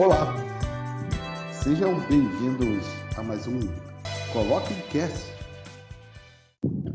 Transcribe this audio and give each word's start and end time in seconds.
Olá, 0.00 0.34
sejam 1.62 2.00
bem-vindos 2.08 2.86
a 3.18 3.22
mais 3.22 3.46
um 3.46 3.60
Coloque 4.32 4.72
um 4.72 4.80
Cast. 4.88 5.30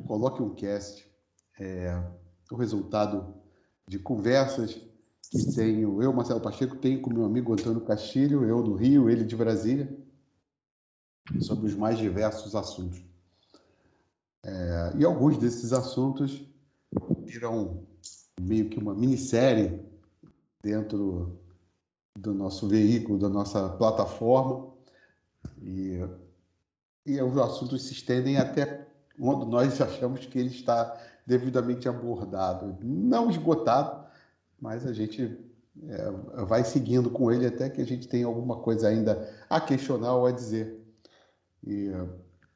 Coloque 0.08 0.42
um 0.42 0.56
Cast 0.56 1.08
é 1.60 2.04
o 2.52 2.56
resultado 2.56 3.36
de 3.88 4.00
conversas 4.00 4.82
que 5.30 5.54
tenho, 5.54 6.02
eu, 6.02 6.12
Marcelo 6.12 6.42
Pacheco, 6.42 6.78
tenho 6.78 7.00
com 7.00 7.14
meu 7.14 7.26
amigo 7.26 7.54
Antônio 7.54 7.82
Castilho, 7.82 8.44
eu 8.44 8.64
do 8.64 8.74
Rio, 8.74 9.08
ele 9.08 9.24
de 9.24 9.36
Brasília, 9.36 9.96
sobre 11.42 11.68
os 11.68 11.76
mais 11.76 12.00
diversos 12.00 12.56
assuntos. 12.56 13.06
É, 14.44 14.94
e 14.98 15.06
alguns 15.06 15.38
desses 15.38 15.74
assuntos 15.74 16.44
viram 17.20 17.86
meio 18.42 18.68
que 18.68 18.80
uma 18.80 18.96
minissérie 18.96 19.80
dentro 20.60 21.45
do 22.18 22.34
nosso 22.34 22.68
veículo, 22.68 23.20
da 23.20 23.30
nossa 23.30 23.70
plataforma. 23.70 24.68
E, 25.62 26.00
e 27.06 27.22
os 27.22 27.38
assuntos 27.38 27.84
se 27.84 27.94
estendem 27.94 28.38
até 28.38 28.88
onde 29.20 29.46
nós 29.50 29.80
achamos 29.82 30.26
que 30.26 30.40
ele 30.40 30.50
está 30.50 30.98
devidamente 31.26 31.90
abordado. 31.90 32.78
Não 32.82 33.30
esgotado, 33.30 34.06
mas 34.60 34.86
a 34.86 34.94
gente 34.94 35.38
é, 35.84 36.12
vai 36.46 36.64
seguindo 36.64 37.10
com 37.10 37.32
ele 37.32 37.46
até 37.46 37.70
que 37.70 37.82
a 37.82 37.86
gente 37.86 38.08
tenha 38.08 38.26
alguma 38.26 38.58
coisa 38.58 38.88
ainda 38.88 39.30
a 39.50 39.60
questionar 39.60 40.16
ou 40.16 40.26
a 40.26 40.32
dizer. 40.32 40.82
E 41.66 41.90
uh, 41.90 42.10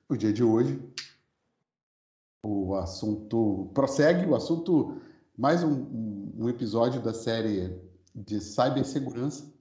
o 0.07 0.16
dia 0.16 0.32
de 0.32 0.44
hoje, 0.44 0.80
o 2.44 2.76
assunto 2.76 3.70
prossegue, 3.73 4.26
o 4.26 4.35
assunto, 4.35 5.01
mais 5.38 5.63
um, 5.63 6.32
um 6.38 6.48
episódio 6.48 7.01
da 7.01 7.13
série 7.13 7.88
de 8.13 8.41
cibersegurança. 8.41 9.52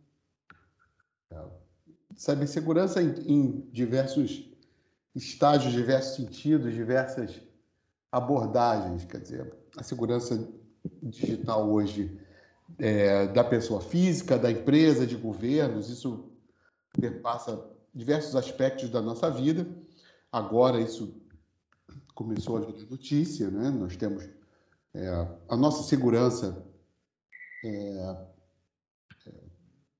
Cibersegurança 2.16 3.02
em, 3.02 3.10
em 3.26 3.60
diversos 3.70 4.48
estágios, 5.14 5.72
diversos 5.72 6.16
sentidos, 6.16 6.74
diversas 6.74 7.40
abordagens. 8.10 9.04
Quer 9.04 9.20
dizer, 9.20 9.54
a 9.76 9.82
segurança 9.82 10.48
digital 11.02 11.70
hoje 11.70 12.20
é, 12.78 13.26
da 13.28 13.44
pessoa 13.44 13.80
física, 13.80 14.38
da 14.38 14.50
empresa, 14.50 15.06
de 15.06 15.16
governos, 15.16 15.88
isso 15.88 16.30
perpassa 16.92 17.64
diversos 17.94 18.34
aspectos 18.36 18.90
da 18.90 19.00
nossa 19.00 19.30
vida. 19.30 19.66
Agora 20.30 20.80
isso 20.80 21.14
começou 22.14 22.56
a 22.56 22.60
vir 22.60 22.88
notícia, 22.90 23.50
né? 23.50 23.70
Nós 23.70 23.96
temos 23.96 24.28
é, 24.94 25.08
a 25.48 25.56
nossa 25.56 25.84
segurança 25.84 26.64
é, 27.64 27.68
é, 27.68 28.16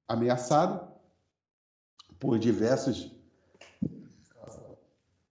ameaçada 0.09 0.89
por 2.19 2.39
diversos 2.39 3.13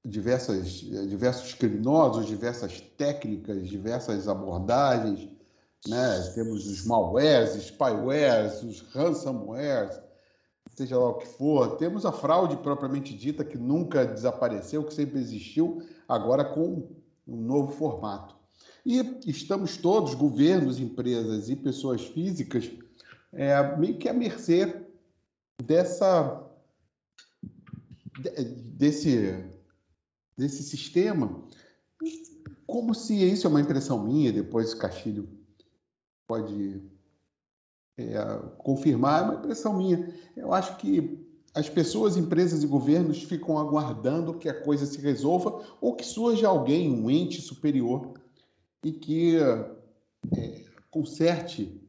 diversas, 0.08 0.72
diversos 1.10 1.54
criminosos, 1.54 2.26
diversas 2.26 2.80
técnicas, 2.80 3.68
diversas 3.68 4.28
abordagens, 4.28 5.30
né? 5.86 6.32
Temos 6.34 6.66
os 6.66 6.86
malwares, 6.86 7.56
spywares, 7.56 8.64
os 8.64 8.82
ransomwares, 8.94 10.00
seja 10.76 10.98
lá 10.98 11.10
o 11.10 11.16
que 11.16 11.28
for. 11.28 11.76
Temos 11.76 12.06
a 12.06 12.12
fraude 12.12 12.56
propriamente 12.58 13.14
dita, 13.14 13.44
que 13.44 13.58
nunca 13.58 14.06
desapareceu, 14.06 14.84
que 14.84 14.94
sempre 14.94 15.20
existiu, 15.20 15.82
agora 16.08 16.46
com 16.46 16.88
um 17.28 17.42
novo 17.42 17.74
formato. 17.74 18.36
E 18.86 19.20
estamos 19.26 19.76
todos, 19.76 20.16
governos, 20.16 20.80
empresas 20.80 21.50
e 21.50 21.56
pessoas 21.58 22.06
físicas, 22.06 22.72
é, 23.34 23.76
meio 23.78 23.98
que 23.98 24.10
à 24.10 24.14
mercê 24.14 24.84
dessa 25.64 26.44
desse 28.76 29.44
desse 30.36 30.64
sistema, 30.64 31.44
como 32.66 32.94
se 32.94 33.16
isso 33.16 33.48
é 33.48 33.50
uma 33.50 33.62
impressão 33.62 34.04
minha, 34.04 34.32
depois 34.32 34.74
o 34.74 34.78
Castilho 34.78 35.28
pode 36.28 36.82
é, 37.98 38.16
confirmar, 38.60 39.22
é 39.22 39.26
uma 39.26 39.36
impressão 39.36 39.76
minha. 39.76 40.14
Eu 40.36 40.54
acho 40.54 40.78
que 40.78 41.26
as 41.56 41.68
pessoas, 41.68 42.18
empresas 42.18 42.62
e 42.62 42.68
governos 42.68 43.24
ficam 43.24 43.58
aguardando 43.58 44.38
que 44.38 44.48
a 44.48 44.62
coisa 44.62 44.86
se 44.86 45.02
resolva 45.02 45.66
ou 45.82 45.96
que 45.96 46.06
surja 46.06 46.48
alguém, 46.48 46.92
um 46.92 47.10
ente 47.10 47.42
superior, 47.42 48.14
e 48.84 48.92
que 48.92 49.38
é, 50.38 50.66
conserte 50.92 51.82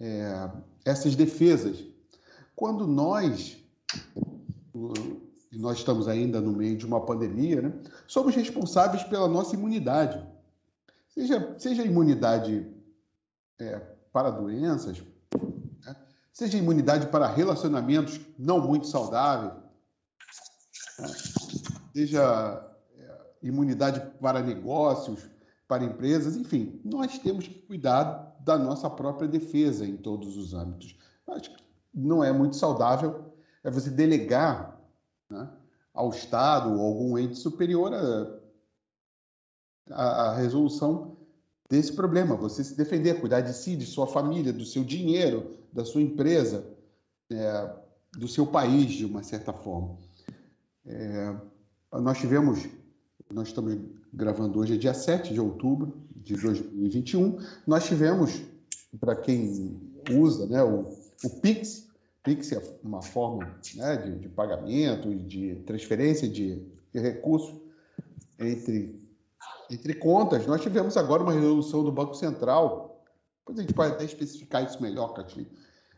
é, 0.00 0.50
essas 0.84 1.16
defesas. 1.16 1.82
Quando 2.54 2.86
nós, 2.86 3.56
e 5.52 5.58
nós 5.58 5.78
estamos 5.78 6.06
ainda 6.06 6.40
no 6.40 6.52
meio 6.52 6.76
de 6.76 6.86
uma 6.86 7.04
pandemia, 7.04 7.62
né, 7.62 7.72
somos 8.06 8.34
responsáveis 8.34 9.02
pela 9.04 9.28
nossa 9.28 9.54
imunidade. 9.54 10.24
Seja, 11.08 11.54
seja 11.58 11.82
imunidade 11.84 12.66
é, 13.58 13.80
para 14.12 14.30
doenças, 14.30 15.02
né, 15.84 15.96
seja 16.32 16.58
imunidade 16.58 17.06
para 17.06 17.26
relacionamentos 17.26 18.20
não 18.38 18.60
muito 18.60 18.86
saudáveis, 18.86 19.54
né, 20.98 21.08
seja 21.94 22.70
é, 22.98 23.20
imunidade 23.42 24.00
para 24.20 24.42
negócios, 24.42 25.20
para 25.66 25.84
empresas, 25.84 26.36
enfim, 26.36 26.80
nós 26.84 27.18
temos 27.18 27.48
que 27.48 27.54
cuidar 27.62 28.33
da 28.44 28.58
nossa 28.58 28.90
própria 28.90 29.26
defesa 29.26 29.86
em 29.86 29.96
todos 29.96 30.36
os 30.36 30.52
âmbitos. 30.52 30.96
Acho 31.26 31.50
que 31.50 31.64
não 31.94 32.22
é 32.22 32.30
muito 32.30 32.56
saudável 32.56 33.32
é 33.62 33.70
você 33.70 33.88
delegar 33.88 34.78
né, 35.30 35.48
ao 35.94 36.10
Estado 36.10 36.70
ou 36.70 36.80
algum 36.80 37.16
ente 37.16 37.36
superior 37.36 37.94
a, 37.94 38.38
a, 39.90 40.04
a, 40.04 40.34
resolução 40.36 41.16
desse 41.70 41.94
problema. 41.94 42.36
Você 42.36 42.62
se 42.62 42.76
defender, 42.76 43.20
cuidar 43.20 43.40
de 43.40 43.54
si, 43.54 43.74
de 43.74 43.86
sua 43.86 44.06
família, 44.06 44.52
do 44.52 44.66
seu 44.66 44.84
dinheiro, 44.84 45.56
da 45.72 45.82
sua 45.82 46.02
empresa, 46.02 46.66
é, 47.30 47.74
do 48.12 48.28
seu 48.28 48.46
país, 48.46 48.92
de 48.92 49.06
uma 49.06 49.22
certa 49.22 49.54
forma. 49.54 49.96
É, 50.84 51.34
nós 51.90 52.18
tivemos, 52.18 52.68
nós 53.32 53.48
estamos 53.48 53.78
gravando 54.12 54.58
hoje, 54.58 54.74
é 54.74 54.76
dia 54.76 54.92
7 54.92 55.32
de 55.32 55.40
outubro 55.40 56.03
de 56.24 56.34
2021, 56.36 57.38
nós 57.66 57.86
tivemos, 57.86 58.42
para 58.98 59.14
quem 59.14 59.78
usa 60.10 60.46
né, 60.46 60.62
o, 60.62 60.88
o 61.22 61.30
Pix, 61.40 61.84
Pix 62.22 62.52
é 62.52 62.78
uma 62.82 63.02
forma 63.02 63.54
né, 63.74 63.96
de, 63.98 64.18
de, 64.20 64.28
pagamento, 64.30 65.14
de 65.14 65.56
transferência 65.66 66.26
de, 66.26 66.66
de 66.92 66.98
recursos 66.98 67.54
entre, 68.38 68.98
entre 69.70 69.94
contas. 69.94 70.46
Nós 70.46 70.62
tivemos 70.62 70.96
agora 70.96 71.22
uma 71.22 71.32
resolução 71.32 71.84
do 71.84 71.92
Banco 71.92 72.14
Central, 72.14 73.04
depois 73.40 73.58
a 73.58 73.60
gente 73.60 73.74
pode 73.74 73.92
até 73.92 74.04
especificar 74.04 74.64
isso 74.64 74.80
melhor, 74.82 75.12
Catinho. 75.12 75.46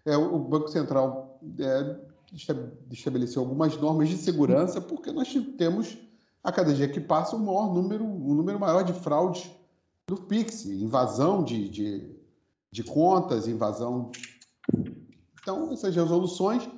É, 0.04 0.16
o 0.16 0.38
Banco 0.38 0.68
Central 0.68 1.40
é, 1.60 1.96
estabeleceu 2.90 3.42
algumas 3.42 3.76
normas 3.76 4.08
de 4.08 4.16
segurança, 4.16 4.80
porque 4.80 5.12
nós 5.12 5.32
temos, 5.56 5.96
a 6.42 6.50
cada 6.50 6.74
dia 6.74 6.88
que 6.88 7.00
passa, 7.00 7.36
um 7.36 7.44
maior 7.44 7.72
número, 7.72 8.04
um 8.04 8.34
número 8.34 8.58
maior 8.58 8.82
de 8.82 8.92
fraudes 8.92 9.48
do 10.06 10.16
Pix, 10.16 10.64
invasão 10.66 11.42
de, 11.42 11.68
de, 11.68 12.16
de 12.70 12.84
contas, 12.84 13.48
invasão 13.48 14.10
então, 15.46 15.72
essas 15.72 15.94
resoluções 15.94 16.68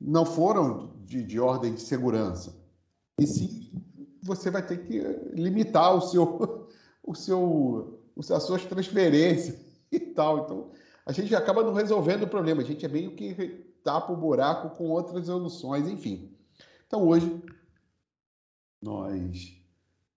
não 0.00 0.24
foram 0.24 0.94
de, 1.04 1.22
de 1.22 1.38
ordem 1.38 1.74
de 1.74 1.82
segurança. 1.82 2.58
E 3.20 3.26
sim, 3.26 3.70
você 4.22 4.50
vai 4.50 4.66
ter 4.66 4.78
que 4.86 4.98
limitar 5.34 5.94
o 5.94 6.00
seu, 6.00 6.70
o 7.02 7.14
seu, 7.14 8.00
as 8.18 8.42
suas 8.44 8.64
transferências 8.64 9.60
e 9.92 10.00
tal. 10.00 10.38
Então, 10.38 10.70
a 11.04 11.12
gente 11.12 11.36
acaba 11.36 11.62
não 11.62 11.74
resolvendo 11.74 12.22
o 12.22 12.28
problema. 12.28 12.62
A 12.62 12.64
gente 12.64 12.86
é 12.86 12.88
meio 12.88 13.14
que 13.14 13.34
tapa 13.84 14.10
o 14.10 14.16
buraco 14.16 14.74
com 14.74 14.88
outras 14.88 15.26
soluções, 15.26 15.86
enfim. 15.86 16.34
Então, 16.86 17.06
hoje, 17.06 17.42
nós 18.80 19.62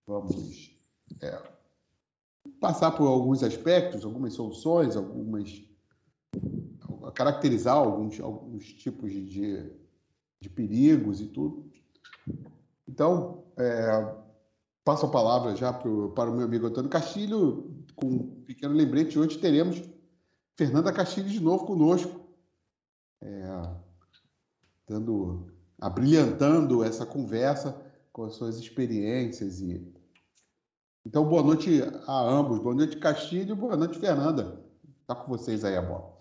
vamos 0.07 0.79
é, 1.19 1.43
passar 2.59 2.91
por 2.91 3.07
alguns 3.07 3.43
aspectos, 3.43 4.05
algumas 4.05 4.33
soluções, 4.33 4.95
algumas 4.95 5.63
caracterizar 7.13 7.75
alguns, 7.75 8.19
alguns 8.19 8.65
tipos 8.73 9.11
de, 9.11 9.71
de 10.39 10.49
perigos 10.49 11.19
e 11.19 11.27
tudo. 11.27 11.69
Então, 12.87 13.43
é, 13.57 14.15
passo 14.83 15.05
a 15.05 15.11
palavra 15.11 15.55
já 15.55 15.73
pro, 15.73 16.11
para 16.11 16.29
o 16.29 16.35
meu 16.35 16.45
amigo 16.45 16.67
Antônio 16.67 16.89
Castilho, 16.89 17.83
com 17.95 18.07
um 18.07 18.43
pequeno 18.45 18.73
lembrete. 18.73 19.19
Hoje 19.19 19.37
teremos 19.37 19.81
Fernanda 20.55 20.93
Castilho 20.93 21.29
de 21.29 21.39
novo 21.39 21.65
conosco, 21.65 22.21
é, 23.21 23.75
dando, 24.87 25.51
abrilhantando 25.79 26.83
essa 26.83 27.05
conversa 27.05 27.79
com 28.11 28.23
as 28.23 28.35
suas 28.35 28.57
experiências. 28.57 29.61
e 29.61 30.00
Então, 31.05 31.25
boa 31.25 31.41
noite 31.41 31.81
a 32.05 32.21
ambos. 32.21 32.59
Boa 32.59 32.75
noite, 32.75 32.97
Castilho. 32.97 33.55
Boa 33.55 33.75
noite, 33.75 33.97
Fernanda. 33.97 34.63
Está 35.01 35.15
com 35.15 35.27
vocês 35.27 35.65
aí 35.65 35.75
a 35.75 35.81
bola. 35.81 36.15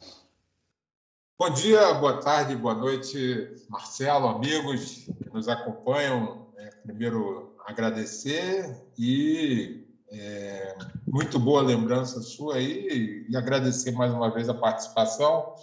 Bom 1.39 1.51
dia, 1.51 1.95
boa 1.95 2.19
tarde, 2.21 2.57
boa 2.57 2.75
noite, 2.75 3.55
Marcelo, 3.69 4.29
amigos 4.29 5.07
que 5.23 5.31
nos 5.33 5.49
acompanham. 5.49 6.47
É, 6.57 6.71
primeiro, 6.85 7.55
agradecer 7.67 8.75
e 8.99 9.87
é, 10.11 10.77
muito 11.07 11.39
boa 11.39 11.63
lembrança 11.63 12.21
sua 12.23 12.57
aí 12.57 13.27
e 13.29 13.37
agradecer 13.37 13.93
mais 13.93 14.13
uma 14.13 14.31
vez 14.31 14.49
a 14.49 14.55
participação 14.55 15.55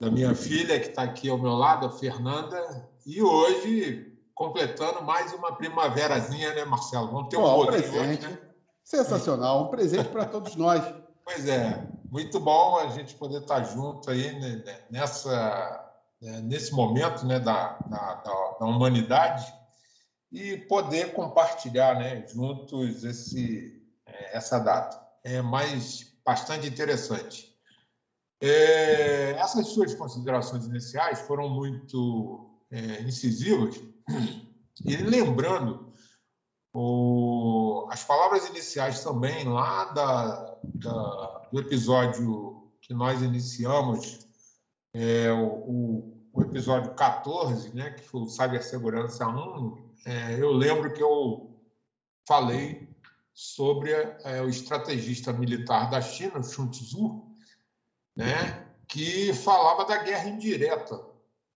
da 0.00 0.10
minha 0.10 0.34
filha 0.34 0.80
que 0.80 0.88
está 0.88 1.02
aqui 1.02 1.28
ao 1.28 1.38
meu 1.38 1.52
lado, 1.52 1.86
a 1.86 1.90
Fernanda, 1.90 2.88
e 3.06 3.22
hoje 3.22 4.17
completando 4.38 5.02
mais 5.02 5.32
uma 5.32 5.56
primaverazinha, 5.56 6.54
né, 6.54 6.64
Marcelo? 6.64 7.08
Vamos 7.08 7.28
ter 7.28 7.36
um 7.36 7.42
oh, 7.42 7.66
presente. 7.66 8.24
Hoje, 8.24 8.28
né? 8.28 8.38
Sensacional, 8.84 9.64
um 9.64 9.68
presente 9.68 10.08
para 10.08 10.24
todos 10.24 10.54
nós. 10.54 10.82
Pois 11.30 11.46
é, 11.46 11.86
muito 12.10 12.40
bom 12.40 12.78
a 12.78 12.88
gente 12.88 13.14
poder 13.14 13.42
estar 13.42 13.62
junto 13.62 14.10
aí 14.10 14.32
né, 14.40 14.62
né, 14.64 14.80
nessa, 14.90 15.92
né, 16.22 16.40
nesse 16.40 16.72
momento 16.72 17.26
né, 17.26 17.38
da, 17.38 17.78
da, 17.86 18.14
da, 18.58 18.64
humanidade 18.64 19.44
e 20.32 20.56
poder 20.56 21.12
compartilhar 21.12 21.98
né, 21.98 22.26
juntos 22.26 23.04
esse, 23.04 23.78
é, 24.06 24.38
essa 24.38 24.58
data. 24.58 24.98
É 25.22 25.42
mais 25.42 26.10
bastante 26.24 26.66
interessante. 26.66 27.54
É, 28.40 29.32
essas 29.32 29.68
suas 29.68 29.94
considerações 29.94 30.64
iniciais 30.64 31.20
foram 31.20 31.50
muito 31.50 32.48
é, 32.70 33.02
incisivas 33.02 33.78
e 34.84 34.96
lembrando 34.96 35.92
o, 36.72 37.88
as 37.90 38.04
palavras 38.04 38.48
iniciais 38.48 39.02
também 39.02 39.44
lá 39.44 39.86
da, 39.86 40.58
da, 40.62 41.48
do 41.50 41.60
episódio 41.60 42.70
que 42.80 42.94
nós 42.94 43.20
iniciamos, 43.20 44.26
é, 44.94 45.30
o, 45.32 46.14
o, 46.32 46.42
episódio 46.42 46.94
14, 46.94 47.74
né, 47.74 47.90
que 47.90 48.02
foi 48.02 48.22
o 48.22 48.28
Cibersegurança 48.28 49.26
1, 49.26 49.92
é, 50.06 50.40
eu 50.40 50.52
lembro 50.52 50.92
que 50.92 51.02
eu 51.02 51.60
falei 52.26 52.88
sobre 53.34 53.92
é, 53.92 54.40
o 54.42 54.48
estrategista 54.48 55.32
militar 55.32 55.90
da 55.90 56.00
China, 56.00 56.42
Sun 56.42 56.68
Tzu, 56.70 57.24
né, 58.16 58.66
que 58.86 59.34
falava 59.34 59.84
da 59.84 60.02
guerra 60.02 60.28
indireta, 60.28 60.98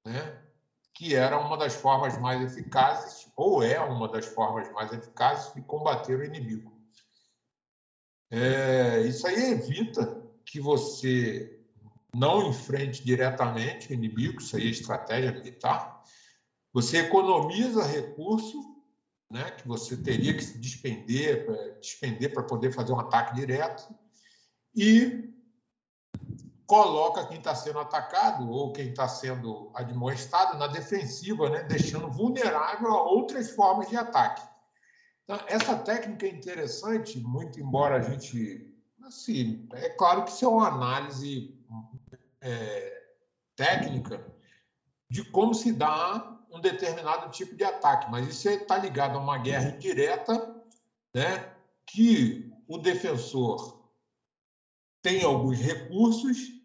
né, 0.05 0.42
que 1.03 1.17
era 1.17 1.37
uma 1.37 1.59
das 1.59 1.75
formas 1.75 2.17
mais 2.21 2.41
eficazes, 2.41 3.29
ou 3.35 3.61
é 3.61 3.81
uma 3.81 4.07
das 4.07 4.25
formas 4.25 4.71
mais 4.71 4.93
eficazes 4.93 5.53
de 5.53 5.61
combater 5.63 6.17
o 6.17 6.25
inimigo. 6.25 6.81
É, 8.31 9.01
isso 9.01 9.27
aí 9.27 9.51
evita 9.51 10.25
que 10.47 10.61
você 10.61 11.61
não 12.15 12.49
enfrente 12.49 13.05
diretamente 13.05 13.91
o 13.91 13.95
inimigo, 13.95 14.41
isso 14.41 14.57
aí 14.57 14.69
é 14.69 14.71
estratégia 14.71 15.33
militar. 15.33 16.05
Você 16.73 16.99
economiza 16.99 17.83
recurso, 17.83 18.57
né, 19.29 19.51
que 19.51 19.67
você 19.67 19.97
teria 19.97 20.33
que 20.37 20.45
se 20.45 20.57
despender, 20.57 21.45
despender 21.81 22.33
para 22.33 22.45
poder 22.45 22.71
fazer 22.71 22.93
um 22.93 23.01
ataque 23.01 23.35
direto, 23.35 23.83
e 24.73 25.32
coloca 26.73 27.27
quem 27.27 27.37
está 27.37 27.55
sendo 27.55 27.81
atacado 27.81 28.51
ou 28.51 28.73
quem 28.73 28.89
está 28.89 29.07
sendo 29.07 29.71
admoestado 29.75 30.57
na 30.57 30.67
defensiva, 30.67 31.51
né? 31.51 31.65
deixando 31.65 32.11
vulnerável 32.11 32.89
a 32.89 33.03
outras 33.03 33.51
formas 33.51 33.91
de 33.91 33.97
ataque. 33.99 34.41
Então, 35.23 35.39
essa 35.49 35.77
técnica 35.77 36.25
é 36.25 36.31
interessante, 36.31 37.21
muito 37.21 37.61
embora 37.61 37.97
a 37.97 38.01
gente. 38.01 38.75
Assim, 39.03 39.69
é 39.75 39.91
claro 39.91 40.25
que 40.25 40.31
isso 40.31 40.47
é 40.47 40.49
uma 40.49 40.67
análise 40.67 41.55
é, 42.41 43.03
técnica 43.55 44.25
de 45.11 45.23
como 45.27 45.53
se 45.53 45.75
dá 45.75 46.39
um 46.51 46.59
determinado 46.59 47.31
tipo 47.33 47.55
de 47.55 47.65
ataque, 47.65 48.11
mas 48.11 48.27
isso 48.29 48.49
está 48.49 48.79
ligado 48.79 49.19
a 49.19 49.21
uma 49.21 49.37
guerra 49.37 49.77
indireta, 49.77 50.57
né? 51.15 51.53
que 51.85 52.51
o 52.67 52.79
defensor 52.79 53.79
tem 55.03 55.23
alguns 55.23 55.59
recursos 55.59 56.62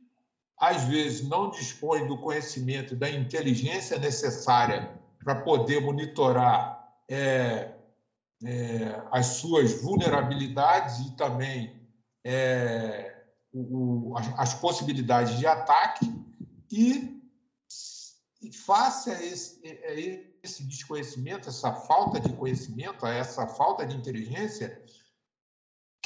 às 0.57 0.83
vezes 0.83 1.27
não 1.27 1.51
dispõe 1.51 2.07
do 2.07 2.17
conhecimento 2.17 2.95
da 2.95 3.09
inteligência 3.09 3.99
necessária 3.99 4.91
para 5.23 5.35
poder 5.35 5.81
monitorar 5.81 6.95
é, 7.07 7.73
é, 8.43 9.01
as 9.11 9.25
suas 9.27 9.81
vulnerabilidades 9.81 10.99
e 11.05 11.11
também 11.15 11.79
é, 12.23 13.23
o, 13.53 14.15
as, 14.17 14.39
as, 14.39 14.53
possibilidades 14.55 15.37
de 15.37 15.45
ataque 15.45 16.11
e, 16.71 17.21
e 18.41 18.51
face 18.51 19.11
a 19.11 19.23
esse, 19.23 19.61
a 19.65 19.93
esse 20.43 20.63
desconhecimento, 20.63 21.49
essa 21.49 21.73
falta 21.73 22.19
de 22.19 22.33
conhecimento, 22.33 23.05
a 23.05 23.13
essa 23.13 23.47
falta 23.47 23.85
de 23.85 23.95
inteligência, 23.95 24.81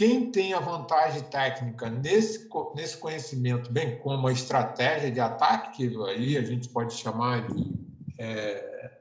quem 0.01 0.31
tem 0.31 0.51
a 0.51 0.59
vantagem 0.59 1.21
técnica 1.25 1.88
nesse, 1.88 2.50
nesse 2.74 2.98
conhecimento, 2.98 3.71
bem 3.71 4.00
como 4.00 4.27
a 4.27 4.31
estratégia 4.31 5.12
de 5.12 5.19
ataque, 5.19 5.77
que 5.77 6.03
aí 6.06 6.39
a 6.39 6.42
gente 6.42 6.68
pode 6.69 6.95
chamar 6.95 7.48
de, 7.48 7.71
é, 8.18 9.00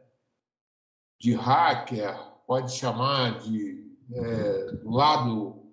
de 1.19 1.33
hacker, 1.33 2.15
pode 2.47 2.73
chamar 2.73 3.41
de 3.41 3.97
é, 4.13 4.73
do 4.73 4.91
lado 4.91 5.73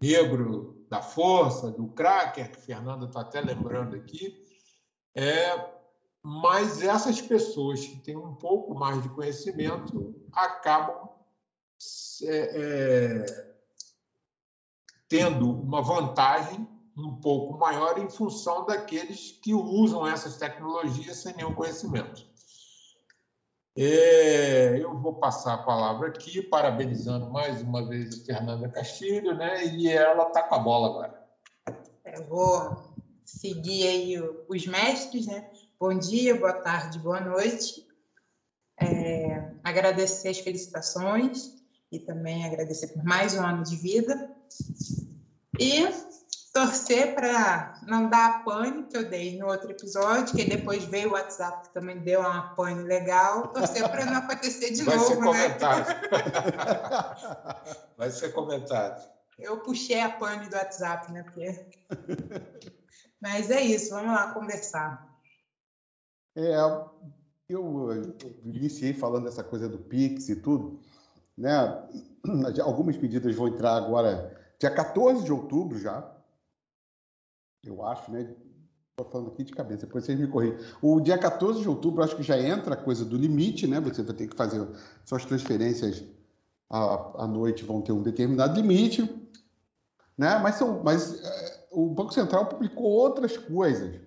negro 0.00 0.86
da 0.88 1.02
força, 1.02 1.72
do 1.72 1.88
cracker, 1.88 2.52
que 2.52 2.60
Fernanda 2.60 3.06
está 3.06 3.22
até 3.22 3.40
lembrando 3.40 3.96
aqui, 3.96 4.32
é, 5.16 5.72
mas 6.22 6.82
essas 6.82 7.20
pessoas 7.20 7.84
que 7.84 7.96
têm 7.96 8.16
um 8.16 8.36
pouco 8.36 8.76
mais 8.76 9.02
de 9.02 9.08
conhecimento 9.08 10.14
acabam 10.32 11.08
é, 12.22 13.42
é 13.42 13.55
tendo 15.08 15.50
uma 15.50 15.82
vantagem 15.82 16.66
um 16.96 17.14
pouco 17.20 17.58
maior 17.58 17.98
em 17.98 18.08
função 18.08 18.64
daqueles 18.64 19.32
que 19.42 19.52
usam 19.52 20.06
essas 20.06 20.36
tecnologias 20.36 21.18
sem 21.18 21.36
nenhum 21.36 21.54
conhecimento. 21.54 22.26
É, 23.78 24.78
eu 24.78 24.98
vou 24.98 25.16
passar 25.16 25.52
a 25.52 25.62
palavra 25.62 26.08
aqui, 26.08 26.40
parabenizando 26.40 27.30
mais 27.30 27.60
uma 27.60 27.86
vez 27.86 28.22
a 28.22 28.24
Fernanda 28.24 28.70
Castilho, 28.70 29.34
né? 29.34 29.66
E 29.66 29.86
ela 29.88 30.28
está 30.28 30.42
com 30.44 30.54
a 30.54 30.58
bola 30.58 30.88
agora. 30.88 31.26
Eu 32.06 32.26
vou 32.26 32.94
seguir 33.22 33.86
aí 33.86 34.18
os 34.48 34.66
mestres, 34.66 35.26
né? 35.26 35.50
Bom 35.78 35.92
dia, 35.98 36.34
boa 36.34 36.54
tarde, 36.54 36.98
boa 36.98 37.20
noite. 37.20 37.86
É, 38.80 39.52
agradecer 39.62 40.28
as 40.28 40.38
felicitações 40.38 41.52
e 41.92 41.98
também 41.98 42.46
agradecer 42.46 42.88
por 42.88 43.04
mais 43.04 43.34
um 43.34 43.44
ano 43.44 43.62
de 43.62 43.76
vida. 43.76 44.35
E 45.58 45.86
torcer 46.56 47.14
para 47.14 47.78
não 47.86 48.08
dar 48.08 48.26
a 48.26 48.38
pane 48.38 48.84
que 48.84 48.96
eu 48.96 49.06
dei 49.06 49.38
no 49.38 49.46
outro 49.46 49.70
episódio, 49.70 50.34
que 50.34 50.44
depois 50.44 50.84
veio 50.84 51.10
o 51.10 51.12
WhatsApp 51.12 51.68
que 51.68 51.74
também 51.74 51.98
deu 51.98 52.20
uma 52.20 52.54
pane 52.54 52.82
legal. 52.82 53.48
Torcer 53.48 53.86
para 53.90 54.06
não 54.06 54.16
acontecer 54.16 54.70
de 54.70 54.80
Vai 54.84 54.96
novo, 54.96 55.08
ser 55.08 55.16
comentado. 55.16 55.86
né? 55.86 56.00
Vai 57.98 58.10
ser 58.10 58.32
comentado. 58.32 59.06
Eu 59.38 59.58
puxei 59.58 60.00
a 60.00 60.10
pane 60.10 60.48
do 60.48 60.56
WhatsApp, 60.56 61.12
né? 61.12 61.24
Porque... 61.24 61.66
Mas 63.20 63.50
é 63.50 63.60
isso, 63.60 63.90
vamos 63.90 64.14
lá 64.14 64.32
conversar. 64.32 65.14
É, 66.34 66.56
eu, 66.56 66.90
eu 67.50 68.16
iniciei 68.44 68.94
falando 68.94 69.24
dessa 69.24 69.44
coisa 69.44 69.68
do 69.68 69.78
Pix 69.78 70.30
e 70.30 70.36
tudo, 70.36 70.80
né? 71.36 71.50
Algumas 72.64 72.96
medidas 72.96 73.34
vão 73.36 73.48
entrar 73.48 73.76
agora 73.76 74.35
Dia 74.58 74.70
14 74.70 75.24
de 75.24 75.32
outubro 75.32 75.78
já, 75.78 76.16
eu 77.64 77.84
acho, 77.84 78.10
né? 78.10 78.34
Estou 78.90 79.12
falando 79.12 79.30
aqui 79.30 79.44
de 79.44 79.52
cabeça, 79.52 79.84
depois 79.84 80.04
vocês 80.04 80.18
me 80.18 80.26
corrigem. 80.26 80.58
O 80.80 80.98
dia 81.00 81.18
14 81.18 81.60
de 81.60 81.68
outubro, 81.68 82.02
acho 82.02 82.16
que 82.16 82.22
já 82.22 82.38
entra 82.38 82.72
a 82.72 82.76
coisa 82.78 83.04
do 83.04 83.16
limite, 83.16 83.66
né? 83.66 83.78
Você 83.80 84.02
vai 84.02 84.14
ter 84.14 84.26
que 84.26 84.36
fazer 84.36 84.66
suas 85.04 85.24
transferências 85.26 86.02
à, 86.70 87.24
à 87.24 87.26
noite, 87.26 87.64
vão 87.64 87.82
ter 87.82 87.92
um 87.92 88.02
determinado 88.02 88.58
limite, 88.58 89.02
né? 90.16 90.38
Mas, 90.38 90.54
são, 90.54 90.82
mas 90.82 91.22
é, 91.22 91.66
o 91.72 91.90
Banco 91.90 92.14
Central 92.14 92.46
publicou 92.46 92.86
outras 92.86 93.36
coisas 93.36 94.00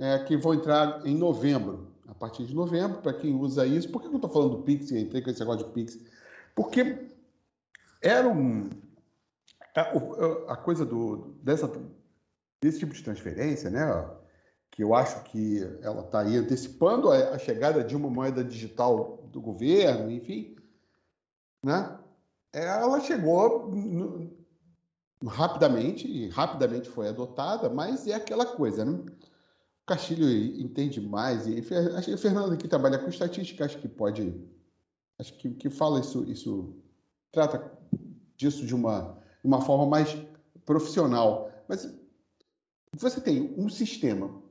é, 0.00 0.18
que 0.18 0.36
vão 0.36 0.54
entrar 0.54 1.06
em 1.06 1.16
novembro, 1.16 1.92
a 2.08 2.14
partir 2.14 2.44
de 2.44 2.54
novembro, 2.54 2.98
para 3.00 3.14
quem 3.14 3.36
usa 3.36 3.64
isso. 3.66 3.88
Por 3.90 4.02
que 4.02 4.08
eu 4.08 4.16
estou 4.16 4.30
falando 4.30 4.56
do 4.56 4.62
Pix 4.62 4.90
e 4.90 4.98
entrei 4.98 5.22
com 5.22 5.30
esse 5.30 5.40
negócio 5.40 5.64
de 5.64 5.72
Pix? 5.72 5.98
Porque 6.56 7.08
era 8.02 8.28
um, 8.28 8.68
a, 9.82 10.52
a 10.52 10.56
coisa 10.56 10.84
do, 10.84 11.34
dessa, 11.42 11.70
desse 12.60 12.78
tipo 12.78 12.94
de 12.94 13.02
transferência, 13.02 13.70
né, 13.70 13.84
que 14.70 14.82
eu 14.82 14.94
acho 14.94 15.22
que 15.24 15.62
ela 15.82 16.02
está 16.02 16.20
aí 16.20 16.36
antecipando 16.36 17.10
a, 17.10 17.38
chegada 17.38 17.82
de 17.82 17.96
uma 17.96 18.10
moeda 18.10 18.44
digital 18.44 19.28
do 19.32 19.40
governo, 19.40 20.10
enfim, 20.10 20.56
né, 21.62 21.98
ela 22.52 23.00
chegou 23.00 23.68
no, 23.68 24.36
rapidamente, 25.24 26.06
e 26.06 26.28
rapidamente 26.28 26.88
foi 26.88 27.08
adotada, 27.08 27.68
mas 27.68 28.06
é 28.06 28.14
aquela 28.14 28.46
coisa, 28.46 28.84
né? 28.84 29.04
Castilho 29.86 30.28
entende 30.60 31.00
mais, 31.00 31.46
e 31.46 31.58
acho 31.96 32.08
que 32.08 32.14
o 32.14 32.18
Fernando 32.18 32.52
aqui 32.52 32.66
trabalha 32.66 32.98
com 32.98 33.08
estatística, 33.08 33.64
acho 33.64 33.78
que 33.78 33.86
pode, 33.86 34.34
acho 35.18 35.32
que, 35.34 35.50
que 35.50 35.70
fala 35.70 36.00
isso, 36.00 36.24
isso 36.24 36.74
trata 37.30 37.70
disso 38.36 38.66
de 38.66 38.74
uma, 38.74 39.16
uma 39.46 39.60
forma 39.60 39.86
mais 39.86 40.16
profissional. 40.64 41.50
Mas 41.68 41.88
você 42.92 43.20
tem 43.20 43.54
um 43.56 43.68
sistema 43.68 44.42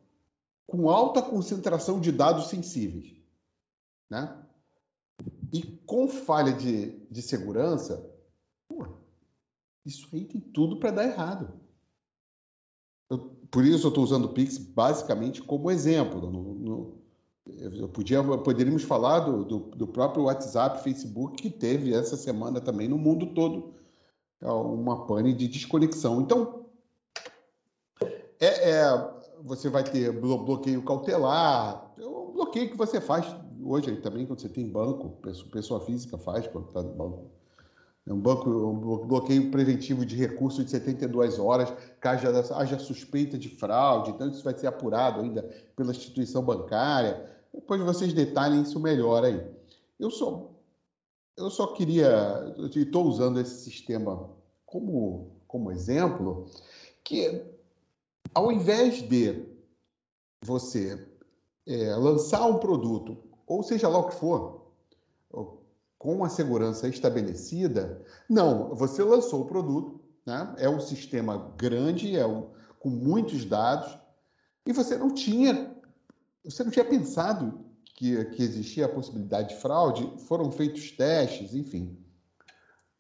com 0.66 0.90
alta 0.90 1.22
concentração 1.22 2.00
de 2.00 2.12
dados 2.12 2.48
sensíveis, 2.48 3.14
né? 4.10 4.42
E 5.54 5.62
com 5.86 6.08
falha 6.08 6.54
de, 6.54 6.92
de 7.10 7.22
segurança, 7.22 8.10
pô, 8.68 8.88
isso 9.86 10.08
aí 10.14 10.26
tem 10.26 10.42
tudo 10.42 10.80
para 10.80 10.92
dar 10.92 11.06
errado. 11.06 11.54
Eu, 13.10 13.20
por 13.52 13.64
isso 13.64 13.86
eu 13.86 13.90
estou 13.90 14.04
usando 14.04 14.26
o 14.26 14.34
Pix 14.34 14.58
basicamente 14.58 15.42
como 15.42 15.70
exemplo. 15.70 16.30
No, 16.30 16.54
no, 16.56 16.98
eu 17.46 17.88
podia, 17.88 18.24
poderíamos 18.24 18.84
falar 18.84 19.20
do, 19.20 19.46
do, 19.46 19.60
do, 19.60 19.88
próprio 19.88 20.24
WhatsApp, 20.24 20.84
Facebook, 20.84 21.42
que 21.42 21.50
teve 21.50 21.94
essa 21.94 22.18
semana 22.18 22.60
também 22.60 22.88
no 22.88 22.98
mundo 22.98 23.28
todo 23.28 23.76
uma 24.42 25.06
pane 25.06 25.34
de 25.34 25.48
desconexão. 25.48 26.22
Então, 26.22 26.66
é, 28.40 28.72
é, 28.72 29.12
você 29.44 29.70
vai 29.70 29.84
ter 29.84 30.12
bloqueio 30.12 30.84
cautelar, 30.84 31.94
é 31.98 32.06
um 32.06 32.32
bloqueio 32.32 32.70
que 32.70 32.78
você 32.78 33.00
faz 33.00 33.26
hoje 33.64 33.96
também 33.98 34.26
quando 34.26 34.42
você 34.42 34.50
tem 34.50 34.68
banco, 34.68 35.18
pessoa 35.52 35.80
física 35.80 36.18
faz 36.18 36.48
quando 36.48 36.68
está 36.68 36.82
no 36.82 36.94
banco. 36.94 37.32
É 38.08 38.14
um, 38.14 38.20
banco, 38.20 38.50
um 38.50 39.08
bloqueio 39.08 39.50
preventivo 39.50 40.06
de 40.06 40.16
recurso 40.16 40.64
de 40.64 40.70
72 40.70 41.40
horas, 41.40 41.74
caso 42.00 42.28
haja 42.54 42.78
suspeita 42.78 43.36
de 43.36 43.50
fraude, 43.50 44.12
então 44.12 44.30
isso 44.30 44.44
vai 44.44 44.56
ser 44.56 44.68
apurado 44.68 45.22
ainda 45.22 45.42
pela 45.76 45.90
instituição 45.90 46.44
bancária. 46.44 47.28
Depois 47.52 47.82
vocês 47.82 48.14
detalhem 48.14 48.62
isso 48.62 48.80
melhor 48.80 49.24
aí. 49.24 49.44
Eu 50.00 50.12
só, 50.12 50.52
eu 51.38 51.50
só 51.50 51.68
queria, 51.68 52.56
estou 52.74 53.06
usando 53.06 53.40
esse 53.40 53.64
sistema 53.64 54.30
como, 54.66 55.32
como 55.48 55.72
exemplo, 55.72 56.50
que 57.04 57.46
ao 58.34 58.52
invés 58.52 59.02
de 59.08 59.46
você 60.44 61.08
é, 61.68 61.96
lançar 61.96 62.46
um 62.46 62.58
produto, 62.58 63.18
ou 63.46 63.64
seja 63.64 63.88
lá 63.88 64.00
o 64.00 64.08
que 64.08 64.16
for, 64.16 64.66
com 65.98 66.24
a 66.24 66.30
segurança 66.30 66.88
estabelecida, 66.88 68.02
não, 68.30 68.76
você 68.76 69.04
lançou 69.04 69.42
o 69.42 69.48
produto, 69.48 70.00
né? 70.26 70.54
é 70.60 70.70
um 70.70 70.80
sistema 70.80 71.52
grande, 71.58 72.16
é 72.16 72.26
um, 72.26 72.50
com 72.80 72.90
muitos 72.90 73.44
dados, 73.44 73.98
e 74.66 74.72
você 74.72 74.98
não 74.98 75.12
tinha, 75.12 75.76
você 76.44 76.64
não 76.64 76.72
tinha 76.72 76.86
pensado 76.86 77.65
que, 77.96 78.24
que 78.26 78.44
existia 78.44 78.86
a 78.86 78.90
possibilidade 78.90 79.50
de 79.50 79.62
fraude, 79.62 80.08
foram 80.28 80.52
feitos 80.52 80.92
testes, 80.92 81.56
enfim. 81.56 81.98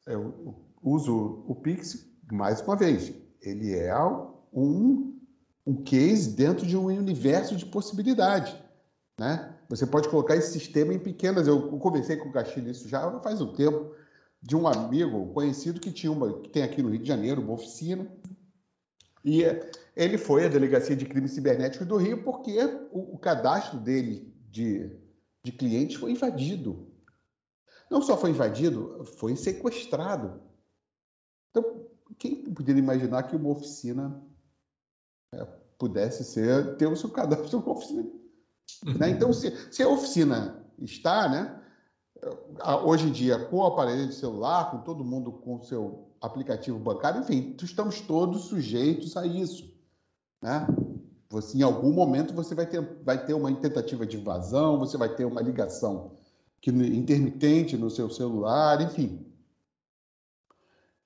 Eu 0.08 0.56
uso 0.82 1.44
o 1.48 1.54
Pix 1.56 2.08
mais 2.32 2.62
uma 2.62 2.76
vez. 2.76 3.14
Ele 3.42 3.76
é 3.76 3.96
um 4.52 5.16
um 5.66 5.76
case 5.84 6.36
dentro 6.36 6.66
de 6.66 6.78
um 6.78 6.86
universo 6.86 7.56
de 7.56 7.66
possibilidades, 7.66 8.56
né? 9.20 9.54
Você 9.68 9.88
pode 9.88 10.08
colocar 10.10 10.36
esse 10.36 10.52
sistema 10.52 10.94
em 10.94 11.00
pequenas. 11.00 11.48
Eu 11.48 11.80
conversei 11.80 12.18
com 12.18 12.30
o 12.30 12.32
Castilho 12.32 12.70
isso 12.70 12.88
já 12.88 13.20
faz 13.22 13.42
um 13.42 13.54
tempo 13.54 13.96
de 14.42 14.56
um 14.56 14.68
amigo 14.68 15.34
conhecido 15.34 15.80
que 15.80 15.92
tinha 15.92 16.12
uma 16.12 16.42
que 16.42 16.50
tem 16.50 16.62
aqui 16.62 16.84
no 16.84 16.90
Rio 16.90 17.02
de 17.02 17.08
Janeiro 17.08 17.42
uma 17.42 17.54
oficina 17.54 18.08
e 19.24 19.44
ele 19.96 20.20
foi 20.20 20.46
à 20.46 20.48
delegacia 20.48 20.96
de 20.96 21.06
crimes 21.06 21.32
cibernéticos 21.32 21.88
do 21.88 21.98
Rio 21.98 22.24
porque 22.24 22.56
o, 22.92 23.16
o 23.16 23.18
cadastro 23.18 23.80
dele 23.80 24.32
de, 24.56 24.90
de 25.44 25.52
clientes 25.52 25.98
foi 25.98 26.12
invadido. 26.12 26.88
Não 27.92 28.02
só 28.02 28.18
foi 28.18 28.30
invadido, 28.30 29.04
foi 29.18 29.36
sequestrado. 29.36 30.42
Então, 31.52 31.86
quem 32.18 32.42
poderia 32.54 32.82
imaginar 32.82 33.24
que 33.24 33.36
uma 33.36 33.50
oficina 33.50 34.24
é, 35.34 35.44
pudesse 35.78 36.24
ser 36.24 36.78
ter 36.78 36.88
o 36.88 36.96
seu 36.96 37.10
cadastro 37.10 37.60
numa 37.60 37.74
oficina. 37.74 38.10
Né? 38.98 39.10
Então, 39.10 39.34
se, 39.34 39.52
se, 39.74 39.84
a 39.84 39.90
oficina 39.90 40.66
está, 40.80 41.28
né, 41.28 41.62
hoje 42.84 43.08
em 43.08 43.12
dia, 43.12 43.46
com 43.48 43.58
o 43.58 43.66
aparelho 43.66 44.08
de 44.08 44.16
celular, 44.16 44.72
com 44.72 44.80
todo 44.80 45.04
mundo 45.04 45.34
com 45.34 45.58
o 45.58 45.64
seu 45.64 46.16
aplicativo 46.22 46.80
bancário, 46.80 47.22
enfim, 47.22 47.56
estamos 47.62 48.00
todos 48.02 48.46
sujeitos 48.46 49.18
a 49.18 49.28
isso. 49.28 49.70
Né? 50.42 50.66
Você, 51.36 51.58
em 51.58 51.64
algum 51.64 51.92
momento 51.92 52.34
você 52.34 52.56
vai 52.56 52.66
ter, 52.66 52.82
vai 53.04 53.26
ter 53.26 53.34
uma 53.34 53.54
tentativa 53.54 54.06
de 54.06 54.16
invasão, 54.16 54.80
você 54.80 54.98
vai 54.98 55.14
ter 55.14 55.26
uma 55.26 55.42
ligação 55.42 56.14
que, 56.62 56.72
intermitente 56.72 57.76
no 57.76 57.90
seu 57.90 58.10
celular, 58.10 58.80
enfim. 58.80 59.20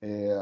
É, 0.00 0.32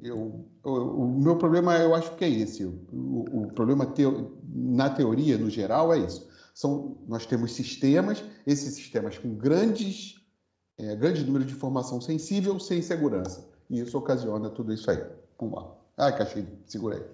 eu, 0.00 0.46
o, 0.62 0.70
o, 0.70 1.08
meu 1.08 1.36
problema, 1.38 1.76
eu 1.76 1.92
acho 1.92 2.14
que 2.14 2.24
é 2.24 2.30
esse. 2.30 2.64
O, 2.64 2.76
o 2.92 3.52
problema 3.52 3.84
teo, 3.84 4.38
na 4.48 4.88
teoria, 4.88 5.36
no 5.36 5.50
geral, 5.50 5.92
é 5.92 5.98
isso. 5.98 6.30
São, 6.54 6.98
nós 7.08 7.26
temos 7.26 7.52
sistemas, 7.52 8.22
esses 8.46 8.74
sistemas 8.74 9.18
com 9.18 9.34
grandes, 9.34 10.24
é, 10.78 10.94
grande 10.94 11.24
número 11.24 11.44
de 11.44 11.52
informação 11.52 12.00
sensível, 12.00 12.60
sem 12.60 12.80
segurança. 12.80 13.44
E 13.68 13.80
isso 13.80 13.98
ocasiona 13.98 14.50
tudo 14.50 14.72
isso 14.72 14.88
aí. 14.88 15.04
Vamos 15.36 15.56
lá. 15.56 15.74
Ai, 15.98 16.16
Caxinho, 16.16 16.46
segura 16.64 16.98
aí. 16.98 17.04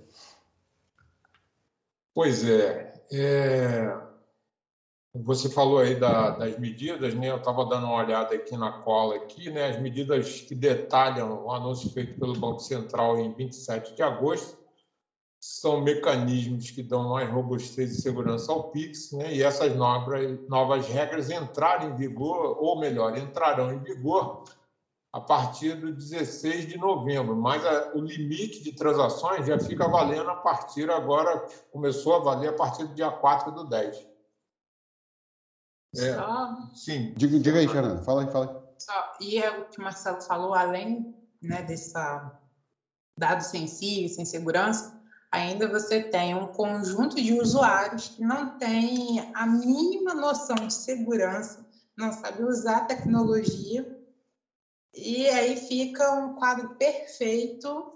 Pois 2.19 2.43
é. 2.45 3.01
é... 3.13 3.97
Você 5.15 5.49
falou 5.49 5.79
aí 5.79 5.95
da, 5.95 6.31
das 6.31 6.59
medidas, 6.59 7.15
né? 7.15 7.31
Eu 7.31 7.37
estava 7.37 7.65
dando 7.65 7.87
uma 7.87 7.95
olhada 7.95 8.35
aqui 8.35 8.57
na 8.57 8.73
cola 8.73 9.15
aqui, 9.15 9.49
né? 9.53 9.69
As 9.69 9.81
medidas 9.81 10.41
que 10.41 10.53
detalham 10.53 11.45
o 11.45 11.53
anúncio 11.53 11.89
feito 11.93 12.19
pelo 12.19 12.37
Banco 12.37 12.59
Central 12.59 13.21
em 13.21 13.33
27 13.33 13.95
de 13.95 14.03
agosto 14.03 14.59
são 15.41 15.81
mecanismos 15.81 16.73
que 16.73 16.83
dão 16.83 17.11
mais 17.11 17.31
robustez 17.31 17.93
e 17.93 18.03
segurança 18.03 18.51
ao 18.51 18.73
Pix, 18.73 19.13
né? 19.13 19.33
E 19.33 19.41
essas 19.41 19.77
novas, 19.77 20.41
novas 20.49 20.89
regras 20.89 21.31
entraram 21.31 21.91
em 21.91 21.95
vigor, 21.95 22.61
ou 22.61 22.81
melhor, 22.81 23.17
entrarão 23.17 23.73
em 23.73 23.79
vigor 23.79 24.43
a 25.13 25.21
partir 25.21 25.75
do 25.75 25.93
16 25.93 26.67
de 26.67 26.77
novembro, 26.77 27.35
mas 27.35 27.65
a, 27.65 27.93
o 27.95 28.01
limite 28.01 28.63
de 28.63 28.73
transações 28.73 29.47
já 29.47 29.59
fica 29.59 29.89
valendo 29.89 30.31
a 30.31 30.37
partir 30.37 30.91
agora, 30.91 31.47
começou 31.73 32.17
a 32.17 32.19
valer 32.19 32.51
a 32.51 32.57
partir 32.57 32.87
do 32.87 32.95
dia 32.95 33.11
4 33.11 33.53
do 33.53 33.65
10. 33.65 34.07
É, 35.97 36.15
Só... 36.15 36.57
Sim. 36.75 37.15
Diga, 37.17 37.41
diga 37.41 37.59
aí, 37.59 37.69
Fernanda. 37.69 38.03
Fala 38.03 38.23
aí, 38.23 38.31
fala 38.31 38.51
aí. 38.51 38.69
Só, 38.79 39.17
e 39.21 39.39
é 39.39 39.51
o 39.51 39.69
que 39.69 39.81
o 39.81 39.83
Marcelo 39.83 40.21
falou, 40.21 40.55
além 40.55 41.17
né, 41.43 41.63
dessa 41.63 42.39
dados 43.17 43.47
sensíveis, 43.47 44.15
sem 44.15 44.25
segurança, 44.25 44.97
ainda 45.33 45.69
você 45.69 46.03
tem 46.03 46.35
um 46.35 46.47
conjunto 46.47 47.17
de 47.17 47.35
usuários 47.41 48.09
que 48.09 48.23
não 48.23 48.57
tem 48.59 49.33
a 49.35 49.45
mínima 49.45 50.15
noção 50.15 50.55
de 50.55 50.73
segurança, 50.73 51.67
não 51.97 52.13
sabe 52.13 52.45
usar 52.45 52.77
a 52.77 52.85
tecnologia, 52.85 53.98
e 54.95 55.29
aí 55.29 55.57
fica 55.57 56.13
um 56.13 56.35
quadro 56.35 56.75
perfeito 56.77 57.93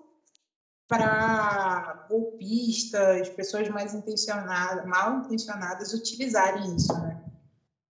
para 0.89 2.07
golpistas, 2.09 3.31
pessoas 3.31 3.69
mais 3.69 3.95
intencionadas, 3.95 4.85
mal 4.85 5.21
intencionadas 5.21 5.95
utilizarem 5.95 6.77
isso, 6.77 6.93
né? 6.93 7.23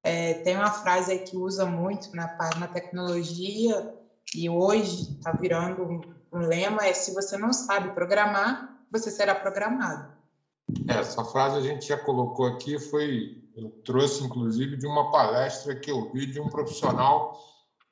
É, 0.05 0.35
tem 0.35 0.57
uma 0.57 0.71
frase 0.71 1.17
que 1.19 1.37
usa 1.37 1.65
muito 1.65 2.15
na, 2.15 2.37
na 2.59 2.69
tecnologia 2.69 3.95
e 4.35 4.49
hoje 4.49 5.13
está 5.13 5.33
virando 5.33 5.83
um, 5.83 6.01
um, 6.33 6.47
lema, 6.47 6.87
é 6.87 6.93
se 6.93 7.15
você 7.15 7.37
não 7.37 7.53
sabe 7.53 7.93
programar, 7.93 8.85
você 8.91 9.11
será 9.11 9.35
programado. 9.35 10.13
É, 10.89 10.99
essa 10.99 11.25
frase 11.25 11.57
a 11.57 11.61
gente 11.61 11.87
já 11.87 11.97
colocou 11.97 12.47
aqui, 12.47 12.79
foi 12.79 13.43
eu 13.57 13.71
trouxe 13.85 14.25
inclusive 14.25 14.77
de 14.77 14.87
uma 14.87 15.11
palestra 15.11 15.77
que 15.77 15.91
eu 15.91 16.11
vi 16.13 16.27
de 16.27 16.41
um 16.41 16.49
profissional 16.49 17.39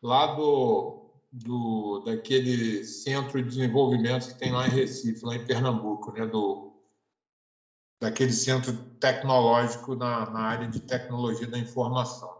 lá 0.02 0.26
do, 0.26 1.10
do 1.32 2.02
daquele 2.04 2.84
centro 2.84 3.42
de 3.42 3.48
desenvolvimento 3.48 4.28
que 4.28 4.38
tem 4.38 4.52
lá 4.52 4.66
em 4.66 4.70
Recife, 4.70 5.24
lá 5.24 5.34
em 5.34 5.44
Pernambuco, 5.44 6.12
né, 6.12 6.26
do 6.26 6.70
daquele 8.00 8.32
centro 8.32 8.72
tecnológico 8.98 9.94
na, 9.94 10.30
na 10.30 10.40
área 10.40 10.66
de 10.66 10.80
tecnologia 10.80 11.46
da 11.46 11.58
informação. 11.58 12.34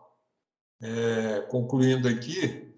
É, 0.81 1.43
concluindo 1.43 2.09
aqui, 2.09 2.75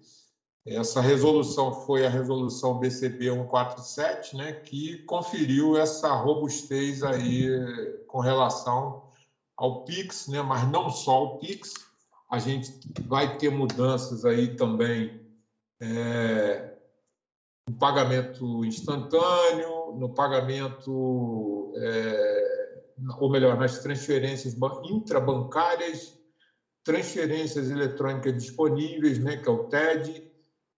essa 0.65 0.99
resolução 0.99 1.73
foi 1.85 2.05
a 2.05 2.09
resolução 2.09 2.79
BCB 2.79 3.31
147, 3.31 4.35
né, 4.35 4.53
que 4.53 4.97
conferiu 5.03 5.77
essa 5.77 6.13
robustez 6.13 7.03
aí 7.03 7.47
com 8.07 8.19
relação 8.19 9.09
ao 9.55 9.85
Pix, 9.85 10.27
né, 10.27 10.41
mas 10.41 10.69
não 10.69 10.89
só 10.89 11.23
o 11.23 11.37
Pix, 11.39 11.73
a 12.33 12.39
gente 12.39 12.79
vai 13.05 13.37
ter 13.37 13.51
mudanças 13.51 14.25
aí 14.25 14.55
também 14.55 15.21
é, 15.79 16.73
no 17.69 17.75
pagamento 17.77 18.65
instantâneo, 18.65 19.93
no 19.99 20.15
pagamento 20.15 21.71
é, 21.77 22.81
ou 23.19 23.29
melhor, 23.29 23.55
nas 23.55 23.83
transferências 23.83 24.57
intrabancárias, 24.83 26.17
transferências 26.83 27.69
eletrônicas 27.69 28.33
disponíveis, 28.33 29.19
né, 29.19 29.37
que 29.37 29.47
é 29.47 29.51
o 29.51 29.65
TED, 29.65 30.22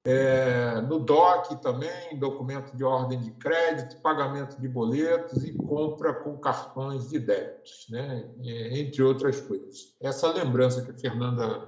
é, 0.05 0.81
no 0.81 0.99
DOC 0.99 1.59
também, 1.63 2.17
documento 2.19 2.77
de 2.77 2.83
ordem 2.83 3.19
de 3.19 3.31
crédito, 3.31 3.99
pagamento 4.01 4.61
de 4.61 4.67
boletos 4.67 5.43
e 5.43 5.51
compra 5.53 6.13
com 6.13 6.37
cartões 6.37 7.09
de 7.09 7.17
débitos, 7.17 7.87
né? 7.89 8.29
É, 8.43 8.79
entre 8.79 9.01
outras 9.01 9.41
coisas. 9.41 9.95
Essa 9.99 10.31
lembrança 10.31 10.83
que 10.83 10.91
a 10.91 10.97
Fernanda 10.97 11.65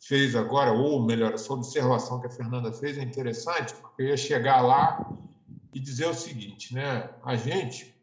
fez 0.00 0.34
agora, 0.34 0.72
ou 0.72 1.04
melhor, 1.04 1.34
essa 1.34 1.52
observação 1.52 2.18
que 2.18 2.28
a 2.28 2.30
Fernanda 2.30 2.72
fez 2.72 2.96
é 2.96 3.02
interessante, 3.02 3.74
porque 3.74 4.02
eu 4.04 4.06
ia 4.06 4.16
chegar 4.16 4.62
lá 4.62 5.12
e 5.74 5.78
dizer 5.78 6.06
o 6.06 6.14
seguinte, 6.14 6.74
né? 6.74 7.10
A 7.22 7.36
gente, 7.36 7.94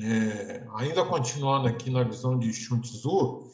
é, 0.00 0.64
ainda 0.76 1.04
continuando 1.04 1.66
aqui 1.66 1.90
na 1.90 2.04
visão 2.04 2.38
de 2.38 2.52
Sun 2.52 2.80
Tzu, 2.82 3.50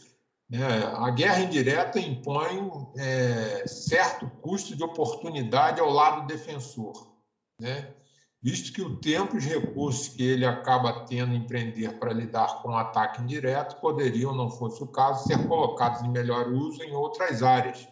a 0.57 1.11
guerra 1.11 1.41
indireta 1.41 2.01
impõe 2.01 2.71
é, 2.97 3.67
certo 3.67 4.29
custo 4.41 4.75
de 4.75 4.83
oportunidade 4.83 5.81
ao 5.81 5.91
lado 5.91 6.27
defensor, 6.27 7.13
né? 7.61 7.95
visto 8.43 8.73
que 8.73 8.81
o 8.81 8.97
tempo 8.97 9.35
e 9.35 9.39
os 9.39 9.45
recursos 9.45 10.09
que 10.09 10.23
ele 10.23 10.47
acaba 10.47 11.05
tendo 11.05 11.35
empreender 11.35 11.99
para 11.99 12.13
lidar 12.13 12.63
com 12.63 12.71
o 12.71 12.77
ataque 12.77 13.21
indireto 13.21 13.81
poderiam, 13.81 14.35
não 14.35 14.51
fosse 14.51 14.83
o 14.83 14.87
caso, 14.87 15.27
ser 15.27 15.47
colocados 15.47 16.03
em 16.03 16.11
melhor 16.11 16.49
uso 16.49 16.83
em 16.83 16.93
outras 16.93 17.43
áreas. 17.43 17.87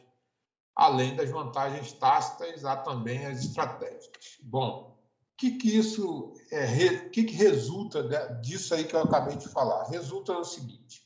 Além 0.74 1.16
das 1.16 1.30
vantagens 1.30 1.92
tácitas, 1.92 2.64
há 2.64 2.76
também 2.76 3.26
as 3.26 3.40
estratégicas. 3.40 4.38
Bom, 4.42 4.96
o 5.32 5.36
que, 5.36 5.52
que 5.52 5.76
isso 5.76 6.32
é, 6.50 7.08
que, 7.10 7.24
que 7.24 7.34
resulta 7.34 8.02
disso 8.40 8.74
aí 8.74 8.84
que 8.84 8.94
eu 8.94 9.00
acabei 9.00 9.36
de 9.36 9.48
falar? 9.48 9.84
Resulta 9.84 10.34
no 10.34 10.44
seguinte: 10.44 11.05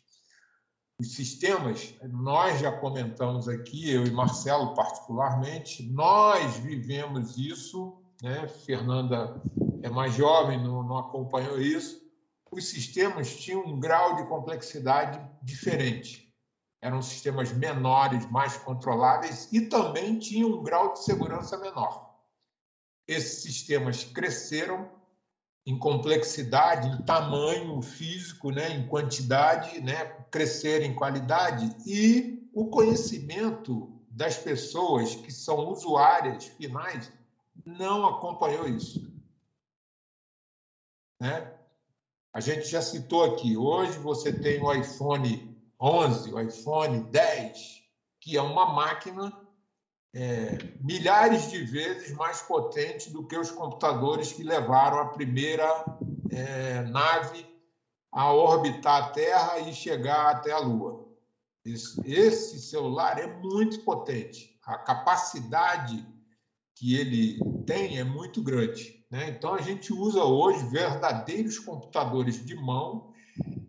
os 1.00 1.14
sistemas, 1.14 1.94
nós 2.02 2.60
já 2.60 2.70
comentamos 2.70 3.48
aqui, 3.48 3.90
eu 3.90 4.04
e 4.04 4.10
Marcelo 4.10 4.74
particularmente, 4.74 5.82
nós 5.90 6.58
vivemos 6.58 7.38
isso, 7.38 7.98
né? 8.22 8.46
Fernanda 8.46 9.40
é 9.82 9.88
mais 9.88 10.14
jovem, 10.14 10.62
não, 10.62 10.82
não 10.82 10.98
acompanhou 10.98 11.58
isso. 11.58 11.98
Os 12.50 12.68
sistemas 12.68 13.34
tinham 13.34 13.64
um 13.64 13.80
grau 13.80 14.16
de 14.16 14.26
complexidade 14.26 15.26
diferente. 15.42 16.30
Eram 16.82 17.00
sistemas 17.00 17.50
menores, 17.50 18.30
mais 18.30 18.58
controláveis 18.58 19.50
e 19.50 19.62
também 19.62 20.18
tinham 20.18 20.50
um 20.50 20.62
grau 20.62 20.92
de 20.92 21.02
segurança 21.02 21.56
menor. 21.56 22.14
Esses 23.08 23.40
sistemas 23.42 24.04
cresceram 24.04 24.99
em 25.66 25.78
complexidade, 25.78 26.88
em 26.88 27.02
tamanho 27.02 27.80
físico, 27.82 28.50
né, 28.50 28.70
em 28.70 28.86
quantidade, 28.86 29.80
né, 29.80 30.04
crescer 30.30 30.82
em 30.82 30.94
qualidade 30.94 31.76
e 31.86 32.48
o 32.52 32.68
conhecimento 32.68 34.00
das 34.10 34.36
pessoas 34.36 35.14
que 35.14 35.30
são 35.30 35.68
usuárias 35.68 36.44
finais 36.44 37.12
não 37.64 38.06
acompanhou 38.06 38.66
isso. 38.66 39.10
Né? 41.20 41.52
A 42.32 42.40
gente 42.40 42.66
já 42.66 42.80
citou 42.80 43.24
aqui, 43.24 43.56
hoje 43.56 43.98
você 43.98 44.32
tem 44.32 44.62
o 44.62 44.72
iPhone 44.72 45.56
11, 45.80 46.32
o 46.32 46.40
iPhone 46.40 47.04
10, 47.04 47.82
que 48.20 48.36
é 48.36 48.42
uma 48.42 48.72
máquina 48.72 49.32
é, 50.12 50.58
milhares 50.80 51.50
de 51.50 51.64
vezes 51.64 52.12
mais 52.12 52.40
potente 52.42 53.10
do 53.10 53.26
que 53.26 53.36
os 53.36 53.50
computadores 53.50 54.32
que 54.32 54.42
levaram 54.42 54.98
a 54.98 55.06
primeira 55.06 55.84
é, 56.30 56.82
nave 56.82 57.46
a 58.10 58.32
orbitar 58.32 59.04
a 59.04 59.08
Terra 59.10 59.58
e 59.60 59.72
chegar 59.72 60.30
até 60.30 60.50
a 60.50 60.58
Lua. 60.58 61.08
Esse, 61.64 62.58
celular 62.58 63.18
é 63.18 63.26
muito 63.26 63.84
potente. 63.84 64.58
A 64.64 64.78
capacidade 64.78 66.04
que 66.74 66.96
ele 66.96 67.38
tem 67.66 67.98
é 67.98 68.04
muito 68.04 68.42
grande. 68.42 69.04
Né? 69.10 69.28
Então, 69.28 69.54
a 69.54 69.60
gente 69.60 69.92
usa 69.92 70.24
hoje 70.24 70.64
verdadeiros 70.66 71.58
computadores 71.58 72.44
de 72.44 72.56
mão 72.56 73.12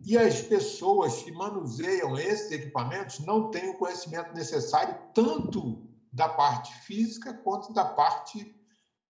e 0.04 0.18
as 0.18 0.40
pessoas 0.40 1.22
que 1.22 1.30
manuseiam 1.30 2.18
esses 2.18 2.50
equipamentos 2.50 3.20
não 3.20 3.50
têm 3.50 3.70
o 3.70 3.78
conhecimento 3.78 4.34
necessário 4.34 4.96
tanto 5.14 5.91
da 6.12 6.28
parte 6.28 6.74
física 6.80 7.32
quanto 7.32 7.72
da 7.72 7.84
parte 7.84 8.54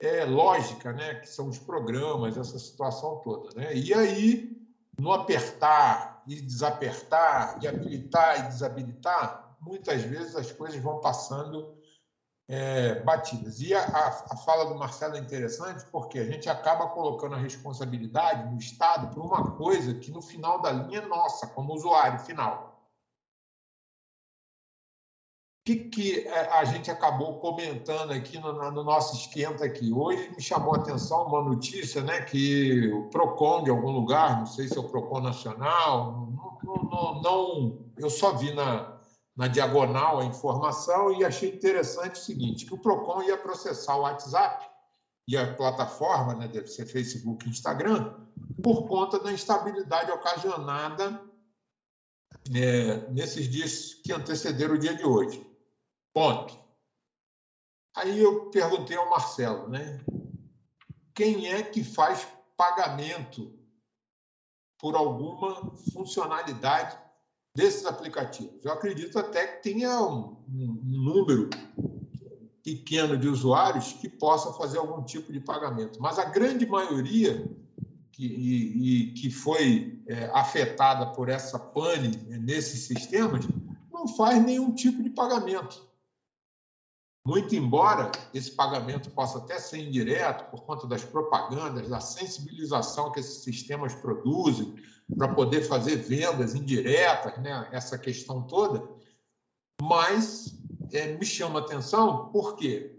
é, 0.00 0.24
lógica, 0.24 0.92
né? 0.92 1.16
que 1.16 1.28
são 1.28 1.48
os 1.48 1.58
programas, 1.58 2.36
essa 2.36 2.58
situação 2.58 3.20
toda. 3.24 3.50
Né? 3.56 3.74
E 3.74 3.92
aí, 3.92 4.56
no 4.98 5.12
apertar 5.12 6.22
e 6.26 6.40
desapertar, 6.40 7.58
de 7.58 7.66
habilitar 7.66 8.40
e 8.40 8.48
desabilitar, 8.48 9.56
muitas 9.60 10.02
vezes 10.02 10.36
as 10.36 10.52
coisas 10.52 10.80
vão 10.80 11.00
passando 11.00 11.76
é, 12.48 13.00
batidas. 13.02 13.60
E 13.60 13.74
a, 13.74 13.82
a, 13.82 14.36
fala 14.36 14.66
do 14.66 14.78
Marcelo 14.78 15.16
é 15.16 15.18
interessante 15.18 15.84
porque 15.90 16.18
a 16.18 16.24
gente 16.24 16.48
acaba 16.48 16.88
colocando 16.88 17.34
a 17.34 17.38
responsabilidade 17.38 18.50
no 18.50 18.58
Estado 18.58 19.12
por 19.14 19.24
uma 19.24 19.52
coisa 19.52 19.94
que, 19.94 20.10
no 20.10 20.22
final 20.22 20.60
da 20.60 20.70
linha, 20.70 21.00
é 21.00 21.06
nossa, 21.06 21.46
como 21.48 21.74
usuário 21.74 22.18
final 22.20 22.71
que, 25.64 25.76
que 25.76 26.20
é, 26.20 26.52
a 26.58 26.64
gente 26.64 26.90
acabou 26.90 27.38
comentando 27.38 28.12
aqui 28.12 28.38
no, 28.38 28.52
no, 28.52 28.82
nosso 28.82 29.14
esquenta 29.14 29.64
aqui? 29.64 29.92
Hoje 29.92 30.30
me 30.34 30.42
chamou 30.42 30.74
a 30.74 30.78
atenção 30.78 31.26
uma 31.26 31.42
notícia 31.42 32.02
né, 32.02 32.22
que 32.22 32.88
o 32.92 33.08
PROCON 33.10 33.62
de 33.62 33.70
algum 33.70 33.92
lugar, 33.92 34.38
não 34.38 34.46
sei 34.46 34.66
se 34.66 34.76
é 34.76 34.80
o 34.80 34.88
PROCON 34.88 35.20
nacional, 35.20 36.28
não, 36.62 36.84
não, 36.90 37.22
não 37.22 37.92
eu 37.96 38.10
só 38.10 38.34
vi 38.36 38.52
na, 38.52 38.98
na 39.36 39.46
diagonal 39.46 40.18
a 40.18 40.24
informação 40.24 41.12
e 41.12 41.24
achei 41.24 41.50
interessante 41.50 42.16
o 42.16 42.24
seguinte, 42.24 42.66
que 42.66 42.74
o 42.74 42.78
PROCON 42.78 43.22
ia 43.22 43.36
processar 43.36 43.96
o 43.96 44.02
WhatsApp 44.02 44.68
e 45.28 45.36
a 45.36 45.54
plataforma, 45.54 46.34
né, 46.34 46.48
deve 46.48 46.66
ser 46.66 46.86
Facebook 46.86 47.46
e 47.46 47.50
Instagram, 47.50 48.14
por 48.60 48.88
conta 48.88 49.20
da 49.20 49.30
instabilidade 49.30 50.10
ocasionada 50.10 51.22
é, 52.52 53.08
nesses 53.12 53.48
dias 53.48 53.94
que 53.94 54.12
antecederam 54.12 54.74
o 54.74 54.78
dia 54.78 54.96
de 54.96 55.04
hoje. 55.04 55.51
Ponto. 56.12 56.58
Aí 57.96 58.18
eu 58.18 58.50
perguntei 58.50 58.96
ao 58.96 59.10
Marcelo, 59.10 59.68
né? 59.68 60.00
Quem 61.14 61.48
é 61.48 61.62
que 61.62 61.84
faz 61.84 62.26
pagamento 62.56 63.52
por 64.78 64.94
alguma 64.94 65.74
funcionalidade 65.92 66.98
desses 67.54 67.84
aplicativos? 67.84 68.64
Eu 68.64 68.72
acredito 68.72 69.18
até 69.18 69.46
que 69.46 69.62
tenha 69.62 70.00
um, 70.02 70.36
um 70.48 70.80
número 70.82 71.50
pequeno 72.62 73.16
de 73.16 73.28
usuários 73.28 73.92
que 73.94 74.08
possa 74.08 74.52
fazer 74.52 74.78
algum 74.78 75.02
tipo 75.02 75.32
de 75.32 75.40
pagamento, 75.40 76.00
mas 76.00 76.18
a 76.18 76.24
grande 76.24 76.64
maioria 76.64 77.44
que, 78.12 78.24
e, 78.24 79.08
e 79.08 79.14
que 79.14 79.30
foi 79.30 80.02
é, 80.06 80.30
afetada 80.32 81.12
por 81.12 81.28
essa 81.28 81.58
pane 81.58 82.16
nesses 82.38 82.86
sistemas 82.86 83.46
não 83.92 84.06
faz 84.08 84.42
nenhum 84.42 84.72
tipo 84.74 85.02
de 85.02 85.10
pagamento. 85.10 85.91
Muito 87.24 87.54
embora 87.54 88.10
esse 88.34 88.50
pagamento 88.50 89.10
possa 89.10 89.38
até 89.38 89.58
ser 89.58 89.78
indireto 89.78 90.50
por 90.50 90.64
conta 90.64 90.88
das 90.88 91.04
propagandas, 91.04 91.88
da 91.88 92.00
sensibilização 92.00 93.12
que 93.12 93.20
esses 93.20 93.44
sistemas 93.44 93.94
produzem 93.94 94.74
para 95.16 95.28
poder 95.28 95.62
fazer 95.62 95.96
vendas 95.96 96.54
indiretas, 96.54 97.40
né? 97.40 97.68
essa 97.70 97.96
questão 97.96 98.42
toda, 98.42 98.82
mas 99.80 100.58
é, 100.92 101.16
me 101.16 101.24
chama 101.24 101.60
atenção 101.60 102.28
porque 102.32 102.98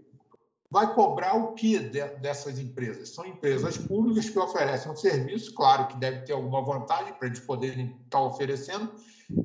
vai 0.70 0.92
cobrar 0.94 1.34
o 1.34 1.52
que 1.52 1.78
dessas 1.78 2.58
empresas? 2.58 3.10
São 3.10 3.26
empresas 3.26 3.76
públicas 3.76 4.28
que 4.28 4.38
oferecem 4.38 4.90
um 4.90 4.96
serviço, 4.96 5.54
claro 5.54 5.86
que 5.86 5.96
deve 5.98 6.22
ter 6.22 6.32
alguma 6.32 6.62
vantagem 6.62 7.12
para 7.12 7.28
eles 7.28 7.40
poderem 7.40 7.96
estar 8.04 8.20
oferecendo 8.22 8.90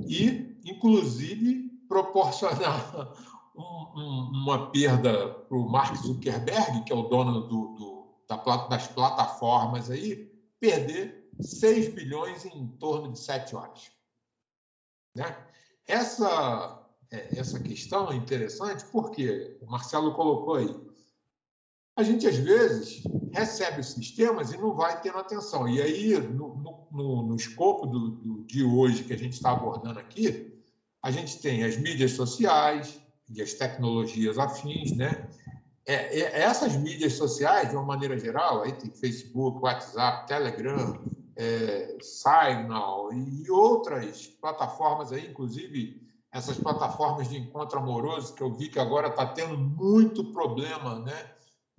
e, 0.08 0.58
inclusive, 0.64 1.70
proporcionar 1.88 3.14
uma 3.60 4.72
perda 4.72 5.30
para 5.30 5.58
o 5.58 5.70
Mark 5.70 5.96
Zuckerberg, 5.96 6.84
que 6.84 6.94
é 6.94 6.96
o 6.96 7.04
dono 7.04 7.42
do, 7.42 7.76
do, 7.76 8.08
da, 8.28 8.68
das 8.68 8.88
plataformas 8.88 9.90
aí, 9.90 10.32
perder 10.60 11.30
6 11.40 11.94
bilhões 11.94 12.46
em 12.46 12.68
torno 12.80 13.12
de 13.12 13.20
7 13.20 13.56
horas. 13.56 13.92
Né? 15.16 15.36
Essa, 15.88 16.86
é, 17.12 17.40
essa 17.40 17.60
questão 17.60 18.12
é 18.12 18.16
interessante 18.16 18.86
porque 18.92 19.58
o 19.62 19.66
Marcelo 19.66 20.14
colocou 20.14 20.56
aí. 20.56 20.90
A 21.98 22.04
gente, 22.04 22.26
às 22.28 22.38
vezes, 22.38 23.04
recebe 23.34 23.82
os 23.82 23.92
sistemas 23.92 24.54
e 24.54 24.58
não 24.58 24.74
vai 24.74 25.02
tendo 25.02 25.18
atenção. 25.18 25.68
E 25.68 25.82
aí, 25.82 26.18
no, 26.18 26.88
no, 26.92 27.24
no 27.24 27.36
escopo 27.36 27.86
do, 27.86 28.10
do, 28.12 28.44
de 28.46 28.64
hoje 28.64 29.04
que 29.04 29.12
a 29.12 29.18
gente 29.18 29.34
está 29.34 29.52
abordando 29.52 30.00
aqui, 30.00 30.58
a 31.02 31.12
gente 31.12 31.42
tem 31.42 31.64
as 31.64 31.76
mídias 31.78 32.12
sociais, 32.12 33.02
e 33.30 33.42
as 33.42 33.54
tecnologias 33.54 34.38
afins, 34.38 34.96
né? 34.96 35.30
É, 35.86 36.20
é, 36.20 36.42
essas 36.42 36.76
mídias 36.76 37.14
sociais, 37.14 37.70
de 37.70 37.76
uma 37.76 37.86
maneira 37.86 38.18
geral, 38.18 38.62
aí 38.62 38.74
tem 38.74 38.92
Facebook, 38.92 39.64
WhatsApp, 39.64 40.28
Telegram, 40.28 41.00
é, 41.36 41.98
Signal 42.02 43.12
e 43.14 43.50
outras 43.50 44.28
plataformas 44.28 45.12
aí, 45.12 45.28
inclusive 45.28 46.08
essas 46.32 46.58
plataformas 46.58 47.28
de 47.28 47.38
encontro 47.38 47.80
amoroso, 47.80 48.36
que 48.36 48.44
eu 48.44 48.54
vi 48.54 48.70
que 48.70 48.80
agora 48.80 49.08
está 49.08 49.26
tendo 49.26 49.58
muito 49.58 50.32
problema 50.32 51.00
né, 51.00 51.32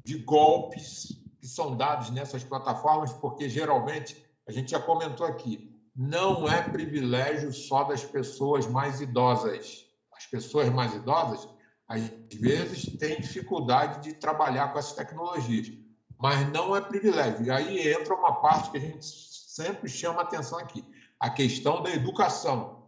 de 0.04 0.18
golpes 0.18 1.20
que 1.40 1.46
são 1.46 1.76
dados 1.76 2.10
nessas 2.10 2.42
plataformas, 2.42 3.12
porque 3.12 3.48
geralmente, 3.48 4.24
a 4.46 4.52
gente 4.52 4.72
já 4.72 4.80
comentou 4.80 5.24
aqui, 5.26 5.70
não 5.94 6.48
é 6.48 6.62
privilégio 6.62 7.52
só 7.52 7.84
das 7.84 8.04
pessoas 8.04 8.66
mais 8.66 9.00
idosas. 9.00 9.86
As 10.20 10.26
pessoas 10.26 10.68
mais 10.68 10.94
idosas, 10.94 11.48
às 11.88 12.02
vezes, 12.38 12.84
têm 12.98 13.20
dificuldade 13.20 14.02
de 14.02 14.14
trabalhar 14.14 14.68
com 14.68 14.78
essas 14.78 14.92
tecnologias, 14.92 15.72
mas 16.18 16.46
não 16.52 16.76
é 16.76 16.80
privilégio. 16.82 17.46
E 17.46 17.50
aí 17.50 17.88
entra 17.88 18.14
uma 18.14 18.34
parte 18.34 18.70
que 18.70 18.76
a 18.76 18.80
gente 18.80 19.02
sempre 19.02 19.88
chama 19.88 20.20
atenção 20.20 20.58
aqui, 20.58 20.84
a 21.18 21.30
questão 21.30 21.82
da 21.82 21.90
educação 21.90 22.80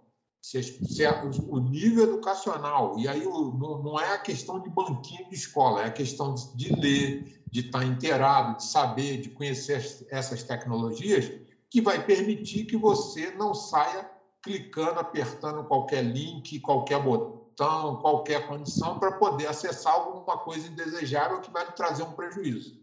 se, 0.42 0.60
se 0.62 1.04
é 1.04 1.22
o 1.22 1.60
nível 1.60 2.04
educacional, 2.04 2.98
e 2.98 3.06
aí 3.06 3.24
o, 3.24 3.52
não, 3.52 3.82
não, 3.82 4.00
é 4.00 4.12
a 4.12 4.18
questão 4.18 4.60
de 4.60 4.68
banquinho 4.68 5.28
de 5.28 5.36
escola, 5.36 5.82
é 5.82 5.86
a 5.86 5.92
questão 5.92 6.34
de, 6.34 6.56
de 6.56 6.74
ler, 6.74 7.42
de 7.48 7.60
estar 7.60 7.84
inteirado, 7.84 8.56
de 8.56 8.64
saber, 8.64 9.20
de 9.20 9.30
conhecer 9.30 10.06
essas 10.10 10.42
tecnologias, 10.42 11.30
que 11.70 11.80
vai 11.80 12.04
permitir 12.04 12.64
que 12.64 12.76
você 12.76 13.30
não 13.30 13.54
saia 13.54 14.10
clicando, 14.42 14.98
apertando 14.98 15.64
qualquer 15.64 16.02
link, 16.02 16.58
qualquer 16.60 17.02
botão, 17.02 17.96
qualquer 17.96 18.46
condição 18.48 18.98
para 18.98 19.12
poder 19.12 19.46
acessar 19.46 19.94
alguma 19.94 20.38
coisa 20.38 20.66
indesejável 20.66 21.40
que 21.40 21.50
vai 21.50 21.64
lhe 21.64 21.72
trazer 21.72 22.02
um 22.02 22.12
prejuízo. 22.12 22.80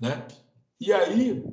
Né? 0.00 0.26
E 0.80 0.92
aí, 0.92 1.44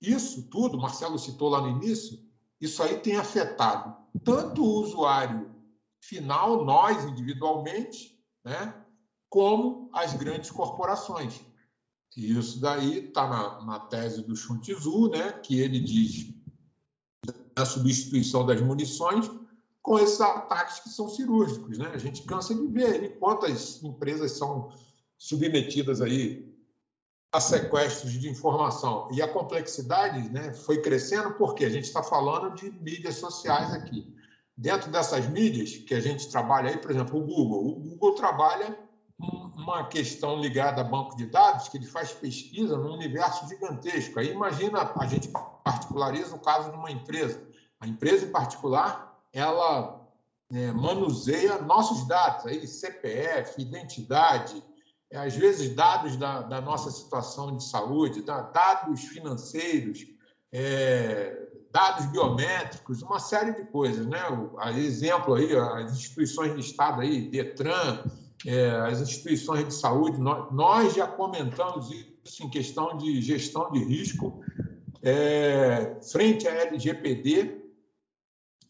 isso 0.00 0.48
tudo, 0.48 0.78
Marcelo 0.78 1.18
citou 1.18 1.48
lá 1.48 1.60
no 1.60 1.68
início, 1.68 2.18
isso 2.60 2.82
aí 2.82 2.98
tem 3.00 3.16
afetado 3.16 4.00
tanto 4.24 4.62
o 4.62 4.82
usuário 4.82 5.50
final, 6.00 6.64
nós 6.64 7.04
individualmente, 7.04 8.18
né, 8.44 8.74
como 9.28 9.90
as 9.92 10.14
grandes 10.14 10.50
corporações. 10.50 11.40
E 12.16 12.36
isso 12.36 12.60
daí 12.60 13.06
está 13.06 13.28
na, 13.28 13.64
na, 13.64 13.80
tese 13.80 14.22
do 14.22 14.34
Sun 14.34 14.58
Tzu, 14.58 15.08
né, 15.10 15.32
que 15.32 15.60
ele 15.60 15.78
diz 15.78 16.34
a 17.56 17.64
substituição 17.64 18.44
das 18.46 18.60
munições 18.60 19.30
com 19.82 19.98
esses 19.98 20.20
ataques 20.20 20.80
que 20.80 20.88
são 20.88 21.08
cirúrgicos. 21.08 21.78
Né? 21.78 21.90
A 21.92 21.98
gente 21.98 22.22
cansa 22.22 22.54
de 22.54 22.66
ver 22.66 23.18
quantas 23.18 23.82
empresas 23.82 24.32
são 24.32 24.70
submetidas 25.18 26.00
aí 26.00 26.50
a 27.32 27.40
sequestros 27.40 28.12
de 28.12 28.28
informação. 28.28 29.08
E 29.12 29.22
a 29.22 29.28
complexidade 29.28 30.28
né, 30.30 30.52
foi 30.52 30.82
crescendo 30.82 31.34
porque 31.34 31.64
a 31.64 31.70
gente 31.70 31.84
está 31.84 32.02
falando 32.02 32.54
de 32.54 32.70
mídias 32.70 33.16
sociais 33.16 33.72
aqui. 33.72 34.14
Dentro 34.56 34.90
dessas 34.90 35.26
mídias 35.28 35.76
que 35.76 35.94
a 35.94 36.00
gente 36.00 36.28
trabalha 36.28 36.70
aí, 36.70 36.78
por 36.78 36.90
exemplo, 36.90 37.18
o 37.18 37.24
Google. 37.24 37.68
O 37.68 37.74
Google 37.76 38.14
trabalha 38.14 38.76
uma 39.20 39.86
questão 39.86 40.40
ligada 40.40 40.80
a 40.80 40.84
banco 40.84 41.16
de 41.16 41.26
dados, 41.26 41.68
que 41.68 41.76
ele 41.76 41.86
faz 41.86 42.12
pesquisa 42.12 42.76
num 42.76 42.94
universo 42.94 43.46
gigantesco. 43.48 44.18
Aí 44.18 44.30
imagina, 44.30 44.92
a 44.96 45.06
gente 45.06 45.28
particulariza 45.62 46.34
o 46.34 46.40
caso 46.40 46.70
de 46.70 46.76
uma 46.76 46.90
empresa. 46.90 47.42
A 47.78 47.86
empresa 47.86 48.26
em 48.26 48.30
particular, 48.30 49.18
ela 49.32 50.00
é, 50.52 50.72
manuseia 50.72 51.60
nossos 51.62 52.06
dados, 52.06 52.46
aí, 52.46 52.66
CPF, 52.66 53.60
identidade, 53.60 54.62
é, 55.10 55.18
às 55.18 55.34
vezes 55.34 55.74
dados 55.74 56.16
da, 56.16 56.42
da 56.42 56.60
nossa 56.60 56.90
situação 56.90 57.56
de 57.56 57.64
saúde, 57.64 58.22
dados 58.22 59.04
financeiros, 59.04 60.06
é, 60.52 61.48
dados 61.70 62.06
biométricos, 62.06 63.02
uma 63.02 63.20
série 63.20 63.52
de 63.52 63.64
coisas, 63.70 64.06
né? 64.06 64.20
O, 64.28 64.58
exemplo 64.70 65.34
aí, 65.34 65.56
as 65.56 65.92
instituições 65.92 66.54
de 66.54 66.60
Estado 66.60 67.00
aí, 67.00 67.30
Detran, 67.30 68.04
é, 68.46 68.70
as 68.70 69.00
instituições 69.00 69.66
de 69.66 69.74
saúde, 69.74 70.18
nós, 70.18 70.52
nós, 70.52 70.94
já 70.94 71.06
comentamos 71.06 71.90
isso 72.24 72.42
em 72.44 72.50
questão 72.50 72.96
de 72.96 73.20
gestão 73.20 73.70
de 73.70 73.82
risco 73.84 74.40
é, 75.02 75.98
frente 76.10 76.48
à 76.48 76.52
LGPD, 76.52 77.60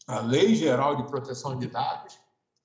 a 0.07 0.19
Lei 0.19 0.55
Geral 0.55 0.95
de 0.95 1.03
Proteção 1.03 1.57
de 1.57 1.67
Dados, 1.67 2.19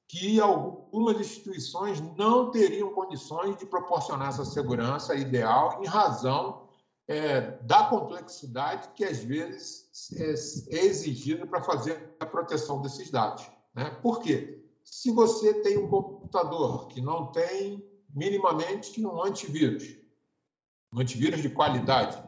que 0.09 0.41
algumas 0.41 1.21
instituições 1.21 2.01
não 2.17 2.51
teriam 2.51 2.93
condições 2.93 3.57
de 3.57 3.67
proporcionar 3.67 4.29
essa 4.29 4.45
segurança 4.45 5.15
ideal 5.15 5.81
em 5.83 5.87
razão 5.87 6.67
é, 7.09 7.41
da 7.63 7.85
complexidade 7.85 8.89
que 8.95 9.05
às 9.05 9.19
vezes 9.19 9.89
é, 10.17 10.77
é 10.77 10.85
exigida 10.85 11.47
para 11.47 11.63
fazer 11.63 12.17
a 12.19 12.27
proteção 12.27 12.81
desses 12.83 13.11
dados. 13.11 13.49
Né? 13.75 13.91
Por 14.03 14.21
quê? 14.21 14.66
Se 14.87 15.11
você 15.11 15.53
tem 15.63 15.77
um 15.77 15.89
computador 15.89 16.87
que 16.87 17.01
não 17.01 17.27
tem 17.33 17.85
minimamente 18.15 19.05
um 19.05 19.21
antivírus, 19.21 19.99
um 20.95 21.01
antivírus 21.01 21.43
de 21.43 21.51
qualidade, 21.51 22.23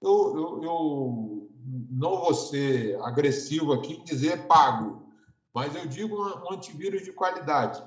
eu, 0.00 0.34
eu, 0.34 0.62
eu 0.62 1.50
não 1.90 2.16
vou 2.22 2.32
ser 2.32 2.98
agressivo 3.02 3.74
aqui 3.74 3.92
em 3.92 4.04
dizer 4.04 4.46
pago, 4.46 5.06
mas 5.54 5.74
eu 5.76 5.86
digo 5.86 6.16
um 6.16 6.50
antivírus 6.50 7.04
de 7.04 7.12
qualidade. 7.12 7.84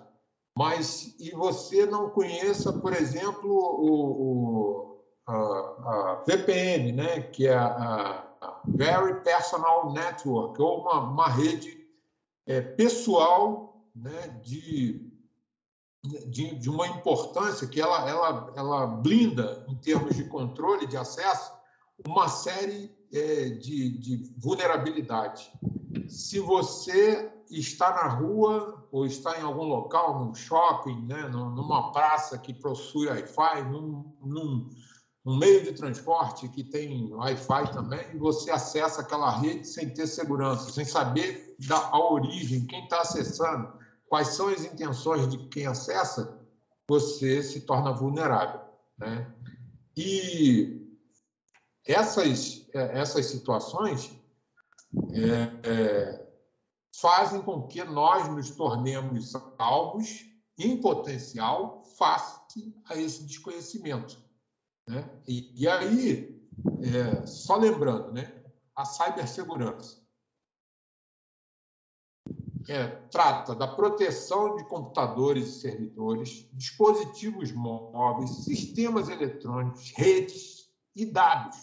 Mas 0.55 1.15
e 1.19 1.31
você 1.31 1.87
não 1.87 2.11
conheça, 2.11 2.71
por 2.71 2.93
exemplo, 2.93 3.51
o, 3.51 4.21
o 4.21 5.03
a, 5.25 5.33
a, 5.33 6.23
VPN, 6.27 6.91
né, 6.91 7.21
que 7.21 7.47
é 7.47 7.55
a, 7.55 8.23
a, 8.39 8.61
Very 8.65 9.23
Personal 9.23 9.91
Network, 9.91 10.61
ou 10.61 10.81
uma, 10.81 10.99
uma 10.99 11.27
rede 11.27 11.87
é, 12.45 12.61
pessoal 12.61 13.70
né, 13.95 14.39
de, 14.43 15.11
de, 16.03 16.55
de, 16.55 16.69
uma 16.69 16.87
importância 16.87 17.67
que 17.67 17.79
ela, 17.79 18.09
ela, 18.09 18.53
ela 18.55 18.87
blinda, 18.87 19.65
em 19.67 19.75
termos 19.75 20.15
de 20.15 20.23
controle 20.25 20.87
de 20.87 20.97
acesso, 20.97 21.51
uma 22.05 22.27
série 22.27 22.91
é, 23.13 23.49
de, 23.49 23.97
de 23.97 24.33
vulnerabilidade. 24.37 25.51
Se 26.07 26.39
você 26.39 27.31
está 27.49 27.91
na 27.91 28.07
rua 28.07 28.87
ou 28.91 29.05
está 29.05 29.39
em 29.39 29.43
algum 29.43 29.63
local, 29.63 30.19
num 30.19 30.33
shopping, 30.33 31.05
né, 31.05 31.27
numa 31.29 31.91
praça 31.91 32.37
que 32.37 32.53
possui 32.53 33.07
Wi-Fi, 33.07 33.63
num, 33.69 34.13
num, 34.21 34.69
num, 35.23 35.37
meio 35.37 35.63
de 35.63 35.73
transporte 35.73 36.47
que 36.49 36.63
tem 36.63 37.13
Wi-Fi 37.13 37.71
também, 37.71 38.17
você 38.17 38.51
acessa 38.51 39.01
aquela 39.01 39.29
rede 39.39 39.67
sem 39.67 39.89
ter 39.93 40.07
segurança, 40.07 40.71
sem 40.71 40.85
saber 40.85 41.55
da 41.67 41.77
a 41.77 42.11
origem, 42.11 42.65
quem 42.65 42.83
está 42.83 43.01
acessando, 43.01 43.73
quais 44.11 44.27
são 44.27 44.49
as 44.49 44.65
intenções 44.65 45.29
de 45.29 45.37
quem 45.47 45.65
acessa, 45.65 46.37
você 46.85 47.41
se 47.41 47.61
torna 47.61 47.93
vulnerável. 47.93 48.59
Né? 48.97 49.33
E 49.95 50.85
essas, 51.87 52.67
é, 52.73 52.99
essas 52.99 53.27
situações 53.27 54.11
é, 55.13 55.69
é, 55.69 56.27
fazem 56.99 57.41
com 57.41 57.65
que 57.69 57.81
nós 57.85 58.27
nos 58.27 58.51
tornemos 58.51 59.31
alvos 59.57 60.25
em 60.57 60.81
potencial 60.81 61.85
face 61.97 62.75
a 62.89 62.97
esse 62.97 63.23
desconhecimento. 63.23 64.21
Né? 64.89 65.09
E, 65.25 65.53
e 65.55 65.69
aí, 65.69 66.45
é, 66.81 67.25
só 67.25 67.55
lembrando, 67.55 68.11
né, 68.11 68.43
a 68.75 68.83
cibersegurança 68.83 70.00
é, 72.71 72.87
trata 73.11 73.53
da 73.53 73.67
proteção 73.67 74.55
de 74.55 74.63
computadores 74.65 75.47
e 75.47 75.59
servidores, 75.61 76.47
dispositivos 76.53 77.51
móveis, 77.51 78.45
sistemas 78.45 79.09
eletrônicos, 79.09 79.91
redes 79.95 80.69
e 80.95 81.05
dados 81.05 81.57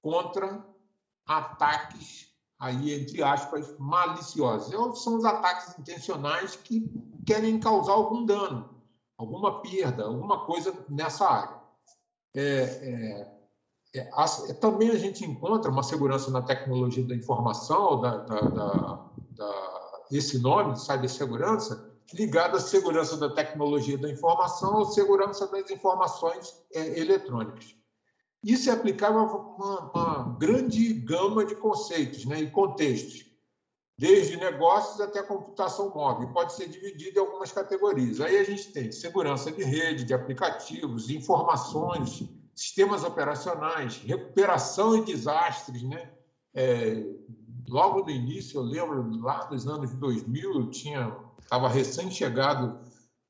contra 0.00 0.64
ataques 1.26 2.32
aí 2.58 2.94
entre 2.94 3.22
aspas, 3.24 3.76
maliciosos. 3.76 5.02
São 5.02 5.16
os 5.16 5.24
ataques 5.24 5.76
intencionais 5.78 6.54
que 6.54 6.88
querem 7.26 7.58
causar 7.58 7.92
algum 7.92 8.24
dano, 8.24 8.70
alguma 9.18 9.60
perda, 9.60 10.04
alguma 10.04 10.46
coisa 10.46 10.72
nessa 10.88 11.28
área. 11.28 11.60
É, 12.34 12.42
é, 12.62 13.32
é, 13.96 14.10
a, 14.14 14.26
também 14.60 14.90
a 14.90 14.96
gente 14.96 15.24
encontra 15.24 15.70
uma 15.72 15.82
segurança 15.82 16.30
na 16.30 16.40
tecnologia 16.40 17.04
da 17.04 17.16
informação, 17.16 18.00
da, 18.00 18.18
da, 18.18 18.40
da, 18.40 19.10
da 19.30 19.61
esse 20.16 20.38
nome 20.38 20.78
cibersegurança, 20.78 21.90
ligada 22.12 22.58
à 22.58 22.60
segurança 22.60 23.16
da 23.16 23.30
tecnologia 23.30 23.96
da 23.96 24.10
informação 24.10 24.76
ou 24.76 24.84
segurança 24.84 25.46
das 25.46 25.70
informações 25.70 26.54
é, 26.74 26.98
eletrônicas. 26.98 27.74
Isso 28.44 28.68
é 28.68 28.72
aplicável 28.72 29.20
a 29.20 29.24
uma, 29.24 29.90
uma 29.90 30.36
grande 30.38 30.92
gama 30.92 31.44
de 31.44 31.54
conceitos 31.54 32.24
né, 32.24 32.40
e 32.40 32.50
contextos, 32.50 33.24
desde 33.96 34.36
negócios 34.36 35.00
até 35.00 35.22
computação 35.22 35.90
móvel. 35.94 36.32
Pode 36.32 36.52
ser 36.54 36.68
dividido 36.68 37.18
em 37.18 37.20
algumas 37.20 37.52
categorias. 37.52 38.20
Aí 38.20 38.36
a 38.38 38.44
gente 38.44 38.72
tem 38.72 38.90
segurança 38.90 39.52
de 39.52 39.62
rede, 39.62 40.04
de 40.04 40.12
aplicativos, 40.12 41.08
informações 41.08 42.28
sistemas 42.54 43.02
operacionais, 43.04 43.96
recuperação 43.98 44.96
e 44.96 45.04
desastres, 45.04 45.82
né? 45.82 46.10
É, 46.54 47.02
logo 47.68 48.04
no 48.04 48.10
início, 48.10 48.58
eu 48.58 48.64
lembro, 48.64 49.20
lá 49.20 49.44
dos 49.44 49.66
anos 49.66 49.92
2000, 49.94 50.54
eu 50.54 50.70
tinha 50.70 51.16
estava 51.42 51.68
recém-chegado 51.68 52.78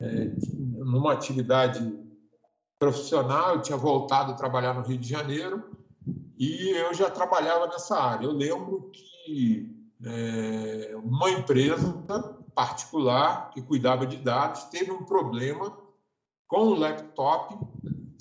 é, 0.00 0.32
numa 0.54 1.12
atividade 1.12 1.98
profissional, 2.78 3.54
eu 3.54 3.62
tinha 3.62 3.76
voltado 3.76 4.32
a 4.32 4.36
trabalhar 4.36 4.74
no 4.74 4.82
Rio 4.82 4.98
de 4.98 5.08
Janeiro 5.08 5.76
e 6.38 6.70
eu 6.70 6.94
já 6.94 7.10
trabalhava 7.10 7.66
nessa 7.66 7.96
área. 7.96 8.26
Eu 8.26 8.32
lembro 8.32 8.90
que 8.92 9.74
é, 10.04 10.96
uma 10.96 11.30
empresa 11.30 11.92
particular 12.54 13.50
que 13.50 13.62
cuidava 13.62 14.06
de 14.06 14.16
dados 14.16 14.64
teve 14.64 14.90
um 14.90 15.04
problema 15.04 15.76
com 16.46 16.66
um 16.66 16.74
laptop 16.74 17.58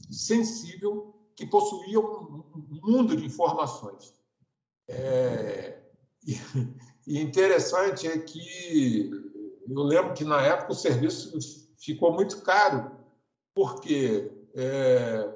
sensível 0.09 1.13
que 1.35 1.45
possuía 1.45 1.99
um 1.99 2.43
mundo 2.83 3.15
de 3.15 3.25
informações. 3.25 4.13
É, 4.87 5.80
e, 6.25 7.19
interessante 7.19 8.07
é 8.07 8.17
que 8.17 9.11
eu 9.67 9.83
lembro 9.83 10.13
que 10.13 10.23
na 10.23 10.41
época 10.41 10.73
o 10.73 10.75
serviço 10.75 11.37
ficou 11.77 12.13
muito 12.13 12.41
caro, 12.41 12.91
porque 13.55 14.31
é, 14.55 15.29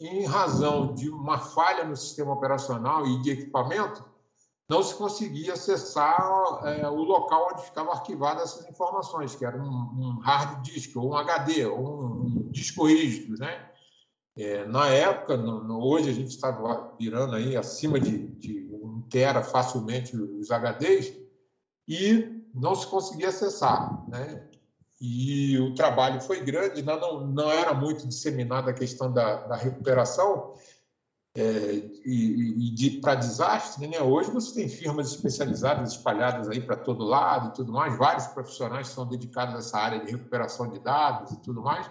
em 0.00 0.24
razão 0.24 0.94
de 0.94 1.08
uma 1.10 1.38
falha 1.38 1.84
no 1.84 1.96
sistema 1.96 2.32
operacional 2.32 3.06
e 3.06 3.20
de 3.22 3.30
equipamento, 3.30 4.04
não 4.68 4.82
se 4.82 4.94
conseguia 4.94 5.52
acessar 5.52 6.18
é, 6.64 6.88
o 6.88 7.02
local 7.02 7.50
onde 7.52 7.64
ficavam 7.64 7.92
arquivadas 7.92 8.44
essas 8.44 8.68
informações, 8.68 9.34
que 9.34 9.44
era 9.44 9.60
um, 9.60 9.68
um 9.68 10.18
hard 10.20 10.62
disk, 10.62 10.96
ou 10.96 11.10
um 11.10 11.14
HD, 11.14 11.66
ou 11.66 11.78
um, 11.78 12.26
um 12.26 12.50
disco 12.50 12.86
rígido. 12.86 13.36
Né? 13.38 13.68
É, 14.36 14.64
na 14.66 14.88
época, 14.88 15.36
no, 15.36 15.62
no, 15.62 15.84
hoje 15.84 16.08
a 16.08 16.12
gente 16.12 16.30
está 16.30 16.50
virando 16.98 17.34
aí 17.34 17.56
acima 17.56 18.00
de, 18.00 18.28
de 18.28 18.61
tera 19.12 19.42
facilmente 19.42 20.16
os 20.16 20.50
HDs, 20.50 21.12
e 21.86 22.42
não 22.54 22.74
se 22.74 22.86
conseguia 22.86 23.28
acessar. 23.28 24.08
Né? 24.08 24.48
E 25.00 25.58
o 25.58 25.74
trabalho 25.74 26.20
foi 26.20 26.40
grande, 26.40 26.82
não, 26.82 27.26
não 27.26 27.50
era 27.50 27.74
muito 27.74 28.08
disseminada 28.08 28.70
a 28.70 28.74
questão 28.74 29.12
da, 29.12 29.46
da 29.46 29.56
recuperação, 29.56 30.54
é, 31.34 31.42
e, 32.04 32.68
e 32.68 32.74
de, 32.74 33.00
para 33.00 33.14
desastre, 33.14 33.86
né? 33.86 34.00
Hoje 34.02 34.30
você 34.30 34.54
tem 34.54 34.68
firmas 34.68 35.12
especializadas 35.12 35.92
espalhadas 35.92 36.46
aí 36.46 36.60
para 36.60 36.76
todo 36.76 37.04
lado 37.04 37.48
e 37.48 37.52
tudo 37.54 37.72
mais, 37.72 37.96
vários 37.96 38.26
profissionais 38.26 38.88
são 38.88 39.06
dedicados 39.06 39.54
a 39.54 39.58
essa 39.58 39.78
área 39.78 40.04
de 40.04 40.12
recuperação 40.12 40.68
de 40.68 40.78
dados 40.78 41.32
e 41.32 41.40
tudo 41.40 41.62
mais. 41.62 41.90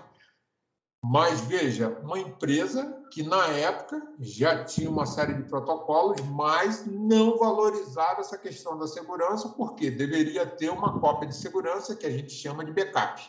Mas 1.03 1.41
veja, 1.41 1.89
uma 2.03 2.19
empresa 2.19 3.03
que 3.11 3.23
na 3.23 3.47
época 3.47 4.01
já 4.19 4.63
tinha 4.63 4.89
uma 4.89 5.05
série 5.05 5.33
de 5.33 5.43
protocolos, 5.43 6.21
mas 6.21 6.85
não 6.85 7.37
valorizava 7.37 8.21
essa 8.21 8.37
questão 8.37 8.77
da 8.77 8.87
segurança, 8.87 9.49
porque 9.49 9.89
deveria 9.89 10.45
ter 10.45 10.69
uma 10.69 10.99
cópia 10.99 11.27
de 11.27 11.35
segurança 11.35 11.95
que 11.95 12.05
a 12.05 12.11
gente 12.11 12.31
chama 12.31 12.63
de 12.63 12.71
backup, 12.71 13.21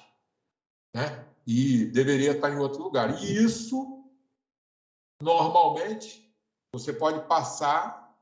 né? 0.95 1.27
E 1.47 1.87
deveria 1.87 2.33
estar 2.33 2.51
em 2.51 2.59
outro 2.59 2.83
lugar. 2.83 3.23
E 3.23 3.45
isso 3.45 4.03
Normalmente, 5.23 6.37
você 6.75 6.93
pode 6.93 7.29
passar, 7.29 8.13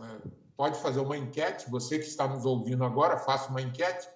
é, 0.00 0.28
pode 0.56 0.80
fazer 0.80 0.98
uma 0.98 1.16
enquete, 1.16 1.70
você 1.70 1.96
que 1.96 2.06
está 2.06 2.26
nos 2.26 2.44
ouvindo 2.44 2.84
agora, 2.84 3.18
faça 3.18 3.48
uma 3.48 3.62
enquete 3.62 4.08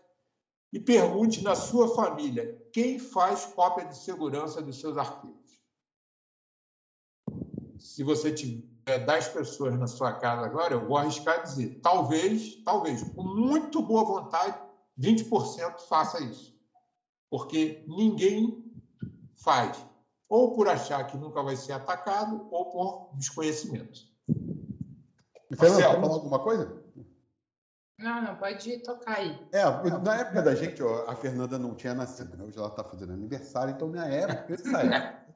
e 0.72 0.80
pergunte 0.80 1.42
na 1.42 1.54
sua 1.54 1.94
família 1.94 2.60
quem 2.72 2.98
faz 2.98 3.46
cópia 3.46 3.86
de 3.86 3.96
segurança 3.96 4.60
dos 4.60 4.80
seus 4.80 4.96
arquivos. 4.96 5.36
Se 7.78 8.02
você 8.02 8.32
tiver 8.32 9.04
10 9.06 9.28
pessoas 9.28 9.78
na 9.78 9.86
sua 9.86 10.12
casa 10.14 10.44
agora, 10.44 10.74
eu 10.74 10.86
vou 10.86 10.96
arriscar 10.96 11.42
dizer, 11.42 11.80
talvez, 11.82 12.62
talvez, 12.64 13.02
com 13.02 13.22
muito 13.22 13.82
boa 13.82 14.04
vontade, 14.04 14.58
20% 14.98 15.80
faça 15.88 16.22
isso. 16.22 16.54
Porque 17.30 17.84
ninguém 17.88 18.64
faz 19.36 19.84
ou 20.28 20.54
por 20.54 20.68
achar 20.68 21.06
que 21.06 21.16
nunca 21.16 21.42
vai 21.42 21.56
ser 21.56 21.72
atacado, 21.72 22.48
ou 22.50 22.70
por 22.70 23.16
desconhecimento. 23.16 24.00
Fernando, 25.56 25.78
quer 25.78 26.00
falar 26.00 26.14
alguma 26.14 26.38
coisa? 26.40 26.85
Não, 27.98 28.22
não, 28.22 28.36
pode 28.36 28.78
tocar 28.78 29.18
aí. 29.18 29.38
É, 29.52 29.64
na 30.00 30.16
época 30.16 30.42
da 30.42 30.54
gente, 30.54 30.82
ó, 30.82 31.08
a 31.08 31.16
Fernanda 31.16 31.58
não 31.58 31.74
tinha 31.74 31.94
nascido, 31.94 32.36
né? 32.36 32.44
hoje 32.44 32.58
ela 32.58 32.68
está 32.68 32.84
fazendo 32.84 33.12
aniversário, 33.12 33.74
então 33.74 33.88
na 33.88 34.06
época, 34.06 34.54
essa 34.54 34.82
época 34.82 35.26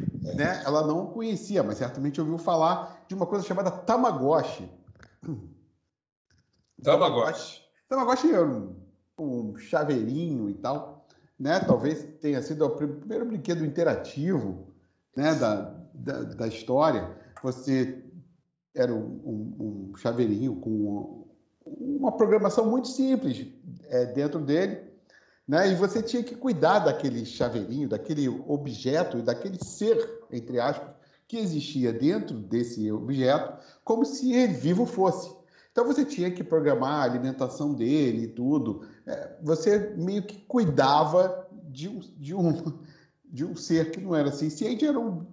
né, 0.34 0.62
ela 0.64 0.86
não 0.86 1.06
conhecia, 1.06 1.62
mas 1.62 1.78
certamente 1.78 2.20
ouviu 2.20 2.38
falar 2.38 3.04
de 3.06 3.14
uma 3.14 3.26
coisa 3.26 3.46
chamada 3.46 3.70
Tamagotchi. 3.70 4.68
Tamagotchi. 6.82 7.62
Tamagotchi 7.88 8.32
é 8.32 8.40
um, 8.40 8.76
um 9.18 9.56
chaveirinho 9.58 10.50
e 10.50 10.54
tal 10.54 11.00
né? 11.40 11.58
Talvez 11.60 12.04
tenha 12.20 12.42
sido 12.42 12.66
o 12.66 12.76
primeiro 12.76 13.24
brinquedo 13.24 13.64
interativo, 13.64 14.68
né? 15.16 15.34
Da, 15.34 15.74
da, 15.94 16.22
da 16.22 16.46
história. 16.46 17.16
Você 17.42 18.04
era 18.74 18.92
um, 18.94 18.98
um, 18.98 19.90
um 19.90 19.96
chaveirinho 19.96 20.56
com 20.56 21.19
uma 21.64 22.12
programação 22.12 22.68
muito 22.68 22.88
simples 22.88 23.46
é, 23.88 24.06
dentro 24.06 24.40
dele, 24.40 24.80
né? 25.46 25.70
E 25.70 25.74
você 25.74 26.02
tinha 26.02 26.22
que 26.22 26.34
cuidar 26.34 26.80
daquele 26.80 27.24
chaveirinho, 27.24 27.88
daquele 27.88 28.28
objeto 28.28 29.18
e 29.18 29.22
daquele 29.22 29.58
ser, 29.62 29.98
entre 30.30 30.60
aspas, 30.60 30.94
que 31.26 31.36
existia 31.36 31.92
dentro 31.92 32.36
desse 32.38 32.90
objeto, 32.90 33.56
como 33.84 34.04
se 34.04 34.32
ele 34.32 34.54
vivo 34.54 34.86
fosse. 34.86 35.30
Então 35.72 35.84
você 35.84 36.04
tinha 36.04 36.30
que 36.30 36.42
programar 36.42 37.00
a 37.00 37.02
alimentação 37.04 37.72
dele 37.74 38.24
e 38.24 38.28
tudo. 38.28 38.84
É, 39.06 39.36
você 39.42 39.94
meio 39.96 40.22
que 40.24 40.38
cuidava 40.38 41.48
de 41.68 41.88
um, 41.88 42.00
de 42.16 42.34
um, 42.34 42.80
de 43.24 43.44
um 43.44 43.54
ser 43.54 43.90
que 43.90 44.00
não 44.00 44.14
era 44.14 44.32
senciente, 44.32 44.84
era 44.84 44.98
um, 44.98 45.26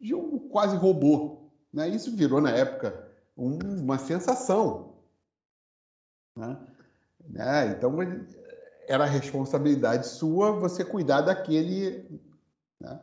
de 0.00 0.14
um 0.14 0.38
quase 0.48 0.76
robô. 0.76 1.50
Né? 1.72 1.88
Isso 1.88 2.14
virou, 2.14 2.40
na 2.40 2.50
época, 2.50 3.08
um, 3.36 3.58
uma 3.82 3.98
sensação. 3.98 4.95
Né? 6.36 6.56
Né? 7.28 7.76
Então, 7.76 7.96
era 8.86 9.04
a 9.04 9.08
responsabilidade 9.08 10.06
sua 10.06 10.52
você 10.52 10.84
cuidar 10.84 11.22
daquele. 11.22 12.20
Né? 12.80 13.00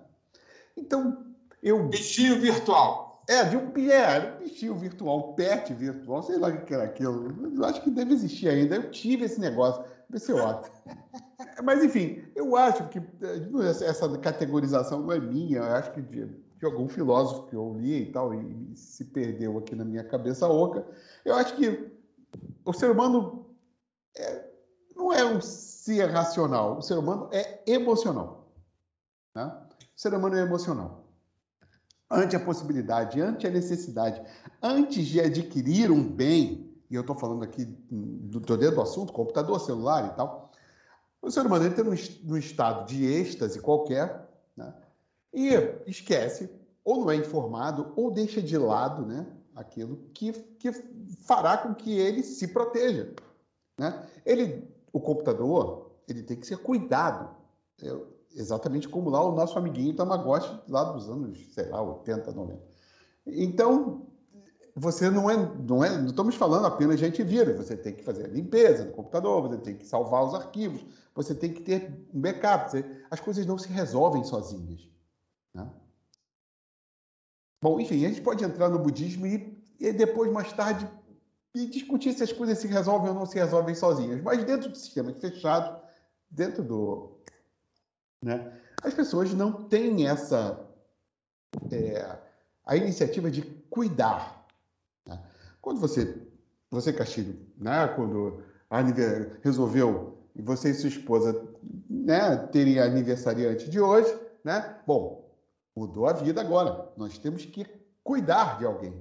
Então, 0.78 1.26
eu. 1.62 1.88
Bichinho 1.88 2.40
virtual. 2.40 3.24
É, 3.28 3.46
de 3.46 3.56
um, 3.56 3.72
é, 3.90 4.36
um 4.36 4.44
bichinho 4.44 4.76
virtual, 4.76 5.32
um 5.32 5.34
pet 5.34 5.74
virtual, 5.74 6.22
sei 6.24 6.38
lá 6.38 6.50
o 6.50 6.66
que 6.66 6.74
era 6.74 6.84
aquilo. 6.84 7.56
Eu 7.56 7.64
acho 7.64 7.82
que 7.82 7.90
deve 7.90 8.14
existir 8.14 8.50
ainda. 8.50 8.76
Eu 8.76 8.92
tive 8.92 9.26
esse 9.26 9.40
negócio, 9.40 9.84
vai 10.10 10.20
ser 10.20 10.34
ótimo. 10.34 10.76
Mas, 11.64 11.84
enfim, 11.84 12.24
eu 12.36 12.56
acho 12.58 12.88
que 12.90 13.00
eh, 13.00 13.86
essa 13.86 14.18
categorização 14.18 15.02
não 15.02 15.12
é 15.12 15.20
minha, 15.20 15.60
eu 15.60 15.64
acho 15.64 15.94
que 15.94 16.02
de, 16.02 16.26
de 16.26 16.66
algum 16.66 16.90
filósofo 16.90 17.48
que 17.48 17.56
eu 17.56 17.78
li 17.80 18.04
e 18.04 18.12
tal, 18.12 18.34
e 18.34 18.76
se 18.76 19.06
perdeu 19.06 19.58
aqui 19.58 19.74
na 19.76 19.86
minha 19.86 20.04
cabeça 20.04 20.48
oca. 20.48 20.86
Eu 21.24 21.36
acho 21.36 21.56
que 21.56 21.93
o 22.66 22.74
ser 22.74 22.92
humano 22.92 23.56
é, 24.16 24.50
não 24.96 25.12
é 25.12 25.26
um 25.26 25.42
ser 25.42 26.06
racional, 26.06 26.78
o 26.78 26.82
ser 26.82 26.98
humano 26.98 27.30
é 27.32 27.64
emocional. 27.68 28.52
Né? 29.36 29.46
O 29.96 30.00
ser 30.00 30.14
humano 30.14 30.36
é 30.36 30.42
emocional 30.42 31.04
ante 32.14 32.36
a 32.36 32.40
possibilidade, 32.40 33.20
ante 33.20 33.48
a 33.48 33.50
necessidade, 33.50 34.22
antes 34.62 35.06
de 35.08 35.20
adquirir 35.20 35.92
um 35.92 36.08
bem, 36.08 36.72
e 36.90 36.96
eu 36.96 37.02
estou 37.02 37.16
falando 37.16 37.44
aqui 37.44 37.66
do, 37.66 38.40
do 38.40 38.58
dentro 38.58 38.76
do 38.76 38.82
assunto, 38.82 39.12
computador, 39.12 39.60
celular 39.60 40.12
e 40.12 40.16
tal, 40.16 40.52
o 41.22 41.32
ser 41.32 41.46
humano 41.46 41.66
entra 41.66 41.84
num, 41.84 41.96
num 42.24 42.38
estado 42.38 42.86
de 42.86 43.04
êxtase 43.04 43.60
qualquer, 43.60 44.30
né? 44.56 44.74
e 45.34 45.50
esquece, 45.88 46.50
ou 46.84 47.02
não 47.02 47.12
é 47.12 47.16
informado, 47.16 47.92
ou 47.96 48.12
deixa 48.12 48.42
de 48.42 48.58
lado 48.58 49.06
né, 49.06 49.26
aquilo 49.56 49.98
que, 50.14 50.32
que 50.32 50.72
fará 51.26 51.58
com 51.58 51.74
que 51.74 51.98
ele 51.98 52.24
se 52.24 52.48
proteja. 52.48 53.14
Né? 53.78 54.08
Ele, 54.26 54.68
o 54.92 55.00
computador 55.00 55.92
ele 56.08 56.24
tem 56.24 56.38
que 56.38 56.48
ser 56.48 56.58
cuidado. 56.58 57.36
Eu, 57.82 58.14
exatamente 58.36 58.90
como 58.90 59.10
lá 59.10 59.24
o 59.24 59.36
nosso 59.36 59.58
amiguinho 59.58 59.96
Tamagotchi, 59.96 60.60
lá 60.68 60.84
dos 60.84 61.10
anos, 61.10 61.54
sei 61.54 61.70
lá, 61.70 61.82
80, 61.82 62.32
90. 62.32 62.62
Então, 63.28 64.08
você 64.76 65.10
não 65.10 65.30
é, 65.30 65.38
não 65.38 65.84
é, 65.84 65.98
não 65.98 66.08
estamos 66.08 66.36
falando 66.36 66.66
apenas 66.66 67.00
de 67.00 67.06
antivírus, 67.06 67.56
você 67.56 67.78
tem 67.78 67.94
que 67.94 68.04
fazer 68.04 68.26
a 68.26 68.30
limpeza 68.30 68.86
do 68.86 68.92
computador, 68.92 69.44
você 69.44 69.58
tem 69.58 69.78
que 69.78 69.86
salvar 69.86 70.26
os 70.26 70.34
arquivos, 70.34 70.84
você 71.14 71.36
tem 71.36 71.54
que 71.54 71.62
ter 71.62 72.08
um 72.14 72.20
backup. 72.20 72.72
Você, 72.72 72.86
as 73.10 73.20
coisas 73.20 73.46
não 73.46 73.58
se 73.58 73.70
resolvem 73.70 74.24
sozinhas. 74.24 74.93
Bom, 77.64 77.80
enfim, 77.80 78.06
a 78.06 78.10
gente 78.10 78.20
pode 78.20 78.44
entrar 78.44 78.68
no 78.68 78.78
budismo 78.78 79.26
e, 79.26 79.58
e 79.80 79.94
depois, 79.94 80.30
mais 80.30 80.52
tarde, 80.52 80.86
e 81.56 81.66
discutir 81.68 82.12
se 82.12 82.22
as 82.22 82.34
coisas 82.34 82.58
se 82.58 82.68
resolvem 82.68 83.08
ou 83.08 83.16
não 83.16 83.26
se 83.26 83.36
resolvem 83.36 83.74
sozinhas. 83.74 84.22
Mas 84.22 84.44
dentro 84.44 84.70
do 84.70 84.76
sistema 84.76 85.14
fechado, 85.14 85.82
dentro 86.30 86.62
do, 86.62 87.20
né? 88.22 88.52
As 88.84 88.94
pessoas 88.94 89.34
não 89.34 89.54
têm 89.54 90.10
essa 90.10 90.60
é, 91.72 92.18
a 92.66 92.76
iniciativa 92.76 93.32
de 93.32 93.44
cuidar. 93.70 94.46
Né? 95.08 95.18
Quando 95.62 95.80
você, 95.80 96.22
você 96.70 96.92
Castilho, 96.92 97.48
né? 97.58 97.88
quando 97.96 98.44
a 98.70 98.82
resolveu 99.42 100.18
você 100.36 100.72
e 100.72 100.74
sua 100.74 100.90
esposa 100.90 101.48
né, 101.90 102.36
terem 102.48 102.78
aniversariante 102.80 103.70
de 103.70 103.80
hoje, 103.80 104.14
né? 104.44 104.80
Bom, 104.86 105.23
mudou 105.76 106.08
a 106.08 106.14
vida 106.14 106.42
agora. 106.42 106.92
Nós 106.98 107.18
temos 107.18 107.46
que 107.46 107.66
cuidar 108.04 108.58
de 108.58 108.66
alguém. 108.66 108.94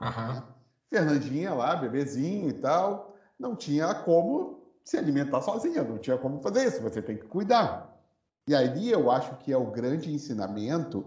Uhum. 0.00 0.42
Fernandinha 0.88 1.54
lá, 1.54 1.76
bebezinho 1.76 2.48
e 2.48 2.52
tal, 2.54 3.16
não 3.38 3.54
tinha 3.54 3.94
como 3.94 4.60
se 4.84 4.96
alimentar 4.96 5.40
sozinha, 5.42 5.82
não 5.82 5.98
tinha 5.98 6.18
como 6.18 6.40
fazer 6.40 6.66
isso, 6.66 6.82
você 6.82 7.00
tem 7.00 7.16
que 7.16 7.26
cuidar. 7.26 7.96
E 8.48 8.54
aí 8.54 8.90
eu 8.90 9.10
acho 9.10 9.36
que 9.36 9.52
é 9.52 9.56
o 9.56 9.70
grande 9.70 10.12
ensinamento 10.12 11.06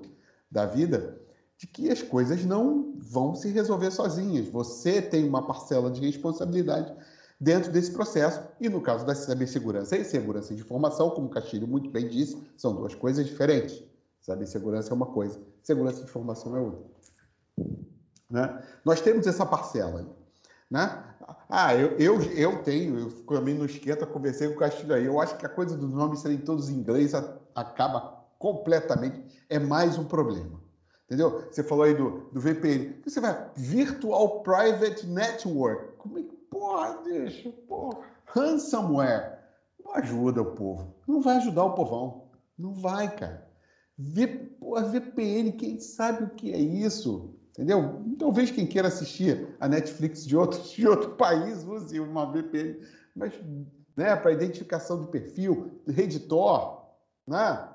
da 0.49 0.65
vida 0.65 1.19
de 1.57 1.67
que 1.67 1.89
as 1.89 2.01
coisas 2.01 2.45
não 2.45 2.93
vão 2.97 3.35
se 3.35 3.49
resolver 3.49 3.91
sozinhas. 3.91 4.47
Você 4.47 5.01
tem 5.01 5.27
uma 5.27 5.45
parcela 5.45 5.91
de 5.91 6.01
responsabilidade 6.01 6.93
dentro 7.39 7.71
desse 7.71 7.91
processo. 7.91 8.41
E 8.59 8.69
no 8.69 8.81
caso 8.81 9.05
da 9.05 9.13
cibersegurança 9.13 9.97
e 9.97 10.05
segurança 10.05 10.55
de 10.55 10.61
informação, 10.61 11.09
como 11.09 11.27
o 11.27 11.29
Castilho 11.29 11.67
muito 11.67 11.89
bem 11.89 12.07
disse, 12.07 12.41
são 12.55 12.73
duas 12.75 12.95
coisas 12.95 13.25
diferentes. 13.25 13.83
Cibersegurança 14.23 14.91
é 14.91 14.93
uma 14.93 15.05
coisa, 15.05 15.39
segurança 15.61 15.97
de 15.97 16.05
informação 16.05 16.55
é 16.55 16.61
outra. 16.61 16.81
Né? 18.29 18.63
Nós 18.85 19.01
temos 19.01 19.27
essa 19.27 19.45
parcela. 19.45 20.07
Né? 20.71 21.03
Ah, 21.49 21.75
eu, 21.75 21.89
eu, 21.99 22.21
eu 22.31 22.63
tenho, 22.63 22.97
eu 22.97 23.11
também 23.25 23.53
no 23.53 23.65
esquenta, 23.65 24.05
conversei 24.05 24.47
com 24.47 24.55
o 24.55 24.57
Castilho 24.57 24.95
aí. 24.95 25.05
Eu 25.05 25.19
acho 25.19 25.37
que 25.37 25.45
a 25.45 25.49
coisa 25.49 25.75
dos 25.75 25.91
nomes 25.91 26.21
serem 26.21 26.37
todos 26.37 26.69
em 26.69 26.75
inglês 26.75 27.13
acaba 27.53 28.23
completamente, 28.39 29.45
é 29.49 29.59
mais 29.59 29.97
um 29.97 30.05
problema. 30.05 30.61
Entendeu? 31.05 31.45
Você 31.51 31.61
falou 31.61 31.83
aí 31.83 31.93
do, 31.93 32.29
do 32.31 32.39
VPN. 32.39 33.01
Você 33.05 33.19
vai, 33.19 33.51
Virtual 33.55 34.41
Private 34.41 35.05
Network. 35.05 35.97
Como 35.97 36.17
é 36.17 36.23
que, 36.23 36.35
porra, 36.49 36.97
deixa, 37.03 37.49
porra. 37.67 37.99
Ransomware. 38.25 39.37
Não 39.83 39.93
ajuda 39.95 40.41
o 40.41 40.55
povo. 40.55 40.95
Não 41.05 41.21
vai 41.21 41.35
ajudar 41.37 41.65
o 41.65 41.75
povão. 41.75 42.29
Não 42.57 42.73
vai, 42.73 43.13
cara. 43.13 43.52
V, 43.97 44.27
porra, 44.59 44.83
VPN, 44.83 45.51
quem 45.53 45.79
sabe 45.79 46.23
o 46.23 46.29
que 46.29 46.51
é 46.51 46.59
isso? 46.59 47.35
Entendeu? 47.51 48.03
Talvez 48.17 48.49
quem 48.49 48.65
queira 48.65 48.87
assistir 48.87 49.55
a 49.59 49.67
Netflix 49.67 50.25
de 50.25 50.35
outro, 50.35 50.61
de 50.69 50.87
outro 50.87 51.11
país 51.11 51.63
use 51.63 51.99
uma 51.99 52.31
VPN, 52.31 52.79
mas 53.15 53.33
né, 53.95 54.15
para 54.15 54.31
identificação 54.31 55.01
do 55.01 55.07
perfil, 55.07 55.79
Redditor, 55.87 56.83
né? 57.27 57.69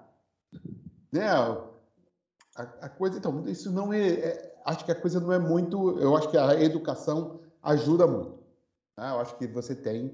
né? 1.12 1.28
A, 2.56 2.62
a, 2.62 2.88
coisa, 2.88 3.18
então, 3.18 3.48
isso 3.48 3.70
não 3.70 3.92
é, 3.92 4.08
é, 4.08 4.48
Acho 4.68 4.84
que 4.84 4.92
a 4.92 4.94
coisa 4.94 5.18
não 5.18 5.32
é 5.32 5.38
muito. 5.38 5.98
Eu 5.98 6.14
acho 6.14 6.30
que 6.30 6.36
a 6.36 6.60
educação 6.60 7.40
ajuda 7.62 8.06
muito. 8.06 8.38
Né? 8.98 9.10
Eu 9.10 9.20
acho 9.20 9.34
que 9.38 9.46
você 9.46 9.74
tem. 9.74 10.12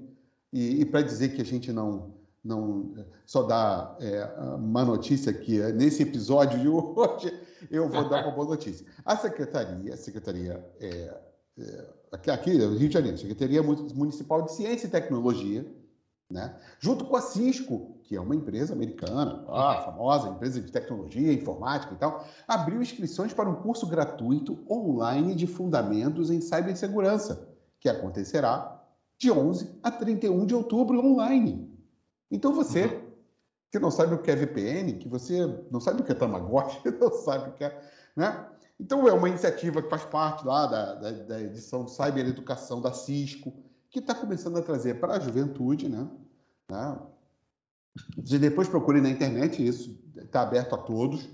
E, 0.53 0.79
e 0.79 0.85
para 0.85 1.01
dizer 1.01 1.35
que 1.35 1.41
a 1.41 1.45
gente 1.45 1.73
não 1.73 2.14
não 2.45 2.93
só 3.25 3.43
dá 3.43 3.97
é, 3.99 4.23
uma 4.55 4.85
notícia 4.85 5.31
aqui 5.31 5.59
nesse 5.73 6.03
episódio 6.03 6.59
de 6.59 6.69
hoje 6.69 7.33
eu 7.71 7.89
vou 7.89 8.07
dar 8.07 8.23
uma 8.23 8.35
boa 8.35 8.47
notícia. 8.49 8.85
A 9.03 9.17
secretaria, 9.17 9.93
a 9.93 9.97
secretaria 9.97 10.63
é, 10.79 11.17
é, 11.57 11.85
aqui, 12.11 12.29
aqui 12.29 12.57
no 12.57 12.77
Rio 12.77 12.87
de 12.87 12.93
Janeiro, 12.93 13.17
Secretaria 13.17 13.63
Municipal 13.63 14.43
de 14.43 14.53
Ciência 14.53 14.85
e 14.87 14.91
Tecnologia, 14.91 15.65
né, 16.29 16.55
junto 16.79 17.05
com 17.05 17.15
a 17.15 17.21
Cisco, 17.21 17.99
que 18.03 18.15
é 18.15 18.21
uma 18.21 18.35
empresa 18.35 18.73
americana, 18.73 19.43
ah, 19.47 19.81
famosa 19.85 20.29
empresa 20.29 20.59
de 20.59 20.71
tecnologia, 20.71 21.31
informática 21.33 21.93
e 21.93 21.97
tal, 21.97 22.25
abriu 22.47 22.81
inscrições 22.81 23.33
para 23.33 23.49
um 23.49 23.55
curso 23.55 23.87
gratuito 23.87 24.63
online 24.69 25.35
de 25.35 25.45
fundamentos 25.45 26.31
em 26.31 26.41
cibersegurança, 26.41 27.47
que 27.79 27.87
acontecerá 27.87 28.83
de 29.19 29.31
11 29.31 29.79
a 29.83 29.91
31 29.91 30.45
de 30.45 30.55
outubro 30.55 30.99
online. 30.99 31.74
Então 32.31 32.53
você 32.53 32.85
uhum 32.85 33.05
que 33.75 33.79
não 33.79 33.91
sabe 33.91 34.15
o 34.15 34.21
que 34.21 34.31
é 34.31 34.35
VPN, 34.37 34.93
que 34.93 35.09
você 35.09 35.45
não 35.69 35.81
sabe 35.81 36.01
o 36.01 36.05
que 36.05 36.11
é 36.13 36.15
Tamagotchi, 36.15 36.79
não 36.97 37.11
sabe 37.11 37.49
o 37.49 37.53
que 37.53 37.65
é. 37.65 37.77
Né? 38.15 38.47
Então, 38.79 39.05
é 39.05 39.11
uma 39.11 39.27
iniciativa 39.27 39.81
que 39.81 39.89
faz 39.89 40.05
parte 40.05 40.45
lá 40.45 40.65
da, 40.65 40.93
da, 40.95 41.11
da 41.11 41.41
edição 41.41 41.85
Cyber 41.85 42.25
Educação 42.25 42.81
da 42.81 42.93
Cisco, 42.93 43.53
que 43.89 43.99
está 43.99 44.15
começando 44.15 44.57
a 44.57 44.61
trazer 44.61 45.01
para 45.01 45.15
a 45.15 45.19
juventude, 45.19 45.89
né? 45.89 46.07
né? 46.71 46.97
Você 48.17 48.39
depois 48.39 48.69
procure 48.69 49.01
na 49.01 49.09
internet, 49.09 49.65
isso 49.65 49.97
está 50.15 50.41
aberto 50.41 50.75
a 50.75 50.77
todos, 50.77 51.29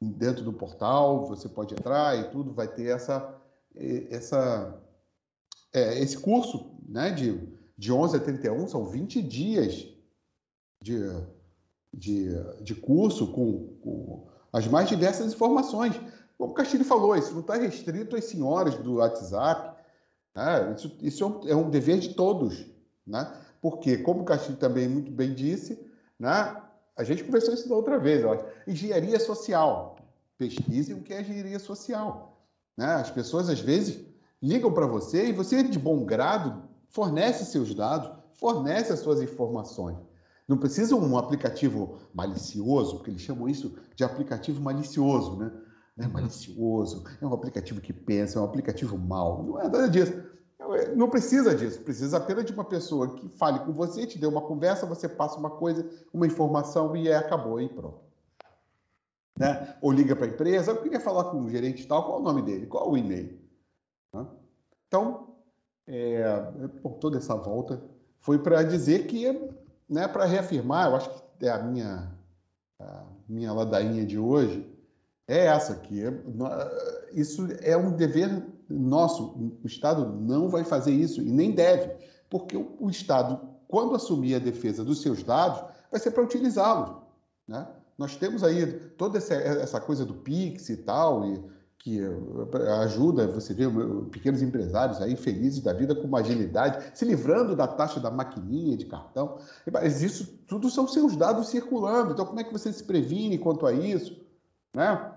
dentro 0.00 0.44
do 0.44 0.52
portal, 0.52 1.26
você 1.26 1.48
pode 1.48 1.72
entrar 1.72 2.14
e 2.18 2.24
tudo, 2.30 2.52
vai 2.52 2.68
ter 2.68 2.88
essa, 2.88 3.34
essa, 4.10 4.78
é, 5.72 5.98
esse 5.98 6.18
curso 6.18 6.74
né, 6.86 7.10
de, 7.10 7.38
de 7.76 7.90
11 7.90 8.16
a 8.16 8.20
31, 8.20 8.68
são 8.68 8.84
20 8.86 9.22
dias 9.22 9.99
de 10.82 10.98
de, 11.92 12.28
de 12.60 12.74
curso 12.74 13.26
com, 13.28 13.76
com 13.80 14.26
as 14.52 14.66
mais 14.66 14.88
diversas 14.88 15.32
informações. 15.32 15.98
Como 16.38 16.52
o 16.52 16.54
Castilho 16.54 16.84
falou, 16.84 17.16
isso 17.16 17.32
não 17.32 17.40
está 17.40 17.56
restrito 17.56 18.16
às 18.16 18.24
senhoras 18.24 18.76
do 18.76 18.94
WhatsApp. 18.96 19.76
Né? 20.34 20.74
Isso, 20.76 20.96
isso 21.02 21.24
é, 21.24 21.26
um, 21.26 21.48
é, 21.48 21.56
um, 21.56 21.70
dever 21.70 21.98
de 21.98 22.14
todos. 22.14 22.64
Né? 23.06 23.30
Porque, 23.60 23.98
como 23.98 24.22
o 24.22 24.24
Castilho 24.24 24.56
também 24.56 24.88
muito 24.88 25.10
bem 25.10 25.34
disse, 25.34 25.78
né? 26.18 26.56
a 26.96 27.04
gente 27.04 27.24
conversou 27.24 27.54
isso 27.54 27.68
da 27.68 27.74
outra 27.74 27.98
vez, 27.98 28.24
engenharia 28.66 29.18
social. 29.18 29.96
Pesquisem 30.38 30.96
o 30.96 31.02
que 31.02 31.12
é 31.12 31.20
engenharia 31.20 31.58
social. 31.58 32.40
Né? 32.76 32.86
As 32.86 33.10
pessoas, 33.10 33.50
às 33.50 33.60
vezes, 33.60 34.02
ligam 34.40 34.72
para 34.72 34.86
você 34.86 35.28
e 35.28 35.32
você, 35.32 35.62
de 35.62 35.78
bom 35.78 36.04
grado, 36.04 36.62
fornece 36.88 37.44
seus 37.44 37.74
dados, 37.74 38.10
fornece 38.34 38.92
as 38.92 39.00
suas 39.00 39.20
informações. 39.20 39.98
Não 40.50 40.58
precisa 40.58 40.96
um 40.96 41.16
aplicativo 41.16 42.00
malicioso, 42.12 42.96
porque 42.96 43.12
eles 43.12 43.22
chamam 43.22 43.48
isso 43.48 43.72
de 43.94 44.02
aplicativo 44.02 44.60
malicioso, 44.60 45.36
né? 45.36 45.52
Não 45.96 46.04
é 46.04 46.08
uhum. 46.08 46.12
malicioso, 46.12 47.04
é 47.22 47.24
um 47.24 47.32
aplicativo 47.32 47.80
que 47.80 47.92
pensa, 47.92 48.36
é 48.36 48.42
um 48.42 48.46
aplicativo 48.46 48.98
mau. 48.98 49.44
Não 49.44 49.60
é 49.60 49.62
nada 49.68 49.88
disso. 49.88 50.12
Não 50.96 51.08
precisa 51.08 51.54
disso. 51.54 51.80
Precisa 51.82 52.16
apenas 52.16 52.44
de 52.44 52.52
uma 52.52 52.64
pessoa 52.64 53.14
que 53.14 53.28
fale 53.28 53.60
com 53.60 53.72
você, 53.72 54.04
te 54.04 54.18
dê 54.18 54.26
uma 54.26 54.40
conversa, 54.40 54.86
você 54.86 55.08
passa 55.08 55.38
uma 55.38 55.50
coisa, 55.50 55.88
uma 56.12 56.26
informação 56.26 56.96
e 56.96 57.06
é, 57.06 57.14
acabou 57.14 57.60
e 57.60 57.68
pronto. 57.68 58.00
Né? 59.38 59.76
Ou 59.80 59.92
liga 59.92 60.16
para 60.16 60.26
a 60.26 60.30
empresa, 60.30 60.72
eu 60.72 60.82
queria 60.82 60.98
falar 60.98 61.30
com 61.30 61.42
o 61.42 61.48
gerente 61.48 61.86
tal, 61.86 62.02
qual 62.02 62.18
é 62.18 62.20
o 62.22 62.24
nome 62.24 62.42
dele, 62.42 62.66
qual 62.66 62.86
é 62.86 62.88
o 62.88 62.96
e-mail. 62.96 63.38
Né? 64.12 64.26
Então, 64.88 65.28
é, 65.86 66.24
por 66.82 66.94
toda 66.94 67.18
essa 67.18 67.36
volta, 67.36 67.80
foi 68.18 68.40
para 68.40 68.64
dizer 68.64 69.06
que 69.06 69.26
né, 69.90 70.06
para 70.06 70.24
reafirmar, 70.24 70.88
eu 70.88 70.96
acho 70.96 71.10
que 71.10 71.46
é 71.46 71.50
a 71.50 71.58
minha, 71.58 72.08
a 72.78 73.02
minha 73.28 73.52
ladainha 73.52 74.06
de 74.06 74.16
hoje, 74.16 74.64
é 75.26 75.46
essa 75.46 75.72
aqui. 75.72 76.02
Isso 77.12 77.48
é 77.60 77.76
um 77.76 77.90
dever 77.92 78.46
nosso. 78.68 79.56
O 79.62 79.66
Estado 79.66 80.06
não 80.06 80.48
vai 80.48 80.64
fazer 80.64 80.92
isso 80.92 81.20
e 81.20 81.30
nem 81.30 81.50
deve, 81.50 81.92
porque 82.28 82.56
o 82.56 82.88
Estado, 82.88 83.40
quando 83.66 83.96
assumir 83.96 84.36
a 84.36 84.38
defesa 84.38 84.84
dos 84.84 85.02
seus 85.02 85.22
dados, 85.24 85.62
vai 85.90 86.00
ser 86.00 86.12
para 86.12 86.22
utilizá-los. 86.22 86.96
Né? 87.46 87.66
Nós 87.98 88.16
temos 88.16 88.44
aí 88.44 88.66
toda 88.96 89.18
essa, 89.18 89.34
essa 89.34 89.80
coisa 89.80 90.04
do 90.04 90.14
PIX 90.14 90.68
e 90.68 90.76
tal, 90.78 91.26
e 91.26 91.44
que 91.80 91.98
ajuda, 92.82 93.26
você 93.26 93.54
vê 93.54 93.64
pequenos 94.10 94.42
empresários 94.42 95.00
aí 95.00 95.16
felizes 95.16 95.62
da 95.62 95.72
vida 95.72 95.94
com 95.94 96.06
uma 96.06 96.18
agilidade, 96.20 96.92
se 96.94 97.06
livrando 97.06 97.56
da 97.56 97.66
taxa 97.66 97.98
da 97.98 98.10
maquininha 98.10 98.76
de 98.76 98.84
cartão. 98.84 99.38
Mas 99.72 100.02
isso 100.02 100.26
tudo 100.46 100.68
são 100.68 100.86
seus 100.86 101.16
dados 101.16 101.48
circulando. 101.48 102.12
Então, 102.12 102.26
como 102.26 102.38
é 102.38 102.44
que 102.44 102.52
você 102.52 102.70
se 102.70 102.84
previne 102.84 103.38
quanto 103.38 103.66
a 103.66 103.72
isso? 103.72 104.14
Né? 104.74 105.10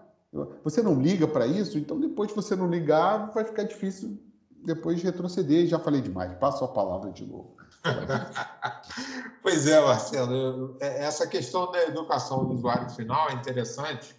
Você 0.63 0.81
não 0.81 1.01
liga 1.01 1.27
para 1.27 1.45
isso, 1.45 1.77
então 1.77 1.99
depois 1.99 2.29
de 2.29 2.35
você 2.35 2.55
não 2.55 2.69
ligar, 2.69 3.29
vai 3.33 3.43
ficar 3.43 3.63
difícil 3.63 4.17
depois 4.65 4.99
de 4.99 5.03
retroceder. 5.03 5.67
Já 5.67 5.77
falei 5.77 6.01
demais, 6.01 6.33
passo 6.35 6.63
a 6.63 6.69
palavra 6.69 7.11
de 7.11 7.25
novo. 7.25 7.57
pois 9.43 9.67
é, 9.67 9.81
Marcelo, 9.81 10.77
é, 10.79 11.03
essa 11.03 11.27
questão 11.27 11.69
da 11.73 11.83
educação 11.83 12.45
do 12.45 12.53
usuário 12.53 12.89
final 12.89 13.29
é 13.29 13.33
interessante, 13.33 14.15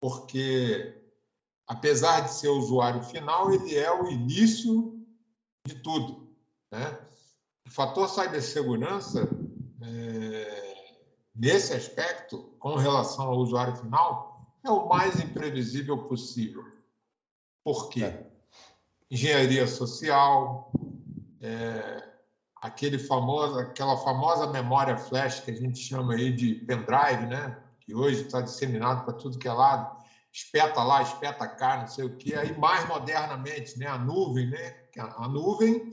porque 0.00 0.99
apesar 1.70 2.22
de 2.22 2.32
ser 2.32 2.48
o 2.48 2.58
usuário 2.58 3.00
final, 3.04 3.52
ele 3.52 3.76
é 3.76 3.92
o 3.92 4.08
início 4.08 5.00
de 5.64 5.76
tudo. 5.76 6.28
Né? 6.68 6.98
O 7.64 7.70
fator 7.70 8.08
cibersegurança, 8.08 9.30
é, 9.80 10.96
nesse 11.32 11.72
aspecto, 11.72 12.38
com 12.58 12.74
relação 12.74 13.26
ao 13.26 13.38
usuário 13.38 13.76
final, 13.76 14.52
é 14.64 14.70
o 14.70 14.88
mais 14.88 15.20
imprevisível 15.20 15.96
possível. 16.08 16.64
Por 17.62 17.88
quê? 17.88 18.02
É. 18.02 18.26
Engenharia 19.08 19.68
social, 19.68 20.72
é, 21.40 22.04
aquele 22.56 22.98
famoso, 22.98 23.60
aquela 23.60 23.96
famosa 23.98 24.48
memória 24.48 24.96
flash 24.96 25.38
que 25.38 25.52
a 25.52 25.56
gente 25.56 25.78
chama 25.78 26.14
aí 26.14 26.32
de 26.32 26.52
pendrive, 26.52 27.26
né? 27.26 27.62
que 27.78 27.94
hoje 27.94 28.22
está 28.22 28.40
disseminado 28.40 29.04
para 29.04 29.14
tudo 29.14 29.38
que 29.38 29.46
é 29.46 29.52
lado 29.52 29.99
espeta 30.32 30.82
lá, 30.82 31.02
espeta 31.02 31.46
cá, 31.48 31.78
não 31.78 31.86
sei 31.86 32.04
o 32.04 32.16
quê. 32.16 32.34
Aí, 32.34 32.56
mais 32.56 32.86
modernamente, 32.86 33.78
né, 33.78 33.86
a 33.86 33.98
nuvem, 33.98 34.48
né? 34.48 34.76
A 35.16 35.28
nuvem 35.28 35.90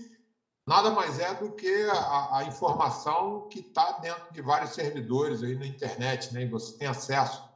nada 0.65 0.91
mais 0.91 1.19
é 1.19 1.33
do 1.33 1.51
que 1.51 1.73
a, 1.91 2.38
a 2.38 2.43
informação 2.45 3.47
que 3.49 3.59
está 3.59 3.93
dentro 3.99 4.31
de 4.31 4.41
vários 4.41 4.73
servidores 4.73 5.41
aí 5.41 5.55
na 5.55 5.65
internet, 5.65 6.33
né? 6.33 6.43
E 6.43 6.49
você 6.49 6.77
tem 6.77 6.88
acesso. 6.88 7.47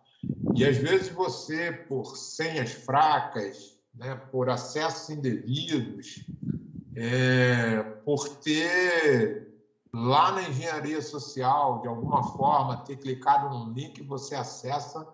E 0.56 0.66
às 0.66 0.78
vezes 0.78 1.10
você, 1.10 1.72
por 1.72 2.16
senhas 2.16 2.72
fracas, 2.72 3.78
né, 3.94 4.16
por 4.32 4.50
acessos 4.50 5.10
indevidos, 5.10 6.26
é, 6.96 7.82
por 8.06 8.28
ter 8.38 9.48
lá 9.94 10.32
na 10.32 10.44
engenharia 10.44 11.02
social, 11.02 11.82
de 11.82 11.88
alguma 11.88 12.24
forma, 12.24 12.78
ter 12.78 12.98
clicado 12.98 13.50
num 13.50 13.74
link, 13.74 14.02
você 14.04 14.36
acessa 14.36 15.06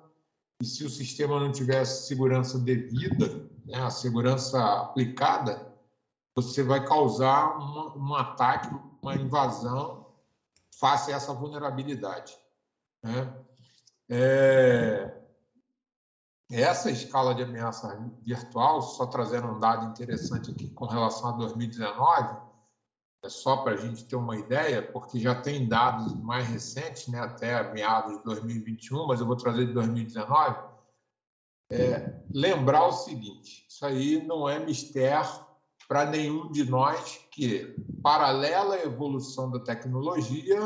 e 0.61 0.65
se 0.65 0.83
o 0.83 0.89
sistema 0.89 1.39
não 1.39 1.51
tiver 1.51 1.85
segurança 1.85 2.57
devida, 2.57 3.47
né, 3.65 3.79
a 3.81 3.89
segurança 3.89 4.59
aplicada, 4.81 5.73
você 6.35 6.63
vai 6.63 6.85
causar 6.85 7.57
um 7.97 8.15
ataque, 8.15 8.69
uma 9.01 9.15
invasão 9.15 10.07
face 10.79 11.11
a 11.11 11.15
essa 11.15 11.33
vulnerabilidade. 11.33 12.37
Né? 13.03 13.45
É, 14.09 15.17
essa 16.51 16.89
escala 16.89 17.35
de 17.35 17.43
ameaça 17.43 17.99
virtual, 18.23 18.81
só 18.81 19.05
trazendo 19.05 19.47
um 19.47 19.59
dado 19.59 19.85
interessante 19.87 20.51
aqui 20.51 20.69
com 20.69 20.85
relação 20.85 21.29
a 21.29 21.37
2019, 21.37 22.46
é 23.23 23.29
só 23.29 23.57
para 23.57 23.73
a 23.73 23.77
gente 23.77 24.05
ter 24.05 24.15
uma 24.15 24.37
ideia, 24.37 24.81
porque 24.81 25.19
já 25.19 25.35
tem 25.41 25.67
dados 25.67 26.13
mais 26.21 26.47
recentes, 26.47 27.07
né, 27.07 27.19
até 27.19 27.71
meados 27.73 28.17
de 28.17 28.23
2021, 28.23 29.07
mas 29.07 29.19
eu 29.19 29.25
vou 29.25 29.35
trazer 29.35 29.65
de 29.65 29.73
2019. 29.73 30.77
É, 31.69 32.21
lembrar 32.33 32.87
o 32.87 32.93
seguinte: 32.93 33.65
isso 33.67 33.85
aí 33.85 34.25
não 34.25 34.47
é 34.47 34.59
mistério 34.59 35.45
para 35.87 36.05
nenhum 36.05 36.51
de 36.51 36.63
nós 36.69 37.17
que, 37.31 37.75
paralela 38.03 38.75
à 38.75 38.83
evolução 38.83 39.49
da 39.49 39.59
tecnologia, 39.59 40.59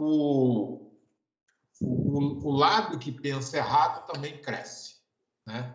o, 0.00 0.92
o, 1.80 2.48
o 2.48 2.50
lado 2.52 2.98
que 2.98 3.12
pensa 3.12 3.56
errado 3.56 4.06
também 4.06 4.40
cresce. 4.40 4.96
Né? 5.46 5.74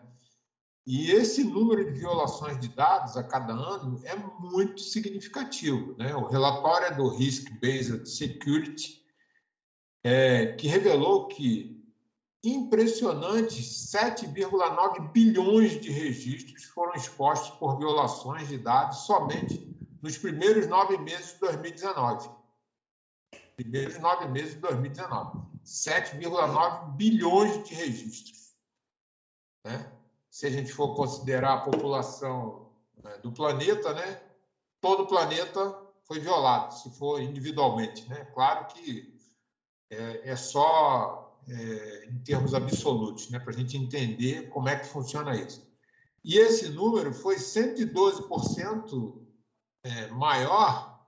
E 0.85 1.11
esse 1.11 1.43
número 1.45 1.85
de 1.85 1.99
violações 1.99 2.59
de 2.59 2.67
dados 2.67 3.15
a 3.15 3.23
cada 3.23 3.53
ano 3.53 4.01
é 4.03 4.15
muito 4.15 4.81
significativo. 4.81 5.95
Né? 5.97 6.13
O 6.13 6.27
relatório 6.27 6.87
é 6.87 6.91
do 6.91 7.07
Risk 7.07 7.49
Based 7.61 8.05
Security, 8.07 9.01
é, 10.03 10.47
que 10.53 10.67
revelou 10.67 11.29
que 11.29 11.81
impressionantes 12.43 13.89
7,9 13.93 15.11
bilhões 15.13 15.79
de 15.79 15.89
registros 15.89 16.65
foram 16.65 16.93
expostos 16.95 17.57
por 17.57 17.77
violações 17.77 18.49
de 18.49 18.57
dados 18.57 19.05
somente 19.05 19.73
nos 20.01 20.17
primeiros 20.17 20.67
nove 20.67 20.97
meses 20.97 21.33
de 21.33 21.39
2019. 21.39 22.29
Primeiros 23.55 23.97
nove 23.99 24.27
meses 24.27 24.55
de 24.55 24.59
2019. 24.59 25.39
7,9 25.63 26.97
bilhões 26.97 27.63
de 27.63 27.73
registros. 27.73 28.53
Né? 29.63 29.92
Se 30.33 30.47
a 30.47 30.49
gente 30.49 30.73
for 30.73 30.95
considerar 30.95 31.53
a 31.53 31.61
população 31.61 32.71
né, 33.03 33.19
do 33.19 33.31
planeta, 33.31 33.93
né, 33.93 34.19
todo 34.81 35.03
o 35.03 35.07
planeta 35.07 35.79
foi 36.05 36.19
violado, 36.19 36.73
se 36.73 36.89
for 36.97 37.21
individualmente. 37.21 38.09
Né? 38.09 38.25
Claro 38.33 38.65
que 38.65 39.15
é, 39.91 40.31
é 40.31 40.35
só 40.35 41.39
é, 41.47 42.07
em 42.09 42.17
termos 42.23 42.55
absolutos, 42.55 43.29
né, 43.29 43.37
para 43.37 43.53
a 43.53 43.55
gente 43.55 43.77
entender 43.77 44.49
como 44.49 44.67
é 44.69 44.75
que 44.75 44.87
funciona 44.87 45.35
isso. 45.35 45.71
E 46.23 46.39
esse 46.39 46.69
número 46.69 47.13
foi 47.13 47.35
112% 47.35 49.21
é, 49.83 50.07
maior 50.07 50.99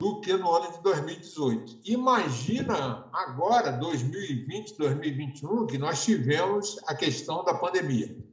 do 0.00 0.22
que 0.22 0.32
no 0.32 0.50
ano 0.50 0.72
de 0.72 0.82
2018. 0.82 1.80
Imagina 1.84 3.10
agora, 3.12 3.72
2020, 3.72 4.78
2021, 4.78 5.66
que 5.66 5.76
nós 5.76 6.02
tivemos 6.02 6.80
a 6.86 6.94
questão 6.94 7.44
da 7.44 7.52
pandemia 7.52 8.29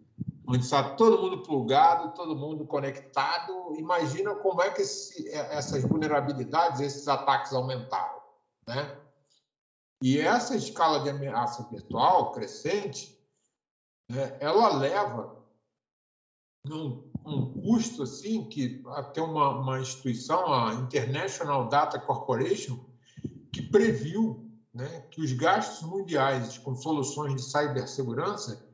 onde 0.48 0.64
está 0.64 0.96
todo 0.96 1.22
mundo 1.22 1.44
plugado, 1.44 2.14
todo 2.16 2.36
mundo 2.36 2.66
conectado. 2.66 3.76
Imagina 3.76 4.34
como 4.36 4.62
é 4.62 4.70
que 4.72 4.82
esse, 4.82 5.28
é, 5.30 5.58
essas 5.58 5.84
vulnerabilidades, 5.84 6.80
esses 6.80 7.08
ataques 7.08 7.54
aumentaram, 7.54 8.22
né? 8.66 8.98
E 10.02 10.20
essa 10.20 10.56
escala 10.56 11.02
de 11.02 11.10
ameaça 11.10 11.68
virtual 11.70 12.32
crescente, 12.32 13.20
né, 14.10 14.38
ela 14.40 14.70
leva 14.76 15.44
um, 16.68 17.10
um 17.26 17.62
custo 17.62 18.04
assim 18.04 18.48
que 18.48 18.84
até 18.90 19.22
uma, 19.22 19.50
uma 19.60 19.80
instituição, 19.80 20.54
a 20.54 20.76
International 20.76 21.68
Data 21.68 22.00
Corporation, 22.00 22.86
que 23.52 23.64
previu 23.64 24.48
né, 24.72 25.02
que 25.10 25.20
os 25.20 25.34
gastos 25.34 25.82
mundiais 25.90 26.60
com 26.60 26.76
soluções 26.76 27.34
de 27.34 27.42
cibersegurança 27.42 28.67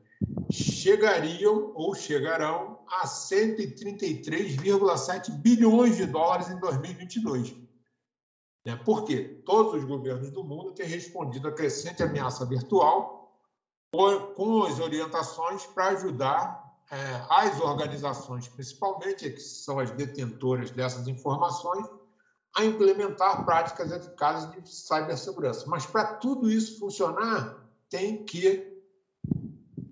chegariam 0.50 1.72
ou 1.74 1.94
chegarão 1.94 2.80
a 2.88 3.06
133,7 3.06 5.30
bilhões 5.30 5.96
de 5.96 6.06
dólares 6.06 6.50
em 6.50 6.58
2022. 6.58 7.54
Né? 8.64 8.76
Por 8.76 9.04
quê? 9.04 9.42
Todos 9.44 9.74
os 9.74 9.84
governos 9.84 10.30
do 10.30 10.42
mundo 10.42 10.72
têm 10.72 10.86
respondido 10.86 11.48
à 11.48 11.52
crescente 11.52 12.02
ameaça 12.02 12.46
virtual 12.46 13.22
com 14.34 14.64
as 14.64 14.80
orientações 14.80 15.64
para 15.66 15.90
ajudar 15.90 16.64
é, 16.90 16.96
as 17.30 17.60
organizações, 17.60 18.48
principalmente, 18.48 19.30
que 19.30 19.40
são 19.40 19.78
as 19.78 19.90
detentoras 19.92 20.70
dessas 20.70 21.06
informações, 21.06 21.86
a 22.56 22.64
implementar 22.64 23.44
práticas 23.44 23.92
eficazes 23.92 24.50
de 24.50 24.68
cibersegurança. 24.68 25.64
Mas 25.68 25.86
para 25.86 26.14
tudo 26.14 26.50
isso 26.50 26.78
funcionar, 26.78 27.56
tem 27.88 28.24
que 28.24 28.73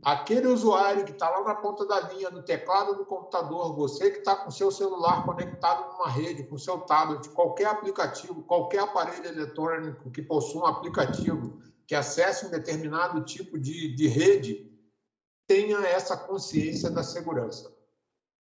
Aquele 0.05 0.49
usuário 0.49 1.05
que 1.05 1.13
está 1.13 1.31
lá 1.31 1.45
na 1.45 1.55
ponta 1.55 1.87
da 1.87 2.01
linha, 2.01 2.29
no 2.29 2.43
teclado 2.43 2.97
do 2.97 3.07
computador, 3.07 3.73
você 3.77 4.11
que 4.11 4.19
está 4.19 4.35
com 4.35 4.51
seu 4.51 4.71
celular 4.73 5.25
conectado 5.25 5.93
numa 5.93 6.09
rede, 6.09 6.43
com 6.43 6.59
seu 6.59 6.79
tablet, 6.81 7.29
qualquer 7.29 7.67
aplicativo, 7.67 8.43
qualquer 8.43 8.81
aparelho 8.81 9.27
eletrônico 9.27 10.11
que 10.11 10.21
possua 10.21 10.63
um 10.63 10.67
aplicativo 10.67 11.63
que 11.87 11.95
acesse 11.95 12.47
um 12.47 12.51
determinado 12.51 13.23
tipo 13.25 13.57
de, 13.57 13.95
de 13.95 14.09
rede, 14.09 14.73
tenha 15.47 15.79
essa 15.87 16.17
consciência 16.17 16.91
da 16.91 17.05
segurança. 17.05 17.73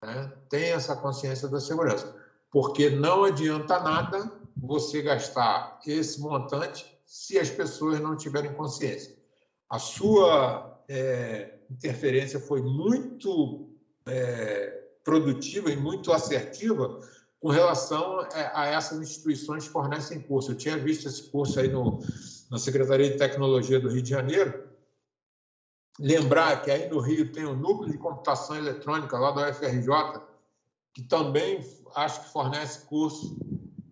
Né? 0.02 0.34
Tenha 0.50 0.74
essa 0.76 0.96
consciência 0.96 1.48
da 1.48 1.60
segurança. 1.60 2.16
Porque 2.50 2.90
não 2.90 3.26
adianta 3.26 3.80
nada 3.80 4.32
você 4.58 5.04
gastar 5.04 5.80
esse 5.86 6.20
montante 6.20 7.00
se 7.06 7.38
as 7.38 7.50
pessoas 7.50 8.00
não 8.00 8.18
tiverem 8.18 8.54
consciência. 8.56 9.16
A 9.70 9.78
sua 9.78 10.73
é, 10.88 11.56
interferência 11.70 12.40
foi 12.40 12.62
muito 12.62 13.70
é, 14.06 14.84
produtiva 15.04 15.72
e 15.72 15.76
muito 15.76 16.12
assertiva 16.12 17.00
com 17.40 17.50
relação 17.50 18.20
a, 18.20 18.62
a, 18.62 18.68
essas 18.68 19.00
instituições 19.00 19.66
que 19.66 19.74
fornecem 19.74 20.22
curso. 20.22 20.52
Eu 20.52 20.56
tinha 20.56 20.78
visto 20.78 21.08
esse 21.08 21.24
curso 21.24 21.60
aí 21.60 21.68
no, 21.68 22.00
na 22.50 22.58
Secretaria 22.58 23.12
de 23.12 23.18
Tecnologia 23.18 23.80
do 23.80 23.90
Rio 23.90 24.02
de 24.02 24.10
Janeiro. 24.10 24.70
Lembrar 26.00 26.62
que 26.62 26.72
aí 26.72 26.90
no 26.90 27.00
Rio 27.00 27.32
tem 27.32 27.46
o 27.46 27.56
Núcleo 27.56 27.92
de 27.92 27.98
Computação 27.98 28.56
Eletrônica, 28.56 29.18
lá 29.18 29.32
da 29.32 29.50
UFRJ, 29.50 30.22
que 30.94 31.04
também 31.04 31.60
acho 31.96 32.24
que 32.24 32.32
fornece 32.32 32.86
curso. 32.86 33.38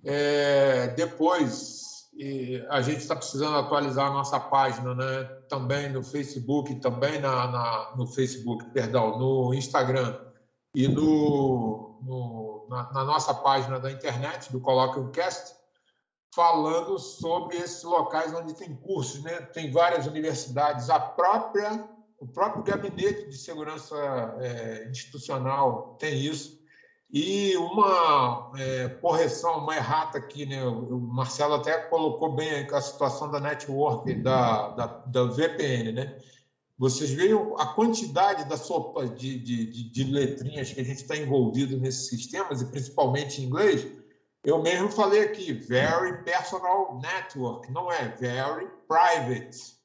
É, 0.03 0.87
depois, 0.89 2.09
a 2.69 2.81
gente 2.81 2.99
está 2.99 3.15
precisando 3.15 3.57
atualizar 3.57 4.07
a 4.07 4.13
nossa 4.13 4.39
página, 4.39 4.95
né? 4.95 5.40
Também 5.51 5.89
no 5.89 6.01
Facebook, 6.01 6.75
também 6.75 7.19
na, 7.19 7.45
na 7.45 7.93
no 7.97 8.07
Facebook, 8.07 8.63
perdão, 8.69 9.19
no 9.19 9.53
Instagram 9.53 10.17
e 10.73 10.87
no, 10.87 11.99
no 12.01 12.67
na, 12.69 12.93
na, 12.93 13.03
nossa 13.03 13.33
página 13.33 13.77
da 13.77 13.91
internet 13.91 14.49
do 14.49 14.61
Colloquium 14.61 15.11
Cast, 15.11 15.53
falando 16.33 16.97
sobre 16.97 17.57
esses 17.57 17.83
locais 17.83 18.33
onde 18.33 18.53
tem 18.53 18.73
cursos, 18.73 19.21
né? 19.23 19.41
Tem 19.41 19.69
várias 19.69 20.07
universidades, 20.07 20.89
a 20.89 21.01
própria 21.01 21.85
o 22.17 22.25
próprio 22.25 22.63
gabinete 22.63 23.27
de 23.27 23.37
segurança 23.37 23.93
é, 24.39 24.87
institucional 24.89 25.97
tem 25.99 26.17
isso 26.23 26.60
e 27.13 27.57
uma 27.57 28.51
é, 28.57 28.87
correção, 28.87 29.57
uma 29.57 29.75
errata 29.75 30.17
aqui, 30.17 30.45
né? 30.45 30.63
o 30.63 30.97
Marcelo 30.97 31.55
até 31.55 31.77
colocou 31.77 32.33
bem 32.33 32.65
a 32.71 32.81
situação 32.81 33.29
da 33.29 33.39
network, 33.39 34.13
da, 34.15 34.69
da, 34.69 34.85
da 34.85 35.23
VPN. 35.25 35.91
Né? 35.91 36.17
Vocês 36.77 37.11
veem 37.11 37.33
a 37.59 37.65
quantidade 37.65 38.45
da 38.45 38.55
sopa 38.55 39.07
de, 39.07 39.37
de, 39.37 39.91
de 39.91 40.03
letrinhas 40.05 40.71
que 40.71 40.79
a 40.79 40.85
gente 40.85 41.01
está 41.01 41.17
envolvido 41.17 41.77
nesses 41.77 42.07
sistemas, 42.07 42.61
e 42.61 42.65
principalmente 42.65 43.41
em 43.41 43.45
inglês. 43.45 43.85
Eu 44.43 44.61
mesmo 44.61 44.89
falei 44.89 45.23
aqui, 45.23 45.51
very 45.51 46.23
personal 46.23 46.97
network, 46.99 47.69
não 47.71 47.91
é 47.91 48.07
very 48.07 48.67
private. 48.87 49.80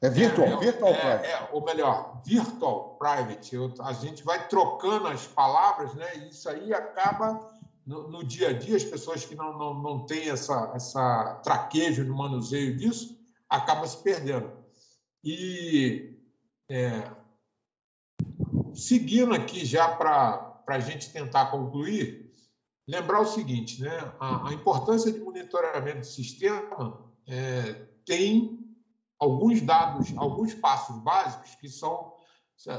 É 0.00 0.08
virtual, 0.08 0.46
é, 0.46 0.56
virtual 0.58 0.92
é, 0.92 1.00
private. 1.00 1.26
É, 1.26 1.48
ou 1.52 1.64
melhor, 1.64 2.22
virtual 2.24 2.96
private. 2.98 3.54
Eu, 3.54 3.74
a 3.80 3.92
gente 3.92 4.22
vai 4.22 4.46
trocando 4.48 5.08
as 5.08 5.26
palavras, 5.26 5.92
né? 5.94 6.16
E 6.18 6.28
isso 6.28 6.48
aí 6.48 6.72
acaba 6.72 7.52
no, 7.84 8.08
no, 8.08 8.24
dia 8.24 8.50
a 8.50 8.52
dia, 8.52 8.76
as 8.76 8.84
pessoas 8.84 9.24
que 9.24 9.34
não, 9.34 9.58
não, 9.58 9.74
não 9.74 10.06
têm 10.06 10.30
essa, 10.30 10.72
essa 10.74 11.40
traquejo 11.42 12.04
no 12.04 12.14
manuseio 12.14 12.76
disso, 12.76 13.18
acabam 13.48 13.86
se 13.86 14.00
perdendo. 14.02 14.52
E 15.24 16.16
é, 16.70 17.10
seguindo 18.74 19.34
aqui 19.34 19.64
já 19.64 19.88
para 19.88 20.62
a 20.68 20.78
gente 20.78 21.10
tentar 21.10 21.46
concluir, 21.46 22.32
lembrar 22.86 23.20
o 23.20 23.26
seguinte, 23.26 23.82
né? 23.82 24.12
A, 24.20 24.48
a 24.48 24.52
importância 24.52 25.10
de 25.10 25.18
monitoramento 25.18 26.00
do 26.00 26.06
sistema 26.06 27.04
é, 27.26 27.86
tem 28.06 28.67
alguns 29.18 29.60
dados, 29.60 30.12
alguns 30.16 30.54
passos 30.54 30.96
básicos 31.02 31.54
que 31.56 31.68
são, 31.68 32.14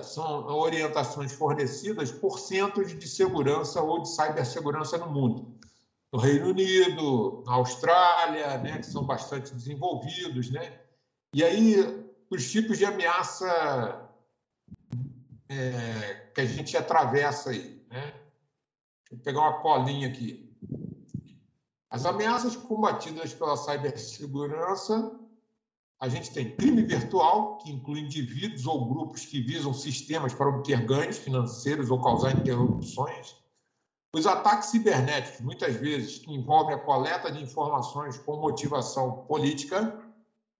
são 0.04 0.46
orientações 0.48 1.34
fornecidas 1.34 2.12
por 2.12 2.40
centros 2.40 2.98
de 2.98 3.08
segurança 3.08 3.82
ou 3.82 4.02
de 4.02 4.10
cibersegurança 4.10 4.98
no 4.98 5.12
mundo. 5.12 5.58
No 6.12 6.20
Reino 6.20 6.50
Unido, 6.50 7.44
na 7.46 7.54
Austrália, 7.54 8.58
né, 8.58 8.78
que 8.78 8.86
são 8.86 9.04
bastante 9.04 9.54
desenvolvidos. 9.54 10.50
Né? 10.50 10.80
E 11.34 11.44
aí, 11.44 12.06
os 12.32 12.50
tipos 12.50 12.78
de 12.78 12.86
ameaça 12.86 14.10
é, 15.48 16.32
que 16.34 16.42
a 16.42 16.46
gente 16.46 16.76
atravessa 16.76 17.52
aí. 17.52 17.86
Né? 17.90 18.02
Deixa 18.02 19.14
eu 19.14 19.18
pegar 19.20 19.42
uma 19.42 19.62
colinha 19.62 20.08
aqui. 20.08 20.50
As 21.90 22.06
ameaças 22.06 22.56
combatidas 22.56 23.34
pela 23.34 23.58
cibersegurança, 23.58 25.20
a 26.00 26.08
gente 26.08 26.32
tem 26.32 26.56
crime 26.56 26.82
virtual, 26.82 27.58
que 27.58 27.70
inclui 27.70 28.00
indivíduos 28.00 28.66
ou 28.66 28.88
grupos 28.88 29.26
que 29.26 29.42
visam 29.42 29.74
sistemas 29.74 30.34
para 30.34 30.48
obter 30.48 30.86
ganhos 30.86 31.18
financeiros 31.18 31.92
ou 31.92 32.02
causar 32.02 32.32
interrupções. 32.32 33.36
Os 34.16 34.26
ataques 34.26 34.70
cibernéticos, 34.70 35.42
muitas 35.42 35.76
vezes, 35.76 36.20
que 36.20 36.34
envolvem 36.34 36.74
a 36.74 36.80
coleta 36.80 37.30
de 37.30 37.44
informações 37.44 38.18
com 38.18 38.38
motivação 38.38 39.26
política. 39.28 40.02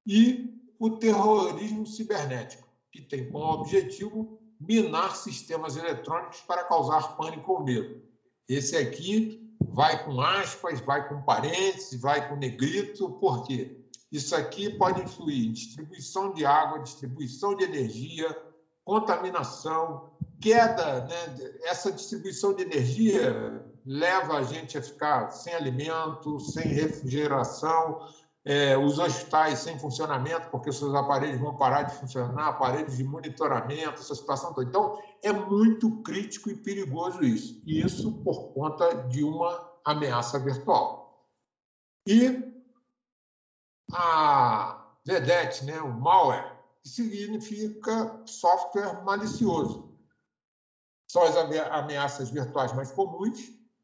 E 0.06 0.54
o 0.78 0.92
terrorismo 0.92 1.86
cibernético, 1.86 2.68
que 2.92 3.02
tem 3.02 3.32
como 3.32 3.46
objetivo 3.46 4.40
minar 4.60 5.16
sistemas 5.16 5.78
eletrônicos 5.78 6.42
para 6.42 6.66
causar 6.66 7.16
pânico 7.16 7.54
ou 7.54 7.64
medo. 7.64 8.02
Esse 8.48 8.76
aqui 8.76 9.56
vai 9.62 10.04
com 10.04 10.20
aspas, 10.20 10.82
vai 10.82 11.08
com 11.08 11.22
parênteses, 11.22 12.00
vai 12.00 12.28
com 12.28 12.36
negrito, 12.36 13.10
por 13.12 13.44
quê? 13.46 13.79
Isso 14.12 14.36
aqui 14.36 14.70
pode 14.72 15.02
influir 15.02 15.48
em 15.48 15.52
distribuição 15.52 16.34
de 16.34 16.46
água, 16.46 16.80
distribuição 16.80 17.56
de 17.56 17.64
energia, 17.64 18.36
contaminação, 18.84 20.10
queda. 20.42 21.06
Né? 21.06 21.52
Essa 21.64 21.92
distribuição 21.92 22.54
de 22.56 22.64
energia 22.64 23.64
leva 23.86 24.38
a 24.38 24.44
gente 24.44 24.78
a 24.78 24.82
ficar 24.82 25.30
sem 25.30 25.54
alimento, 25.54 26.40
sem 26.40 26.64
refrigeração, 26.64 28.08
é, 28.44 28.76
os 28.76 28.98
hospitais 28.98 29.60
sem 29.60 29.78
funcionamento, 29.78 30.50
porque 30.50 30.72
seus 30.72 30.96
aparelhos 30.96 31.40
vão 31.40 31.56
parar 31.56 31.84
de 31.84 31.96
funcionar, 31.96 32.48
aparelhos 32.48 32.98
de 32.98 33.04
monitoramento, 33.04 34.02
essa 34.02 34.16
situação 34.16 34.54
toda. 34.54 34.68
Então, 34.68 34.98
é 35.22 35.32
muito 35.32 36.02
crítico 36.02 36.50
e 36.50 36.56
perigoso 36.56 37.24
isso. 37.24 37.62
E 37.64 37.82
isso 37.82 38.12
por 38.24 38.54
conta 38.54 39.08
de 39.08 39.24
uma 39.24 39.70
ameaça 39.86 40.40
virtual. 40.40 41.28
E 42.08 42.49
a 43.92 44.94
VDET, 45.06 45.66
né, 45.66 45.80
o 45.82 45.92
malware, 45.92 46.58
significa 46.84 48.22
software 48.26 49.04
malicioso. 49.04 49.98
São 51.08 51.24
as 51.24 51.36
ameaças 51.36 52.30
virtuais 52.30 52.74
mais 52.74 52.92
comuns, 52.92 53.40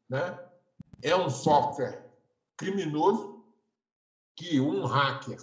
né? 0.08 0.38
É 1.02 1.14
um 1.14 1.28
software 1.28 2.08
criminoso 2.56 3.44
que 4.36 4.60
um 4.60 4.84
hacker 4.86 5.38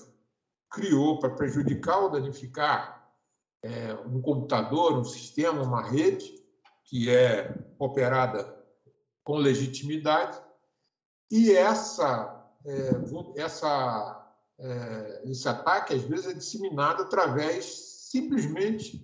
criou 0.69 1.19
para 1.19 1.35
prejudicar 1.35 1.99
ou 1.99 2.09
danificar 2.09 3.11
é, 3.61 3.93
um 4.05 4.21
computador, 4.21 4.97
um 4.97 5.03
sistema, 5.03 5.61
uma 5.61 5.81
rede 5.81 6.41
que 6.85 7.09
é 7.09 7.55
operada 7.79 8.61
com 9.23 9.37
legitimidade 9.37 10.39
e 11.31 11.51
essa, 11.51 12.45
é, 12.65 13.41
essa, 13.41 14.22
é, 14.59 15.21
esse 15.25 15.47
ataque 15.47 15.93
às 15.93 16.03
vezes 16.03 16.27
é 16.27 16.33
disseminado 16.33 17.03
através 17.03 17.65
simplesmente 18.11 19.03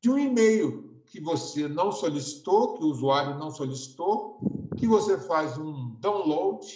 de 0.00 0.10
um 0.10 0.18
e-mail 0.18 1.02
que 1.06 1.20
você 1.20 1.68
não 1.68 1.92
solicitou, 1.92 2.74
que 2.74 2.84
o 2.84 2.88
usuário 2.88 3.38
não 3.38 3.50
solicitou, 3.50 4.40
que 4.78 4.86
você 4.86 5.18
faz 5.18 5.58
um 5.58 5.96
download, 5.96 6.66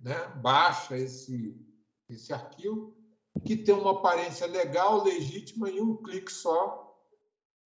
né, 0.00 0.26
baixa 0.36 0.96
esse 0.96 1.56
esse 2.08 2.32
arquivo, 2.32 2.94
que 3.44 3.56
tem 3.56 3.74
uma 3.74 3.90
aparência 3.90 4.46
legal, 4.46 5.02
legítima, 5.02 5.68
e 5.68 5.80
um 5.80 5.96
clique 5.96 6.32
só 6.32 6.96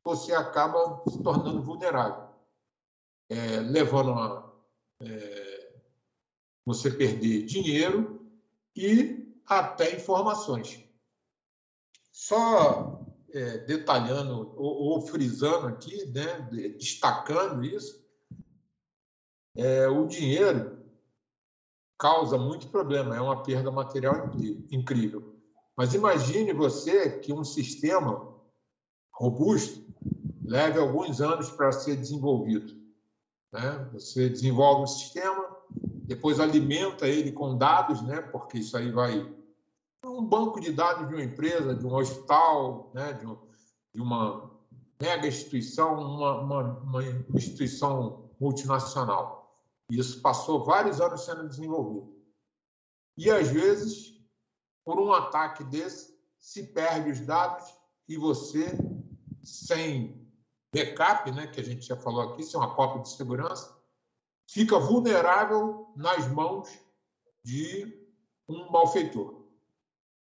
você 0.03 0.32
acaba 0.32 1.03
se 1.09 1.22
tornando 1.22 1.62
vulnerável, 1.62 2.28
é, 3.28 3.61
levando 3.61 4.12
a 4.12 4.51
é, 5.03 5.72
você 6.64 6.91
perder 6.91 7.45
dinheiro 7.45 8.26
e 8.74 9.20
até 9.59 9.95
informações. 9.95 10.83
Só 12.13 13.05
é, 13.33 13.59
detalhando 13.59 14.55
ou, 14.57 14.93
ou, 14.93 15.01
frisando 15.03 15.67
aqui, 15.67 16.07
né, 16.07 16.49
destacando 16.79 17.65
isso, 17.65 18.01
é, 19.57 19.89
o 19.89 20.07
dinheiro 20.07 20.79
causa 21.99 22.39
muito 22.39 22.69
problema, 22.69 23.17
é 23.17 23.21
uma 23.21 23.43
perda 23.43 23.71
material 23.71 24.31
incrível. 24.71 25.37
Mas 25.77 25.95
imagine 25.95 26.53
você 26.53 27.19
que 27.19 27.33
um 27.33 27.45
sistema 27.45 28.35
robusto 29.13 29.85
leve 30.43 30.79
alguns 30.79 31.21
anos 31.21 31.51
para 31.51 31.73
ser 31.73 31.97
desenvolvido. 31.97 32.75
Né? 33.53 33.91
Você 33.93 34.29
desenvolve 34.29 34.83
um 34.85 34.87
sistema, 34.87 35.57
depois 36.11 36.41
alimenta 36.41 37.07
ele 37.07 37.31
com 37.31 37.57
dados, 37.57 38.03
né? 38.03 38.21
porque 38.21 38.59
isso 38.59 38.77
aí 38.77 38.91
vai 38.91 39.33
um 40.05 40.27
banco 40.27 40.59
de 40.59 40.73
dados 40.73 41.07
de 41.07 41.15
uma 41.15 41.23
empresa, 41.23 41.73
de 41.73 41.87
um 41.87 41.95
hospital, 41.95 42.91
né? 42.93 43.13
de, 43.13 43.25
um, 43.25 43.39
de 43.95 44.01
uma 44.01 44.51
mega 45.01 45.29
instituição, 45.29 45.95
uma, 45.95 46.41
uma, 46.41 46.63
uma 46.81 47.05
instituição 47.33 48.29
multinacional. 48.41 49.55
Isso 49.89 50.21
passou 50.21 50.65
vários 50.65 51.01
anos 51.01 51.25
sendo 51.25 51.47
desenvolvido. 51.47 52.13
E, 53.17 53.31
às 53.31 53.47
vezes, 53.47 54.21
por 54.85 54.99
um 54.99 55.13
ataque 55.13 55.63
desse, 55.63 56.19
se 56.41 56.73
perde 56.73 57.13
os 57.13 57.21
dados 57.21 57.73
e 58.09 58.17
você, 58.17 58.77
sem 59.45 60.29
backup, 60.75 61.31
né, 61.31 61.47
que 61.47 61.61
a 61.61 61.65
gente 61.65 61.87
já 61.87 61.97
falou 61.97 62.33
aqui, 62.33 62.43
sem 62.43 62.59
uma 62.59 62.75
cópia 62.75 63.03
de 63.03 63.11
segurança, 63.11 63.80
fica 64.53 64.79
vulnerável 64.79 65.93
nas 65.97 66.29
mãos 66.29 66.69
de 67.45 68.07
um 68.49 68.71
malfeitor. 68.71 69.45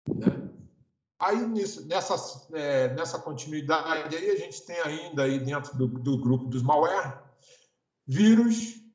Né? 0.08 0.26
Aí, 1.18 1.38
nessa, 1.86 2.46
é, 2.52 2.88
nessa 2.94 3.18
continuidade, 3.18 4.16
aí 4.16 4.30
a 4.30 4.36
gente 4.36 4.64
tem 4.66 4.78
ainda 4.80 5.22
aí 5.22 5.38
dentro 5.38 5.76
do, 5.76 5.88
do 5.88 6.18
grupo 6.18 6.46
dos 6.46 6.62
malware, 6.62 7.22
vírus 8.06 8.86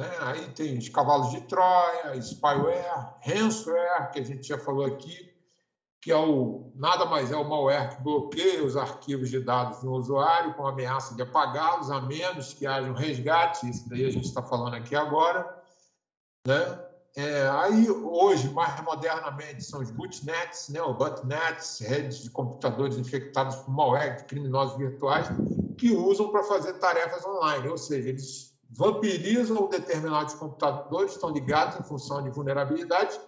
né? 0.00 0.10
Aí 0.20 0.48
tem 0.52 0.78
os 0.78 0.88
cavalos 0.88 1.30
de 1.30 1.42
Troia, 1.42 2.18
spyware, 2.22 3.16
ransomware, 3.20 4.10
que 4.10 4.20
a 4.20 4.24
gente 4.24 4.48
já 4.48 4.56
falou 4.56 4.86
aqui, 4.86 5.29
que 6.00 6.10
é 6.10 6.16
o 6.16 6.72
nada 6.74 7.04
mais 7.04 7.30
é 7.30 7.36
o 7.36 7.48
malware 7.48 7.94
que 7.94 8.02
bloqueia 8.02 8.64
os 8.64 8.76
arquivos 8.76 9.28
de 9.28 9.40
dados 9.40 9.80
do 9.80 9.92
usuário 9.92 10.54
com 10.54 10.66
ameaça 10.66 11.14
de 11.14 11.22
apagá-los, 11.22 11.90
a 11.90 12.00
menos 12.00 12.54
que 12.54 12.66
haja 12.66 12.90
um 12.90 12.94
resgate. 12.94 13.68
Isso 13.68 13.88
daí 13.88 14.06
a 14.06 14.10
gente 14.10 14.24
está 14.24 14.42
falando 14.42 14.74
aqui 14.74 14.96
agora. 14.96 15.62
Né? 16.46 16.90
É, 17.16 17.48
aí, 17.48 17.90
hoje, 17.90 18.48
mais 18.50 18.80
modernamente, 18.82 19.64
são 19.64 19.80
os 19.80 19.90
bootnets, 19.90 20.68
né, 20.68 20.80
o 20.80 20.94
botnets, 20.94 21.80
redes 21.80 22.22
de 22.22 22.30
computadores 22.30 22.96
infectados 22.96 23.56
por 23.56 23.70
malware 23.70 24.16
de 24.16 24.24
criminosos 24.24 24.78
virtuais, 24.78 25.26
que 25.76 25.90
usam 25.90 26.30
para 26.30 26.44
fazer 26.44 26.74
tarefas 26.74 27.24
online, 27.26 27.68
ou 27.68 27.76
seja, 27.76 28.08
eles 28.08 28.54
vampirizam 28.70 29.68
determinados 29.68 30.34
computadores, 30.34 31.12
estão 31.12 31.30
ligados 31.30 31.80
em 31.80 31.82
função 31.82 32.22
de 32.22 32.30
vulnerabilidade, 32.30 33.20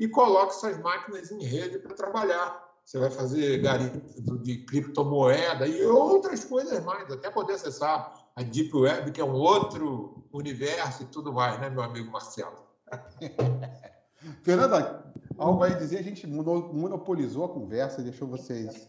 e 0.00 0.08
colocam 0.08 0.48
essas 0.48 0.78
máquinas 0.80 1.30
em 1.30 1.44
rede 1.44 1.78
para 1.78 1.94
trabalhar. 1.94 2.70
Você 2.82 2.98
vai 2.98 3.10
fazer 3.10 3.58
garimpo 3.58 4.38
de 4.38 4.64
criptomoeda 4.64 5.66
e 5.66 5.84
outras 5.84 6.42
coisas 6.42 6.82
mais, 6.82 7.08
até 7.12 7.30
poder 7.30 7.52
acessar 7.52 8.32
a 8.34 8.42
Deep 8.42 8.74
Web, 8.74 9.12
que 9.12 9.20
é 9.20 9.24
um 9.24 9.34
outro 9.34 10.26
universo 10.32 11.02
e 11.02 11.06
tudo 11.06 11.32
mais, 11.34 11.60
né, 11.60 11.68
meu 11.68 11.82
amigo 11.82 12.10
Marcelo? 12.10 12.66
Fernanda, 14.42 15.12
algo 15.38 15.62
aí 15.62 15.74
dizer, 15.74 15.98
a 15.98 16.02
gente 16.02 16.26
monopolizou 16.26 17.44
a 17.44 17.48
conversa, 17.48 18.02
deixou 18.02 18.26
vocês 18.26 18.88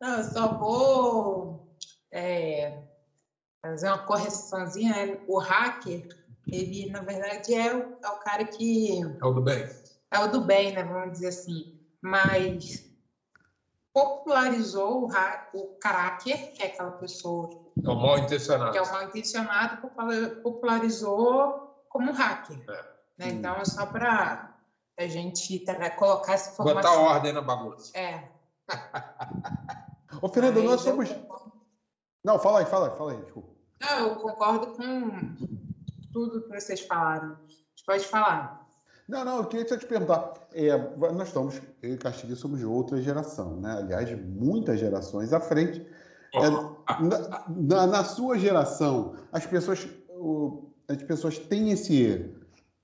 Não, 0.00 0.18
eu 0.18 0.24
só 0.24 0.56
vou 0.56 1.76
é, 2.12 2.84
fazer 3.60 3.88
uma 3.88 3.98
correçãozinha. 3.98 5.20
O 5.26 5.38
hacker, 5.38 6.08
ele, 6.46 6.90
na 6.90 7.00
verdade, 7.00 7.54
é 7.54 7.74
o, 7.74 7.98
é 8.02 8.08
o 8.08 8.18
cara 8.20 8.44
que. 8.44 9.00
É 9.00 9.24
o 9.24 9.32
do 9.32 9.42
bem. 9.42 9.68
É 10.10 10.18
o 10.18 10.28
do 10.28 10.40
bem, 10.40 10.72
né? 10.72 10.82
Vamos 10.84 11.12
dizer 11.12 11.28
assim. 11.28 11.80
Mas 12.00 12.90
popularizou 13.92 15.04
o, 15.04 15.10
o 15.54 15.78
cracker, 15.78 16.52
que 16.52 16.62
é 16.62 16.66
aquela 16.66 16.92
pessoa. 16.92 17.50
É 17.82 17.88
o 17.88 17.94
mal 17.94 18.18
intencionado. 18.18 18.72
Que 18.72 18.78
é 18.78 18.82
o 18.82 18.90
mal 18.90 19.02
intencionado, 19.04 19.88
popularizou 20.42 21.84
como 21.88 22.12
hacker. 22.12 22.58
É. 22.68 22.92
Né? 23.18 23.28
Então, 23.30 23.56
é 23.56 23.64
só 23.64 23.86
para 23.86 24.56
a 24.98 25.06
gente 25.06 25.64
colocar 25.96 26.34
essa 26.34 26.52
informação. 26.52 26.92
Botar 26.92 27.14
ordem 27.14 27.32
na 27.32 27.42
bagunça. 27.42 27.96
É. 27.96 28.28
Ô, 30.20 30.28
Fernando, 30.28 30.62
nós 30.62 30.80
somos. 30.80 31.08
Não, 32.24 32.38
fala 32.38 32.60
aí, 32.60 32.66
fala 32.66 32.90
aí, 32.90 32.96
fala 32.96 33.12
aí, 33.12 33.22
desculpa. 33.22 33.52
Não, 33.80 33.98
eu 34.08 34.16
concordo 34.16 34.66
com 34.76 35.10
tudo 36.12 36.42
que 36.42 36.60
vocês 36.60 36.80
falaram. 36.80 37.32
A 37.32 37.48
gente 37.48 37.84
pode 37.86 38.06
falar. 38.06 38.62
Não, 39.08 39.24
não, 39.24 39.38
eu 39.38 39.44
queria 39.46 39.68
só 39.68 39.76
te 39.76 39.86
perguntar. 39.86 40.32
É, 40.52 40.76
nós 40.96 41.28
estamos, 41.28 41.60
eu 41.82 41.94
e 41.94 41.98
Castilho 41.98 42.36
somos 42.36 42.58
de 42.58 42.64
outra 42.64 43.00
geração, 43.00 43.60
né? 43.60 43.72
Aliás, 43.78 44.08
de 44.08 44.16
muitas 44.16 44.78
gerações 44.78 45.32
à 45.32 45.40
frente. 45.40 45.84
É, 46.34 46.48
na, 46.48 47.44
na, 47.48 47.86
na, 47.86 48.04
sua 48.04 48.38
geração, 48.38 49.16
as 49.30 49.44
pessoas, 49.44 49.86
as 50.88 51.02
pessoas 51.02 51.38
têm 51.38 51.72
esse. 51.72 52.32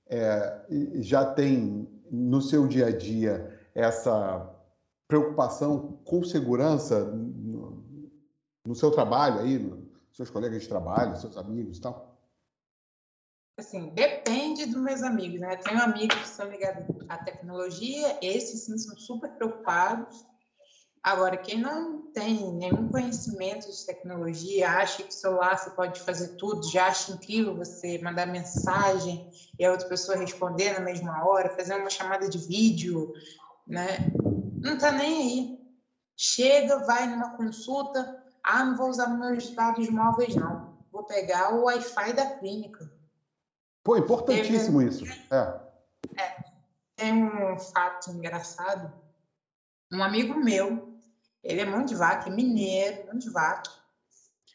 É, 0.07 0.65
já 0.97 1.25
têm 1.25 1.87
no 2.11 2.41
seu 2.41 2.67
dia 2.67 2.87
a 2.87 2.91
dia 2.91 3.59
essa 3.73 4.49
preocupação 5.07 5.99
com 6.03 6.23
segurança 6.23 7.05
no, 7.05 7.83
no 8.65 8.75
seu 8.75 8.91
trabalho 8.91 9.39
aí, 9.39 9.57
nos 9.57 9.79
seus 10.13 10.29
colegas 10.29 10.61
de 10.61 10.69
trabalho, 10.69 11.15
seus 11.17 11.37
amigos 11.37 11.77
e 11.77 11.81
tal? 11.81 12.08
Assim, 13.59 13.89
depende 13.89 14.65
dos 14.65 14.81
meus 14.81 15.03
amigos, 15.03 15.39
né? 15.39 15.55
Tenho 15.57 15.81
amigos 15.81 16.21
que 16.21 16.29
são 16.29 16.47
ligados 16.47 16.85
à 17.09 17.17
tecnologia, 17.17 18.15
esses 18.21 18.63
sim 18.63 18.77
são 18.77 18.95
super 18.97 19.29
preocupados. 19.37 20.25
Agora, 21.03 21.37
quem 21.37 21.59
não 21.59 22.01
tem 22.13 22.53
nenhum 22.53 22.87
conhecimento 22.89 23.69
de 23.69 23.85
tecnologia, 23.85 24.69
acha 24.69 24.97
que 25.03 25.09
o 25.09 25.13
celular 25.13 25.57
você 25.57 25.69
pode 25.71 26.01
fazer 26.01 26.29
tudo, 26.37 26.69
já 26.71 26.87
acha 26.87 27.11
incrível 27.11 27.55
você 27.55 27.97
mandar 27.99 28.27
mensagem 28.27 29.21
e 29.57 29.65
a 29.65 29.71
outra 29.71 29.87
pessoa 29.87 30.17
responder 30.17 30.71
na 30.71 30.81
mesma 30.81 31.25
hora, 31.25 31.53
fazer 31.55 31.75
uma 31.75 31.89
chamada 31.89 32.29
de 32.29 32.37
vídeo, 32.45 33.09
né? 33.67 33.97
Não 34.61 34.77
tá 34.77 34.91
nem 34.91 35.21
aí. 35.21 35.59
Chega, 36.17 36.79
vai 36.85 37.07
numa 37.07 37.29
consulta, 37.29 38.09
ah, 38.43 38.63
não 38.63 38.75
vou 38.75 38.89
usar 38.89 39.07
meus 39.07 39.53
dados 39.53 39.89
móveis, 39.89 40.35
não. 40.35 40.69
Vou 40.91 41.03
pegar 41.03 41.53
o 41.53 41.63
Wi-Fi 41.63 42.13
da 42.13 42.25
clínica. 42.25 42.88
Pô, 43.83 43.97
importantíssimo 43.97 44.79
Teve... 44.79 44.89
isso. 44.89 45.05
É. 45.33 46.21
é. 46.21 46.43
Tem 46.95 47.13
um 47.13 47.57
fato 47.57 48.11
engraçado. 48.11 48.93
Um 49.91 50.03
amigo 50.03 50.35
meu, 50.35 50.99
ele 51.43 51.61
é 51.61 51.65
mão 51.65 51.83
de 51.83 51.95
vaca, 51.95 52.29
é 52.29 52.31
mineiro, 52.31 53.07
mão 53.07 53.17
de 53.17 53.29
vaca. 53.29 53.71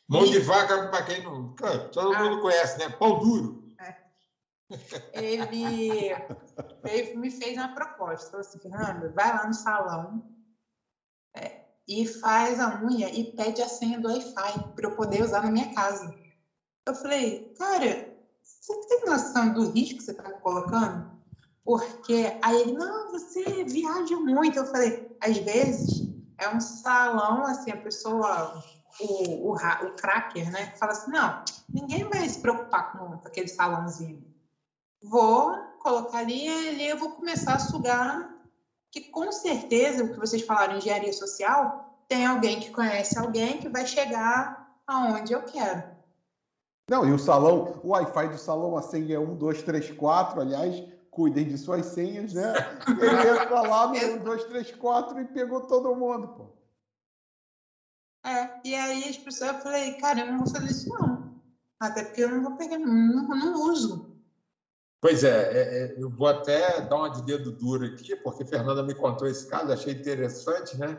Mão 0.07 0.25
e... 0.25 0.31
de 0.31 0.39
vaca, 0.41 0.89
para 0.89 1.05
quem 1.05 1.23
não. 1.23 1.55
Todo 1.93 2.15
ah. 2.15 2.23
mundo 2.23 2.43
conhece, 2.43 2.79
né? 2.79 2.91
Pão 2.91 3.19
duro. 3.19 3.75
É. 3.81 3.97
Ele, 5.15 6.13
ele 6.85 7.17
me 7.17 7.31
fez 7.31 7.57
uma 7.57 7.75
proposta. 7.75 8.31
Falou 8.31 8.47
assim: 8.47 8.59
Fernando, 8.59 9.13
vai 9.15 9.29
lá 9.35 9.47
no 9.47 9.55
salão 9.55 10.35
é, 11.35 11.65
e 11.89 12.07
faz 12.07 12.61
a 12.61 12.83
unha 12.83 13.09
e 13.09 13.33
pede 13.33 13.63
a 13.63 13.69
senha 13.69 13.99
do 13.99 14.09
Wi-Fi 14.09 14.75
para 14.75 14.89
eu 14.89 14.97
poder 14.97 15.23
usar 15.23 15.43
na 15.43 15.51
minha 15.51 15.75
casa. 15.75 16.15
Eu 16.87 16.95
falei, 16.95 17.55
cara, 17.59 18.14
você 18.45 18.87
tem 18.87 19.05
noção 19.07 19.53
do 19.53 19.71
risco 19.71 19.99
que 19.99 20.05
você 20.05 20.11
está 20.11 20.31
colocando? 20.39 21.11
Porque 21.65 22.39
aí 22.43 22.61
ele, 22.61 22.73
não, 22.73 23.11
você 23.11 23.65
viaja 23.65 24.17
muito. 24.17 24.59
Eu 24.59 24.67
falei, 24.67 25.17
às 25.21 25.37
vezes 25.39 26.07
é 26.39 26.49
um 26.49 26.61
salão, 26.61 27.47
assim, 27.47 27.71
a 27.71 27.77
pessoa, 27.77 28.53
o, 29.01 29.51
o, 29.51 29.55
o 29.55 29.95
cracker, 29.97 30.51
né, 30.51 30.75
fala 30.79 30.93
assim, 30.93 31.11
não, 31.11 31.43
ninguém 31.73 32.09
vai 32.09 32.29
se 32.29 32.41
preocupar 32.41 32.93
com, 32.93 33.15
aquele 33.25 33.49
salãozinho. 33.49 34.23
Vou 35.03 35.53
colocar 35.79 36.19
ali 36.19 36.49
ali 36.49 36.89
eu 36.89 36.99
vou 36.99 37.11
começar 37.11 37.55
a 37.55 37.59
sugar, 37.59 38.19
que 38.91 39.11
com 39.11 39.31
certeza, 39.33 40.05
o 40.05 40.11
que 40.11 40.19
vocês 40.19 40.43
falaram, 40.43 40.77
engenharia 40.77 41.13
social, 41.13 41.85
tem 42.09 42.27
alguém 42.27 42.61
que 42.61 42.71
conhece 42.71 43.19
alguém 43.19 43.59
que 43.59 43.69
vai 43.69 43.87
chegar 43.87 44.67
aonde 44.87 45.33
eu 45.33 45.43
quero. 45.43 45.94
Não, 46.89 47.09
e 47.09 47.13
o 47.13 47.19
salão, 47.19 47.81
o 47.83 47.89
Wi-Fi 47.89 48.29
do 48.29 48.39
salão, 48.39 48.77
a 48.77 48.83
senha 48.83 49.17
é 49.17 49.19
1, 49.19 49.37
2, 49.37 49.63
3, 49.63 49.91
4, 49.93 50.41
aliás, 50.41 50.83
cuidem 51.11 51.49
de 51.49 51.57
suas 51.57 51.87
senhas, 51.87 52.35
né? 52.35 52.53
Ele 52.89 53.29
entra 53.41 53.63
lá 53.63 53.87
no 53.89 54.17
1, 54.17 54.19
2, 54.23 54.45
3, 54.45 54.73
4 54.73 55.21
e 55.21 55.25
pegou 55.27 55.63
todo 55.63 55.95
mundo, 55.95 56.29
pô. 56.29 56.55
É, 58.27 58.61
e 58.65 58.75
aí 58.75 59.09
as 59.09 59.19
pessoas, 59.19 59.57
eu 59.57 59.61
falei, 59.61 59.95
cara, 59.95 60.21
eu 60.21 60.27
não 60.27 60.39
vou 60.39 60.47
fazer 60.47 60.71
isso 60.71 60.89
não. 60.89 61.35
Até 61.81 62.05
porque 62.05 62.23
eu 62.23 62.31
não 62.31 62.43
vou 62.43 62.57
pegar, 62.57 62.79
não, 62.79 63.29
não 63.29 63.71
uso. 63.71 64.15
Pois 65.01 65.23
é, 65.23 65.29
é, 65.29 65.85
é, 65.85 66.03
eu 66.03 66.09
vou 66.09 66.27
até 66.27 66.81
dar 66.81 66.97
uma 66.97 67.11
de 67.11 67.23
dedo 67.23 67.53
duro 67.53 67.85
aqui, 67.85 68.17
porque 68.17 68.45
Fernanda 68.45 68.83
me 68.83 68.95
contou 68.95 69.29
esse 69.29 69.47
caso, 69.47 69.71
achei 69.71 69.93
interessante, 69.93 70.79
né? 70.79 70.99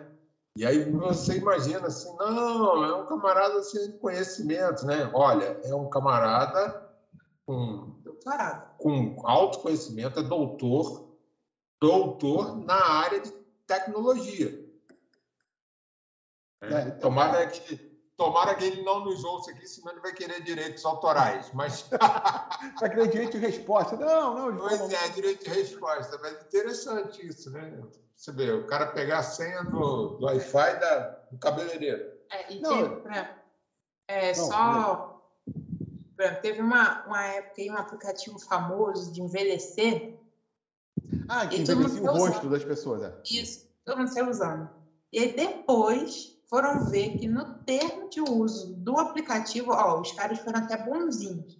E 0.57 0.65
aí 0.65 0.89
você 0.89 1.37
imagina 1.37 1.87
assim, 1.87 2.15
não, 2.15 2.83
é 2.85 2.95
um 2.95 3.05
camarada 3.05 3.61
sem 3.61 3.91
conhecimento, 3.97 4.85
né? 4.85 5.11
Olha, 5.13 5.59
é 5.63 5.75
um 5.75 5.89
camarada 5.89 6.89
com, 7.45 8.01
com 8.77 9.21
alto 9.27 9.59
conhecimento, 9.59 10.19
é 10.19 10.23
doutor, 10.23 11.17
doutor 11.81 12.57
na 12.63 12.81
área 12.85 13.19
de 13.19 13.31
tecnologia. 13.67 14.65
É, 16.61 16.73
é, 16.73 16.91
tomara, 16.91 17.45
que, 17.47 17.75
tomara 18.15 18.55
que 18.55 18.63
ele 18.63 18.81
não 18.83 19.03
nos 19.03 19.25
ouça 19.25 19.51
aqui, 19.51 19.67
senão 19.67 19.91
ele 19.91 20.01
vai 20.01 20.13
querer 20.13 20.41
direitos 20.41 20.85
autorais. 20.85 21.51
Mas... 21.53 21.85
vai 22.79 22.89
querer 22.89 23.09
direito 23.09 23.39
de 23.39 23.45
resposta. 23.45 23.97
Não, 23.97 24.51
não. 24.53 24.57
Pois 24.57 24.89
é, 24.89 25.09
direito 25.09 25.43
de 25.43 25.49
resposta. 25.49 26.17
Mas 26.21 26.45
interessante 26.45 27.27
isso, 27.27 27.51
né? 27.51 27.77
Você 28.15 28.31
vê, 28.31 28.51
o 28.51 28.65
cara 28.65 28.87
pegar 28.87 29.19
a 29.19 29.23
senha 29.23 29.63
do, 29.63 30.17
do 30.17 30.25
Wi-Fi 30.25 30.79
da, 30.79 30.99
do 31.29 31.37
cabeleireiro. 31.37 32.01
É, 32.31 32.53
e 32.53 32.59
não, 32.59 32.69
teve, 32.69 33.27
é, 34.07 34.27
não, 34.35 34.45
só. 34.45 35.15
Não. 36.17 36.35
Teve 36.41 36.61
uma, 36.61 37.05
uma 37.05 37.23
época 37.25 37.61
aí, 37.61 37.69
um 37.69 37.77
aplicativo 37.77 38.39
famoso 38.39 39.11
de 39.11 39.21
envelhecer. 39.21 40.01
Ah, 41.27 41.45
que 41.45 41.57
envelhecia 41.57 42.01
o 42.01 42.05
rosto 42.05 42.39
usando. 42.39 42.49
das 42.49 42.63
pessoas. 42.63 43.01
É. 43.03 43.13
Isso, 43.29 43.59
todo 43.83 43.97
mundo 43.97 44.13
saiu 44.13 44.29
usando. 44.29 44.69
E 45.11 45.19
aí 45.19 45.35
depois 45.35 46.33
foram 46.49 46.85
ver 46.85 47.17
que 47.17 47.27
no 47.27 47.45
termo 47.65 48.09
de 48.09 48.21
uso 48.21 48.73
do 48.75 48.97
aplicativo, 48.97 49.71
ó, 49.71 49.99
os 49.99 50.11
caras 50.13 50.39
foram 50.39 50.59
até 50.59 50.77
bonzinhos. 50.77 51.59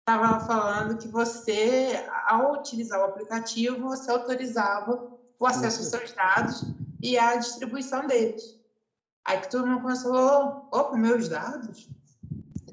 Estava 0.00 0.40
falando 0.40 0.96
que 0.96 1.08
você, 1.08 2.02
ao 2.26 2.52
utilizar 2.54 3.00
o 3.00 3.04
aplicativo, 3.04 3.78
você 3.88 4.10
autorizava 4.10 4.98
o 5.42 5.46
acesso 5.46 5.80
aos 5.80 5.88
seus 5.88 6.12
dados 6.12 6.64
e 7.02 7.18
a 7.18 7.34
distribuição 7.34 8.06
deles. 8.06 8.60
Aí 9.24 9.40
que 9.40 9.50
todo 9.50 9.66
mundo 9.66 9.82
começou, 9.82 10.68
opa, 10.70 10.96
meus 10.96 11.28
dados? 11.28 11.88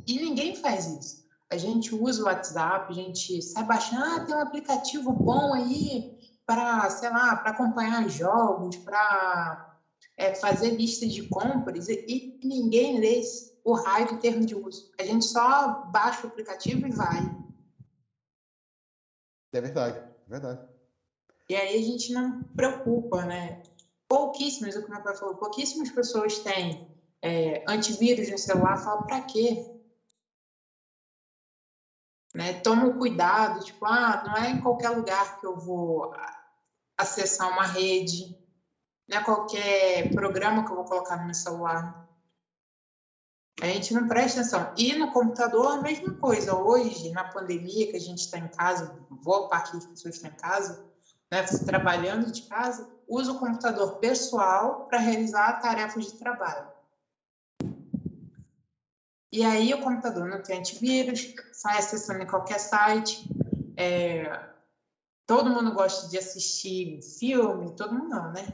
E 0.06 0.20
ninguém 0.20 0.56
faz 0.56 0.86
isso. 0.86 1.28
A 1.52 1.58
gente 1.58 1.96
usa 1.96 2.22
o 2.22 2.26
WhatsApp, 2.26 2.92
a 2.92 2.96
gente 2.96 3.42
sai 3.42 3.64
baixando, 3.64 4.04
ah, 4.04 4.20
tem 4.24 4.36
um 4.36 4.42
aplicativo 4.42 5.12
bom 5.12 5.54
aí 5.56 6.16
para, 6.46 6.88
sei 6.92 7.10
lá, 7.10 7.36
para 7.38 7.52
acompanhar 7.52 8.08
jogos, 8.08 8.78
para 8.78 9.76
é, 10.16 10.36
fazer 10.36 10.70
lista 10.72 11.08
de 11.08 11.28
compras, 11.28 11.90
e, 11.90 12.40
ninguém 12.44 13.00
lê 13.00 13.22
o 13.64 13.74
raio 13.74 14.10
de 14.10 14.18
termo 14.18 14.46
de 14.46 14.54
uso. 14.54 14.92
A 15.00 15.04
gente 15.04 15.26
só 15.26 15.82
baixa 15.86 16.28
o 16.28 16.30
aplicativo 16.30 16.86
e 16.86 16.92
vai. 16.92 17.36
É 19.54 19.60
verdade, 19.62 19.98
é 19.98 20.30
verdade. 20.30 20.79
E 21.50 21.56
aí 21.56 21.76
a 21.76 21.84
gente 21.84 22.14
não 22.14 22.44
preocupa, 22.56 23.26
né? 23.26 23.64
Pouquíssimas, 24.08 24.76
o 24.76 24.84
que 24.84 24.90
meu 24.92 25.02
pai 25.02 25.16
falou, 25.18 25.36
pouquíssimas 25.36 25.90
pessoas 25.90 26.38
têm 26.40 26.88
é, 27.24 27.64
antivírus 27.68 28.30
no 28.30 28.38
celular, 28.38 28.78
fala 28.78 29.04
para 29.04 29.22
quê? 29.22 29.66
Né? 32.36 32.54
Toma 32.62 32.96
cuidado, 32.96 33.66
tipo, 33.66 33.84
ah, 33.86 34.24
não 34.26 34.38
é 34.38 34.52
em 34.52 34.62
qualquer 34.62 34.90
lugar 34.90 35.40
que 35.40 35.48
eu 35.48 35.58
vou 35.58 36.14
acessar 36.96 37.50
uma 37.50 37.66
rede, 37.66 38.38
não 39.08 39.18
é 39.18 39.24
qualquer 39.24 40.12
programa 40.12 40.64
que 40.64 40.72
eu 40.72 40.76
vou 40.76 40.86
colocar 40.86 41.18
no 41.18 41.26
meu 41.26 41.34
celular. 41.34 42.08
A 43.60 43.66
gente 43.66 43.94
não 43.94 44.08
presta 44.08 44.40
atenção. 44.40 44.74
E 44.78 44.94
no 44.94 45.12
computador, 45.12 45.68
a 45.68 45.82
mesma 45.82 46.14
coisa. 46.14 46.56
Hoje, 46.56 47.12
na 47.12 47.26
pandemia, 47.26 47.90
que 47.90 47.98
a 47.98 48.00
gente 48.00 48.20
está 48.20 48.38
em 48.38 48.48
casa, 48.48 48.98
boa 49.10 49.50
parte 49.50 49.74
das 49.74 49.86
pessoas 49.86 50.16
está 50.16 50.30
em 50.30 50.36
casa, 50.36 50.89
né, 51.32 51.44
trabalhando 51.66 52.32
de 52.32 52.44
casa, 52.44 52.90
usa 53.08 53.32
o 53.32 53.40
computador 53.40 54.00
pessoal 54.00 54.86
para 54.88 55.00
realizar 55.00 55.60
tarefas 55.60 56.06
de 56.06 56.18
trabalho. 56.18 56.68
E 59.32 59.44
aí 59.44 59.74
o 59.74 59.82
computador 59.82 60.28
não 60.28 60.42
tem 60.42 60.58
antivírus, 60.58 61.34
sai 61.54 61.78
acessando 61.78 62.24
em 62.24 62.28
qualquer 62.28 62.60
site. 62.60 63.30
É, 63.78 64.50
todo 65.28 65.52
mundo 65.52 65.72
gosta 65.72 66.08
de 66.10 66.18
assistir 66.18 67.00
filme, 67.20 67.76
todo 67.76 67.94
mundo 67.94 68.10
não, 68.10 68.32
né? 68.32 68.48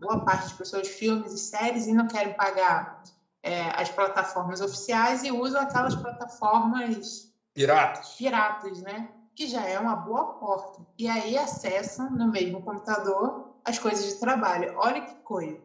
Boa 0.00 0.24
parte 0.24 0.44
das 0.44 0.52
pessoas 0.54 0.88
filmes 0.88 1.32
e 1.34 1.38
séries 1.38 1.86
e 1.86 1.92
não 1.92 2.08
querem 2.08 2.34
pagar 2.34 3.02
é, 3.42 3.68
as 3.80 3.90
plataformas 3.90 4.62
oficiais 4.62 5.22
e 5.22 5.30
usam 5.30 5.60
aquelas 5.60 5.94
plataformas 5.94 7.30
piratas, 7.54 8.14
piratas, 8.14 8.80
né? 8.80 9.12
Que 9.34 9.46
já 9.46 9.66
é 9.66 9.78
uma 9.78 9.96
boa 9.96 10.34
porta. 10.34 10.80
E 10.98 11.08
aí 11.08 11.38
acessam 11.38 12.10
no 12.10 12.30
mesmo 12.30 12.62
computador 12.62 13.54
as 13.64 13.78
coisas 13.78 14.06
de 14.06 14.20
trabalho. 14.20 14.74
Olha 14.76 15.00
que 15.00 15.14
coisa. 15.22 15.58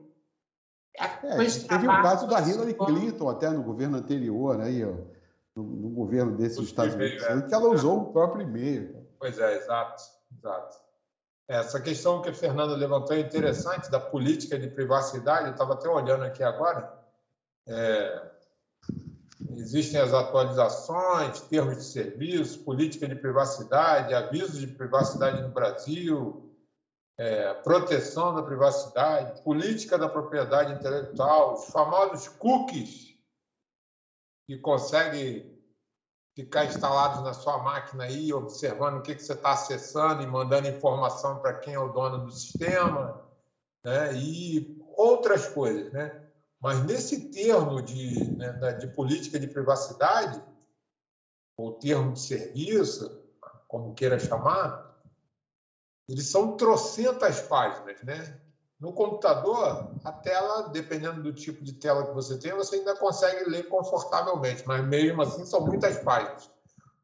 É, 0.96 1.08
teve 1.08 1.88
o 1.88 2.02
caso 2.02 2.28
da 2.28 2.42
Hillary 2.42 2.74
Clinton 2.74 3.30
até 3.30 3.50
no 3.52 3.62
governo 3.62 3.98
anterior, 3.98 4.58
né? 4.58 4.72
no, 5.56 5.64
no 5.64 5.90
governo 5.90 6.36
desses 6.36 6.60
Estados 6.60 6.96
Unidos, 6.96 7.24
é. 7.24 7.42
que 7.42 7.54
ela 7.54 7.70
usou 7.70 8.02
o 8.02 8.14
próprio 8.14 8.44
e-mail. 8.44 9.08
Pois 9.20 9.38
é, 9.38 9.58
exato, 9.58 10.04
exato. 10.36 10.78
Essa 11.48 11.80
questão 11.80 12.22
que 12.22 12.30
a 12.30 12.34
Fernanda 12.34 12.76
levantou 12.76 13.16
é 13.16 13.22
interessante 13.22 13.90
da 13.90 14.00
política 14.00 14.60
de 14.60 14.68
privacidade. 14.68 15.46
Eu 15.46 15.54
estava 15.54 15.74
até 15.74 15.88
olhando 15.88 16.24
aqui 16.24 16.44
agora. 16.44 16.94
É, 17.66 18.32
existem 19.56 20.00
as 20.00 20.14
atualizações, 20.14 21.42
termos 21.42 21.78
de 21.78 21.84
serviço, 21.84 22.64
política 22.64 23.08
de 23.08 23.16
privacidade, 23.16 24.14
avisos 24.14 24.60
de 24.60 24.68
privacidade 24.68 25.42
no 25.42 25.50
Brasil, 25.50 26.56
é, 27.18 27.54
proteção 27.56 28.36
da 28.36 28.44
privacidade, 28.44 29.42
política 29.42 29.98
da 29.98 30.08
propriedade 30.08 30.74
intelectual, 30.74 31.56
os 31.56 31.66
famosos 31.66 32.28
cookies 32.28 33.16
que 34.46 34.58
conseguem 34.60 35.58
ficar 36.36 36.66
instalados 36.66 37.24
na 37.24 37.34
sua 37.34 37.58
máquina 37.64 38.04
aí, 38.04 38.32
observando 38.32 38.98
o 38.98 39.02
que, 39.02 39.16
que 39.16 39.24
você 39.24 39.34
está 39.34 39.54
acessando 39.54 40.22
e 40.22 40.28
mandando 40.28 40.68
informação 40.68 41.40
para 41.40 41.56
quem 41.56 41.74
é 41.74 41.80
o 41.80 41.92
dono 41.92 42.26
do 42.26 42.32
sistema, 42.32 43.28
né? 43.84 44.14
e 44.14 44.80
outras 44.96 45.48
coisas. 45.48 45.92
Né? 45.92 46.27
Mas 46.68 46.84
nesse 46.84 47.30
termo 47.30 47.82
de, 47.82 48.30
né, 48.36 48.74
de 48.74 48.88
política 48.88 49.40
de 49.40 49.48
privacidade, 49.48 50.44
ou 51.56 51.80
termo 51.80 52.12
de 52.12 52.20
serviço, 52.20 53.24
como 53.70 53.94
queira 53.94 54.20
chamar, 54.20 54.94
eles 56.10 56.28
são 56.30 56.58
trocentas 56.58 57.40
páginas, 57.40 58.04
né? 58.04 58.38
No 58.82 58.92
computador, 58.92 59.96
a 60.04 60.12
tela, 60.12 60.64
dependendo 60.68 61.24
do 61.24 61.32
tipo 61.32 61.64
de 61.64 61.72
tela 61.72 62.06
que 62.06 62.14
você 62.14 62.38
tem, 62.38 62.52
você 62.52 62.76
ainda 62.76 62.98
consegue 62.98 63.50
ler 63.50 63.70
confortavelmente, 63.70 64.68
mas 64.68 64.86
mesmo 64.86 65.22
assim 65.22 65.46
são 65.46 65.62
muitas 65.66 65.98
páginas. 66.00 66.52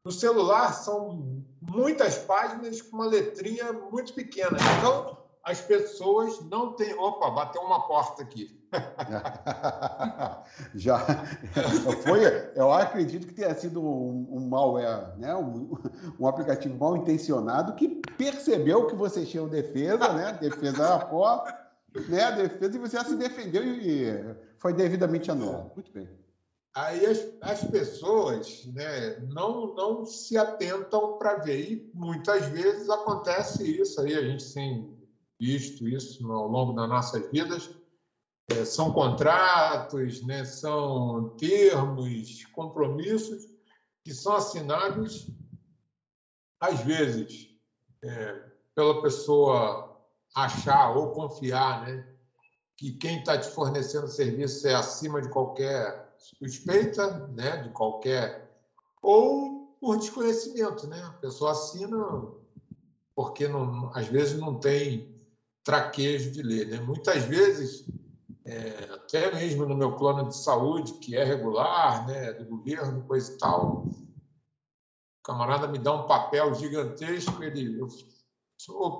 No 0.04 0.12
celular, 0.12 0.74
são 0.74 1.42
muitas 1.62 2.18
páginas 2.18 2.82
com 2.82 2.96
uma 2.96 3.06
letrinha 3.06 3.72
muito 3.72 4.12
pequena. 4.12 4.58
Então, 4.78 5.24
as 5.42 5.62
pessoas 5.62 6.38
não 6.50 6.74
têm. 6.74 6.92
Opa, 6.98 7.30
bateu 7.30 7.62
uma 7.62 7.86
porta 7.88 8.22
aqui. 8.22 8.62
Já 10.74 10.98
foi, 12.02 12.24
eu 12.54 12.72
acredito 12.72 13.26
que 13.26 13.34
tenha 13.34 13.54
sido 13.54 13.82
um, 13.82 14.28
um 14.30 14.48
malware, 14.48 15.16
né? 15.18 15.34
Um, 15.34 15.76
um, 16.18 16.26
aplicativo 16.26 16.76
mal 16.76 16.96
intencionado 16.96 17.74
que 17.74 18.00
percebeu 18.16 18.86
que 18.86 18.94
você 18.94 19.24
tinha 19.24 19.46
defesa, 19.46 20.12
né? 20.12 20.38
Defesa 20.40 20.94
a 20.94 21.04
porta, 21.04 21.56
né? 22.08 22.32
Defesa 22.32 22.76
e 22.76 22.78
você 22.78 22.96
já 22.96 23.04
se 23.04 23.16
defendeu 23.16 23.62
e 23.62 24.36
foi 24.58 24.72
devidamente 24.72 25.30
anulado. 25.30 25.72
Muito 25.74 25.92
bem. 25.92 26.08
Aí 26.74 27.06
as, 27.06 27.24
as 27.40 27.64
pessoas 27.64 28.66
né, 28.74 29.20
não, 29.28 29.74
não 29.74 30.04
se 30.04 30.36
atentam 30.36 31.18
para 31.18 31.36
ver. 31.36 31.70
E 31.70 31.90
muitas 31.94 32.48
vezes 32.48 32.90
acontece 32.90 33.80
isso 33.80 34.00
aí, 34.00 34.14
a 34.14 34.22
gente 34.22 34.52
tem 34.52 34.92
visto 35.38 35.88
isso 35.88 36.32
ao 36.32 36.48
longo 36.48 36.72
das 36.72 36.88
nossas 36.88 37.30
vidas 37.30 37.68
é, 37.68 37.83
são 38.66 38.92
contratos, 38.92 40.22
né, 40.22 40.44
são 40.44 41.30
termos, 41.38 42.44
compromissos 42.46 43.46
que 44.04 44.12
são 44.12 44.34
assinados, 44.34 45.28
às 46.60 46.80
vezes, 46.80 47.48
é, 48.02 48.44
pela 48.74 49.00
pessoa 49.02 49.98
achar 50.34 50.96
ou 50.96 51.12
confiar 51.12 51.86
né, 51.86 52.06
que 52.76 52.92
quem 52.92 53.20
está 53.20 53.38
te 53.38 53.48
fornecendo 53.48 54.08
serviço 54.08 54.66
é 54.66 54.74
acima 54.74 55.22
de 55.22 55.28
qualquer 55.28 56.14
suspeita, 56.18 57.28
né, 57.28 57.62
de 57.62 57.70
qualquer. 57.70 58.50
ou 59.00 59.64
por 59.80 59.98
desconhecimento. 59.98 60.86
Né? 60.86 61.02
A 61.02 61.12
pessoa 61.12 61.52
assina 61.52 62.24
porque, 63.14 63.46
não, 63.46 63.90
às 63.94 64.08
vezes, 64.08 64.38
não 64.38 64.58
tem 64.58 65.14
traquejo 65.62 66.30
de 66.30 66.42
ler. 66.42 66.66
Né? 66.68 66.80
Muitas 66.80 67.24
vezes 67.24 67.86
é, 68.44 68.92
até 68.92 69.34
mesmo 69.34 69.64
no 69.64 69.74
meu 69.74 69.96
plano 69.96 70.28
de 70.28 70.36
saúde, 70.36 70.94
que 70.94 71.16
é 71.16 71.24
regular, 71.24 72.06
né, 72.06 72.32
do 72.34 72.44
governo, 72.44 73.06
coisa 73.06 73.32
e 73.32 73.38
tal. 73.38 73.86
O 73.86 75.22
camarada 75.24 75.66
me 75.66 75.78
dá 75.78 75.92
um 75.92 76.06
papel 76.06 76.54
gigantesco, 76.54 77.42
ele. 77.42 77.80
Eu, 77.80 77.88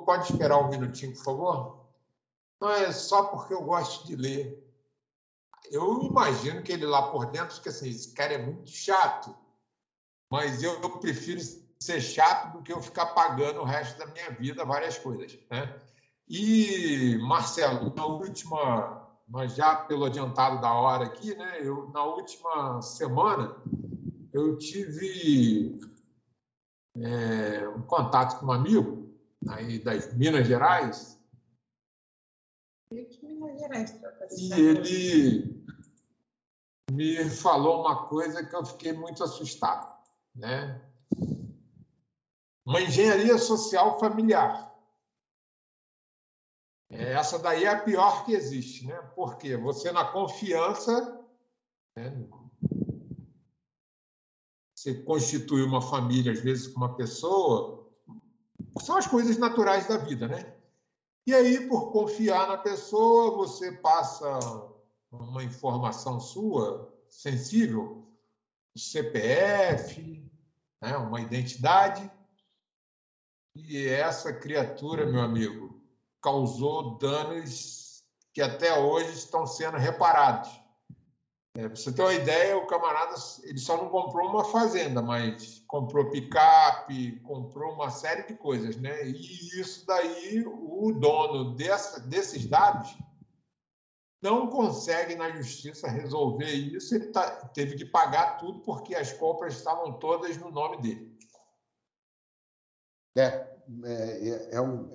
pode 0.04 0.32
esperar 0.32 0.58
um 0.58 0.68
minutinho, 0.68 1.12
por 1.12 1.24
favor? 1.24 1.86
Não 2.60 2.70
é 2.70 2.90
só 2.90 3.24
porque 3.24 3.52
eu 3.52 3.62
gosto 3.62 4.06
de 4.06 4.16
ler. 4.16 4.62
Eu 5.70 6.02
imagino 6.02 6.62
que 6.62 6.72
ele 6.72 6.86
lá 6.86 7.10
por 7.10 7.26
dentro, 7.26 7.60
que 7.60 7.68
assim, 7.68 7.88
esse 7.88 8.14
cara 8.14 8.34
é 8.34 8.38
muito 8.38 8.70
chato, 8.70 9.34
mas 10.30 10.62
eu, 10.62 10.80
eu 10.80 10.98
prefiro 10.98 11.40
ser 11.78 12.00
chato 12.00 12.56
do 12.56 12.62
que 12.62 12.72
eu 12.72 12.80
ficar 12.82 13.06
pagando 13.06 13.60
o 13.60 13.64
resto 13.64 13.98
da 13.98 14.06
minha 14.06 14.30
vida 14.30 14.64
várias 14.64 14.98
coisas, 14.98 15.38
né? 15.50 15.78
E 16.26 17.18
Marcelo, 17.18 17.94
na 17.94 18.06
última 18.06 19.03
mas 19.26 19.54
já 19.54 19.74
pelo 19.74 20.04
adiantado 20.04 20.60
da 20.60 20.72
hora 20.72 21.04
aqui, 21.04 21.34
né? 21.34 21.58
Eu 21.60 21.88
na 21.90 22.04
última 22.04 22.82
semana 22.82 23.56
eu 24.32 24.58
tive 24.58 25.80
é, 26.96 27.68
um 27.68 27.82
contato 27.82 28.38
com 28.38 28.46
um 28.46 28.52
amigo 28.52 29.14
aí 29.48 29.78
das 29.78 30.14
Minas 30.14 30.46
Gerais. 30.46 31.18
E 34.36 34.52
ele 34.52 35.64
me 36.90 37.28
falou 37.30 37.80
uma 37.80 38.06
coisa 38.06 38.44
que 38.44 38.54
eu 38.54 38.64
fiquei 38.64 38.92
muito 38.92 39.22
assustado, 39.24 39.92
né? 40.34 40.80
Uma 42.64 42.80
engenharia 42.80 43.36
social 43.38 43.98
familiar. 43.98 44.73
Essa 46.96 47.38
daí 47.38 47.64
é 47.64 47.68
a 47.68 47.80
pior 47.80 48.24
que 48.24 48.32
existe, 48.32 48.86
né? 48.86 48.96
Porque 49.14 49.56
você 49.56 49.90
na 49.90 50.04
confiança, 50.04 51.20
né? 51.96 52.26
você 54.74 54.94
constitui 55.02 55.62
uma 55.62 55.80
família 55.80 56.32
às 56.32 56.40
vezes 56.40 56.68
com 56.68 56.76
uma 56.76 56.94
pessoa, 56.94 57.90
são 58.80 58.96
as 58.96 59.06
coisas 59.06 59.38
naturais 59.38 59.88
da 59.88 59.96
vida, 59.96 60.28
né? 60.28 60.54
E 61.26 61.32
aí, 61.32 61.66
por 61.68 61.90
confiar 61.90 62.46
na 62.48 62.58
pessoa, 62.58 63.34
você 63.34 63.72
passa 63.72 64.28
uma 65.10 65.42
informação 65.42 66.20
sua 66.20 66.92
sensível, 67.08 68.06
CPF, 68.76 70.22
né? 70.82 70.96
uma 70.98 71.20
identidade, 71.22 72.10
e 73.54 73.86
essa 73.86 74.32
criatura, 74.32 75.06
meu 75.06 75.22
amigo, 75.22 75.63
causou 76.24 76.96
danos 76.96 78.02
que 78.32 78.40
até 78.40 78.74
hoje 78.78 79.12
estão 79.12 79.46
sendo 79.46 79.76
reparados. 79.76 80.50
É, 81.56 81.68
você 81.68 81.92
ter 81.92 82.00
uma 82.00 82.14
ideia, 82.14 82.56
o 82.56 82.66
camarada 82.66 83.14
ele 83.44 83.58
só 83.58 83.76
não 83.76 83.90
comprou 83.90 84.30
uma 84.30 84.44
fazenda, 84.46 85.02
mas 85.02 85.62
comprou 85.68 86.10
picape, 86.10 87.20
comprou 87.20 87.74
uma 87.74 87.90
série 87.90 88.26
de 88.26 88.34
coisas, 88.34 88.76
né? 88.76 89.06
E 89.06 89.60
isso 89.60 89.86
daí, 89.86 90.42
o 90.46 90.92
dono 90.98 91.54
dessa, 91.54 92.00
desses 92.00 92.46
dados 92.46 92.96
não 94.22 94.48
consegue 94.48 95.14
na 95.14 95.30
justiça 95.30 95.86
resolver 95.86 96.50
isso. 96.50 96.94
Ele 96.94 97.12
tá, 97.12 97.30
teve 97.48 97.76
que 97.76 97.84
pagar 97.84 98.38
tudo 98.38 98.60
porque 98.60 98.96
as 98.96 99.12
compras 99.12 99.54
estavam 99.54 99.98
todas 99.98 100.38
no 100.38 100.50
nome 100.50 100.80
dele. 100.80 101.18
É, 103.16 103.24
é, 103.84 104.56
é 104.56 104.60
um 104.60 104.90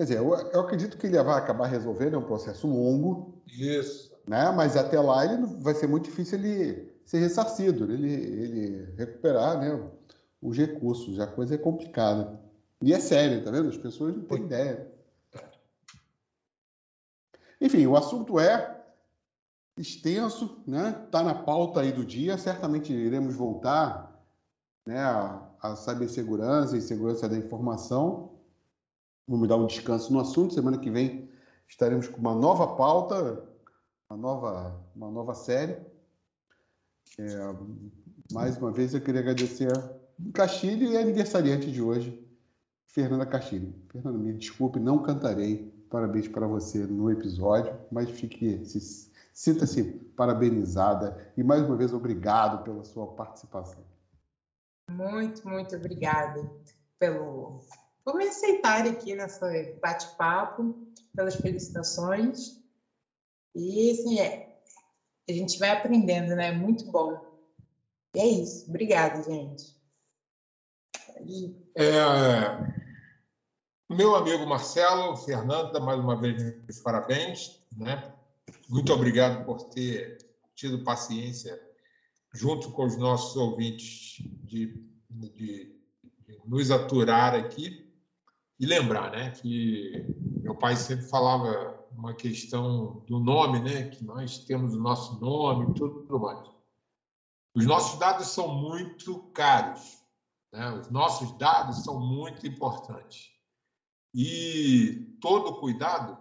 Quer 0.00 0.04
dizer, 0.04 0.16
eu, 0.16 0.34
eu 0.34 0.60
acredito 0.60 0.96
que 0.96 1.06
ele 1.06 1.22
vai 1.22 1.38
acabar 1.38 1.66
resolvendo, 1.66 2.14
é 2.14 2.18
um 2.18 2.24
processo 2.24 2.66
longo. 2.66 3.34
Isso. 3.46 4.10
Né? 4.26 4.50
Mas 4.50 4.74
até 4.74 4.98
lá 4.98 5.26
ele 5.26 5.44
vai 5.60 5.74
ser 5.74 5.88
muito 5.88 6.06
difícil 6.06 6.38
ele 6.38 6.90
ser 7.04 7.18
ressarcido, 7.18 7.84
ele, 7.84 8.10
ele 8.10 8.94
recuperar 8.96 9.60
né, 9.60 9.78
os 10.40 10.56
recursos. 10.56 11.20
A 11.20 11.26
coisa 11.26 11.54
é 11.54 11.58
complicada. 11.58 12.40
E 12.80 12.94
é 12.94 12.98
sério, 12.98 13.44
tá 13.44 13.50
vendo? 13.50 13.68
As 13.68 13.76
pessoas 13.76 14.16
não 14.16 14.24
têm 14.24 14.44
ideia. 14.44 14.90
Enfim, 17.60 17.86
o 17.86 17.94
assunto 17.94 18.40
é 18.40 18.82
extenso, 19.76 20.62
né? 20.66 20.98
Está 21.04 21.22
na 21.22 21.34
pauta 21.34 21.82
aí 21.82 21.92
do 21.92 22.06
dia. 22.06 22.38
Certamente 22.38 22.90
iremos 22.90 23.34
voltar, 23.34 24.18
né? 24.86 24.98
A, 24.98 25.46
a 25.60 25.76
cibersegurança 25.76 26.74
e 26.74 26.80
segurança 26.80 27.28
da 27.28 27.36
informação. 27.36 28.39
Vamos 29.30 29.46
dar 29.46 29.56
um 29.56 29.66
descanso 29.66 30.12
no 30.12 30.18
assunto. 30.18 30.54
Semana 30.54 30.76
que 30.76 30.90
vem 30.90 31.30
estaremos 31.68 32.08
com 32.08 32.18
uma 32.18 32.34
nova 32.34 32.74
pauta, 32.74 33.44
uma 34.10 34.18
nova, 34.18 34.84
uma 34.96 35.08
nova 35.08 35.34
série. 35.34 35.76
É, 37.16 37.54
mais 38.32 38.56
uma 38.56 38.72
vez 38.72 38.92
eu 38.92 39.00
queria 39.00 39.20
agradecer 39.20 39.70
a 39.72 39.88
Castilho 40.32 40.90
e 40.90 40.96
a 40.96 41.00
aniversariante 41.00 41.70
de 41.70 41.80
hoje, 41.80 42.28
Fernanda 42.86 43.24
Castilho. 43.24 43.72
Fernanda, 43.92 44.18
me 44.18 44.32
desculpe, 44.32 44.80
não 44.80 45.00
cantarei 45.00 45.72
parabéns 45.88 46.26
para 46.26 46.48
você 46.48 46.80
no 46.80 47.08
episódio, 47.08 47.72
mas 47.88 48.10
fique, 48.10 48.64
se, 48.64 49.12
sinta-se 49.32 49.84
parabenizada 50.16 51.32
e 51.36 51.44
mais 51.44 51.62
uma 51.62 51.76
vez 51.76 51.94
obrigado 51.94 52.64
pela 52.64 52.82
sua 52.82 53.06
participação. 53.06 53.84
Muito, 54.90 55.48
muito 55.48 55.76
obrigada 55.76 56.50
pelo 56.98 57.60
por 58.04 58.14
me 58.14 58.26
aceitar 58.26 58.86
aqui 58.86 59.14
nessa 59.14 59.50
bate-papo, 59.80 60.86
pelas 61.14 61.36
felicitações. 61.36 62.60
E 63.54 63.90
assim, 63.90 64.20
é, 64.20 64.58
a 65.28 65.32
gente 65.32 65.58
vai 65.58 65.70
aprendendo, 65.70 66.34
né? 66.34 66.52
Muito 66.52 66.90
bom. 66.90 67.20
E 68.14 68.20
é 68.20 68.26
isso. 68.26 68.68
Obrigada, 68.68 69.22
gente. 69.22 69.78
É, 71.76 71.92
meu 73.88 74.14
amigo 74.14 74.46
Marcelo, 74.46 75.16
Fernanda, 75.16 75.78
mais 75.80 76.00
uma 76.00 76.18
vez, 76.18 76.80
parabéns. 76.82 77.60
Né? 77.76 78.12
Muito 78.68 78.92
obrigado 78.92 79.44
por 79.44 79.64
ter 79.64 80.18
tido 80.54 80.84
paciência, 80.84 81.60
junto 82.32 82.70
com 82.72 82.84
os 82.84 82.96
nossos 82.96 83.36
ouvintes, 83.36 84.16
de, 84.44 84.82
de, 85.10 85.28
de 85.30 86.40
nos 86.46 86.70
aturar 86.70 87.34
aqui. 87.34 87.89
E 88.60 88.66
lembrar 88.66 89.10
né, 89.10 89.30
que 89.30 90.04
meu 90.42 90.54
pai 90.54 90.76
sempre 90.76 91.06
falava 91.06 91.80
uma 91.92 92.14
questão 92.14 93.02
do 93.08 93.18
nome, 93.18 93.60
né, 93.60 93.88
que 93.88 94.04
nós 94.04 94.38
temos 94.44 94.74
o 94.74 94.80
nosso 94.80 95.18
nome 95.18 95.70
e 95.70 95.74
tudo 95.74 96.20
mais. 96.20 96.60
Os 97.54 97.66
nossos 97.66 97.98
dados 97.98 98.28
são 98.28 98.48
muito 98.54 99.18
caros, 99.32 99.98
né? 100.52 100.72
os 100.72 100.90
nossos 100.90 101.36
dados 101.36 101.82
são 101.82 101.98
muito 101.98 102.46
importantes. 102.46 103.28
E 104.14 105.16
todo 105.20 105.58
cuidado 105.58 106.16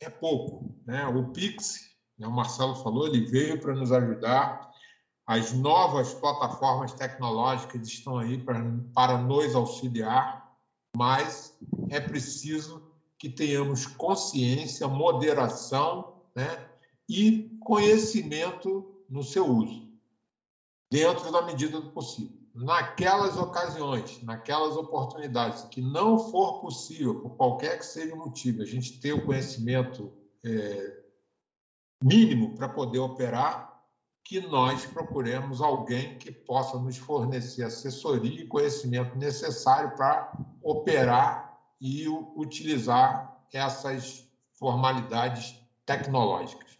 é 0.00 0.08
pouco. 0.08 0.74
Né? 0.86 1.06
O 1.06 1.32
Pix, 1.32 1.90
né, 2.18 2.26
o 2.26 2.32
Marcelo 2.32 2.74
falou, 2.76 3.06
ele 3.06 3.26
veio 3.26 3.60
para 3.60 3.74
nos 3.74 3.92
ajudar. 3.92 4.70
As 5.26 5.52
novas 5.52 6.14
plataformas 6.14 6.94
tecnológicas 6.94 7.86
estão 7.86 8.18
aí 8.18 8.42
para, 8.42 8.60
para 8.94 9.18
nos 9.18 9.54
auxiliar, 9.54 10.39
mas 10.96 11.56
é 11.88 12.00
preciso 12.00 12.90
que 13.18 13.28
tenhamos 13.28 13.86
consciência, 13.86 14.88
moderação 14.88 16.22
né? 16.34 16.68
e 17.08 17.56
conhecimento 17.60 19.04
no 19.08 19.22
seu 19.22 19.46
uso, 19.46 19.88
dentro 20.90 21.30
da 21.30 21.42
medida 21.42 21.80
do 21.80 21.90
possível 21.90 22.40
naquelas 22.54 23.36
ocasiões, 23.36 24.22
naquelas 24.22 24.76
oportunidades 24.76 25.62
que 25.64 25.80
não 25.80 26.18
for 26.30 26.60
possível, 26.60 27.20
por 27.20 27.36
qualquer 27.36 27.78
que 27.78 27.86
seja 27.86 28.14
o 28.14 28.18
motivo, 28.18 28.62
a 28.62 28.66
gente 28.66 29.00
ter 29.00 29.12
o 29.12 29.24
conhecimento 29.24 30.12
é, 30.44 31.00
mínimo 32.02 32.54
para 32.54 32.68
poder 32.68 32.98
operar, 32.98 33.69
que 34.24 34.40
nós 34.40 34.86
procuremos 34.86 35.60
alguém 35.60 36.18
que 36.18 36.30
possa 36.30 36.78
nos 36.78 36.96
fornecer 36.96 37.64
assessoria 37.64 38.42
e 38.42 38.46
conhecimento 38.46 39.16
necessário 39.16 39.96
para 39.96 40.32
operar 40.62 41.58
e 41.80 42.06
utilizar 42.08 43.44
essas 43.52 44.28
formalidades 44.52 45.58
tecnológicas. 45.84 46.78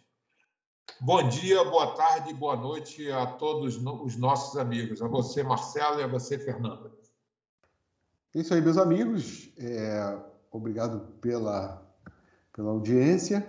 Bom 0.99 1.27
dia, 1.27 1.63
boa 1.63 1.95
tarde, 1.95 2.33
boa 2.33 2.55
noite 2.55 3.11
a 3.11 3.25
todos 3.25 3.75
os 3.77 4.15
nossos 4.17 4.55
amigos, 4.57 5.01
a 5.01 5.07
você, 5.07 5.41
Marcelo, 5.41 5.99
e 5.99 6.03
a 6.03 6.07
você, 6.07 6.37
Fernanda. 6.37 6.91
É 8.35 8.39
isso 8.39 8.53
aí, 8.53 8.61
meus 8.61 8.77
amigos. 8.77 9.51
É, 9.57 10.17
obrigado 10.51 10.99
pela, 11.19 11.81
pela 12.53 12.69
audiência 12.69 13.45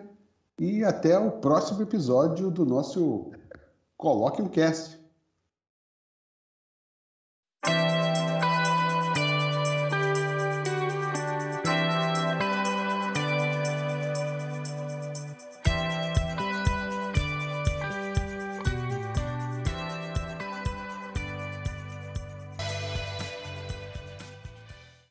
e 0.59 0.82
até 0.82 1.18
o 1.18 1.32
próximo 1.32 1.82
episódio 1.82 2.51
do 2.51 2.64
nosso 2.64 3.30
Coloque 4.03 4.42
um 4.42 4.48
Cast. 4.48 5.01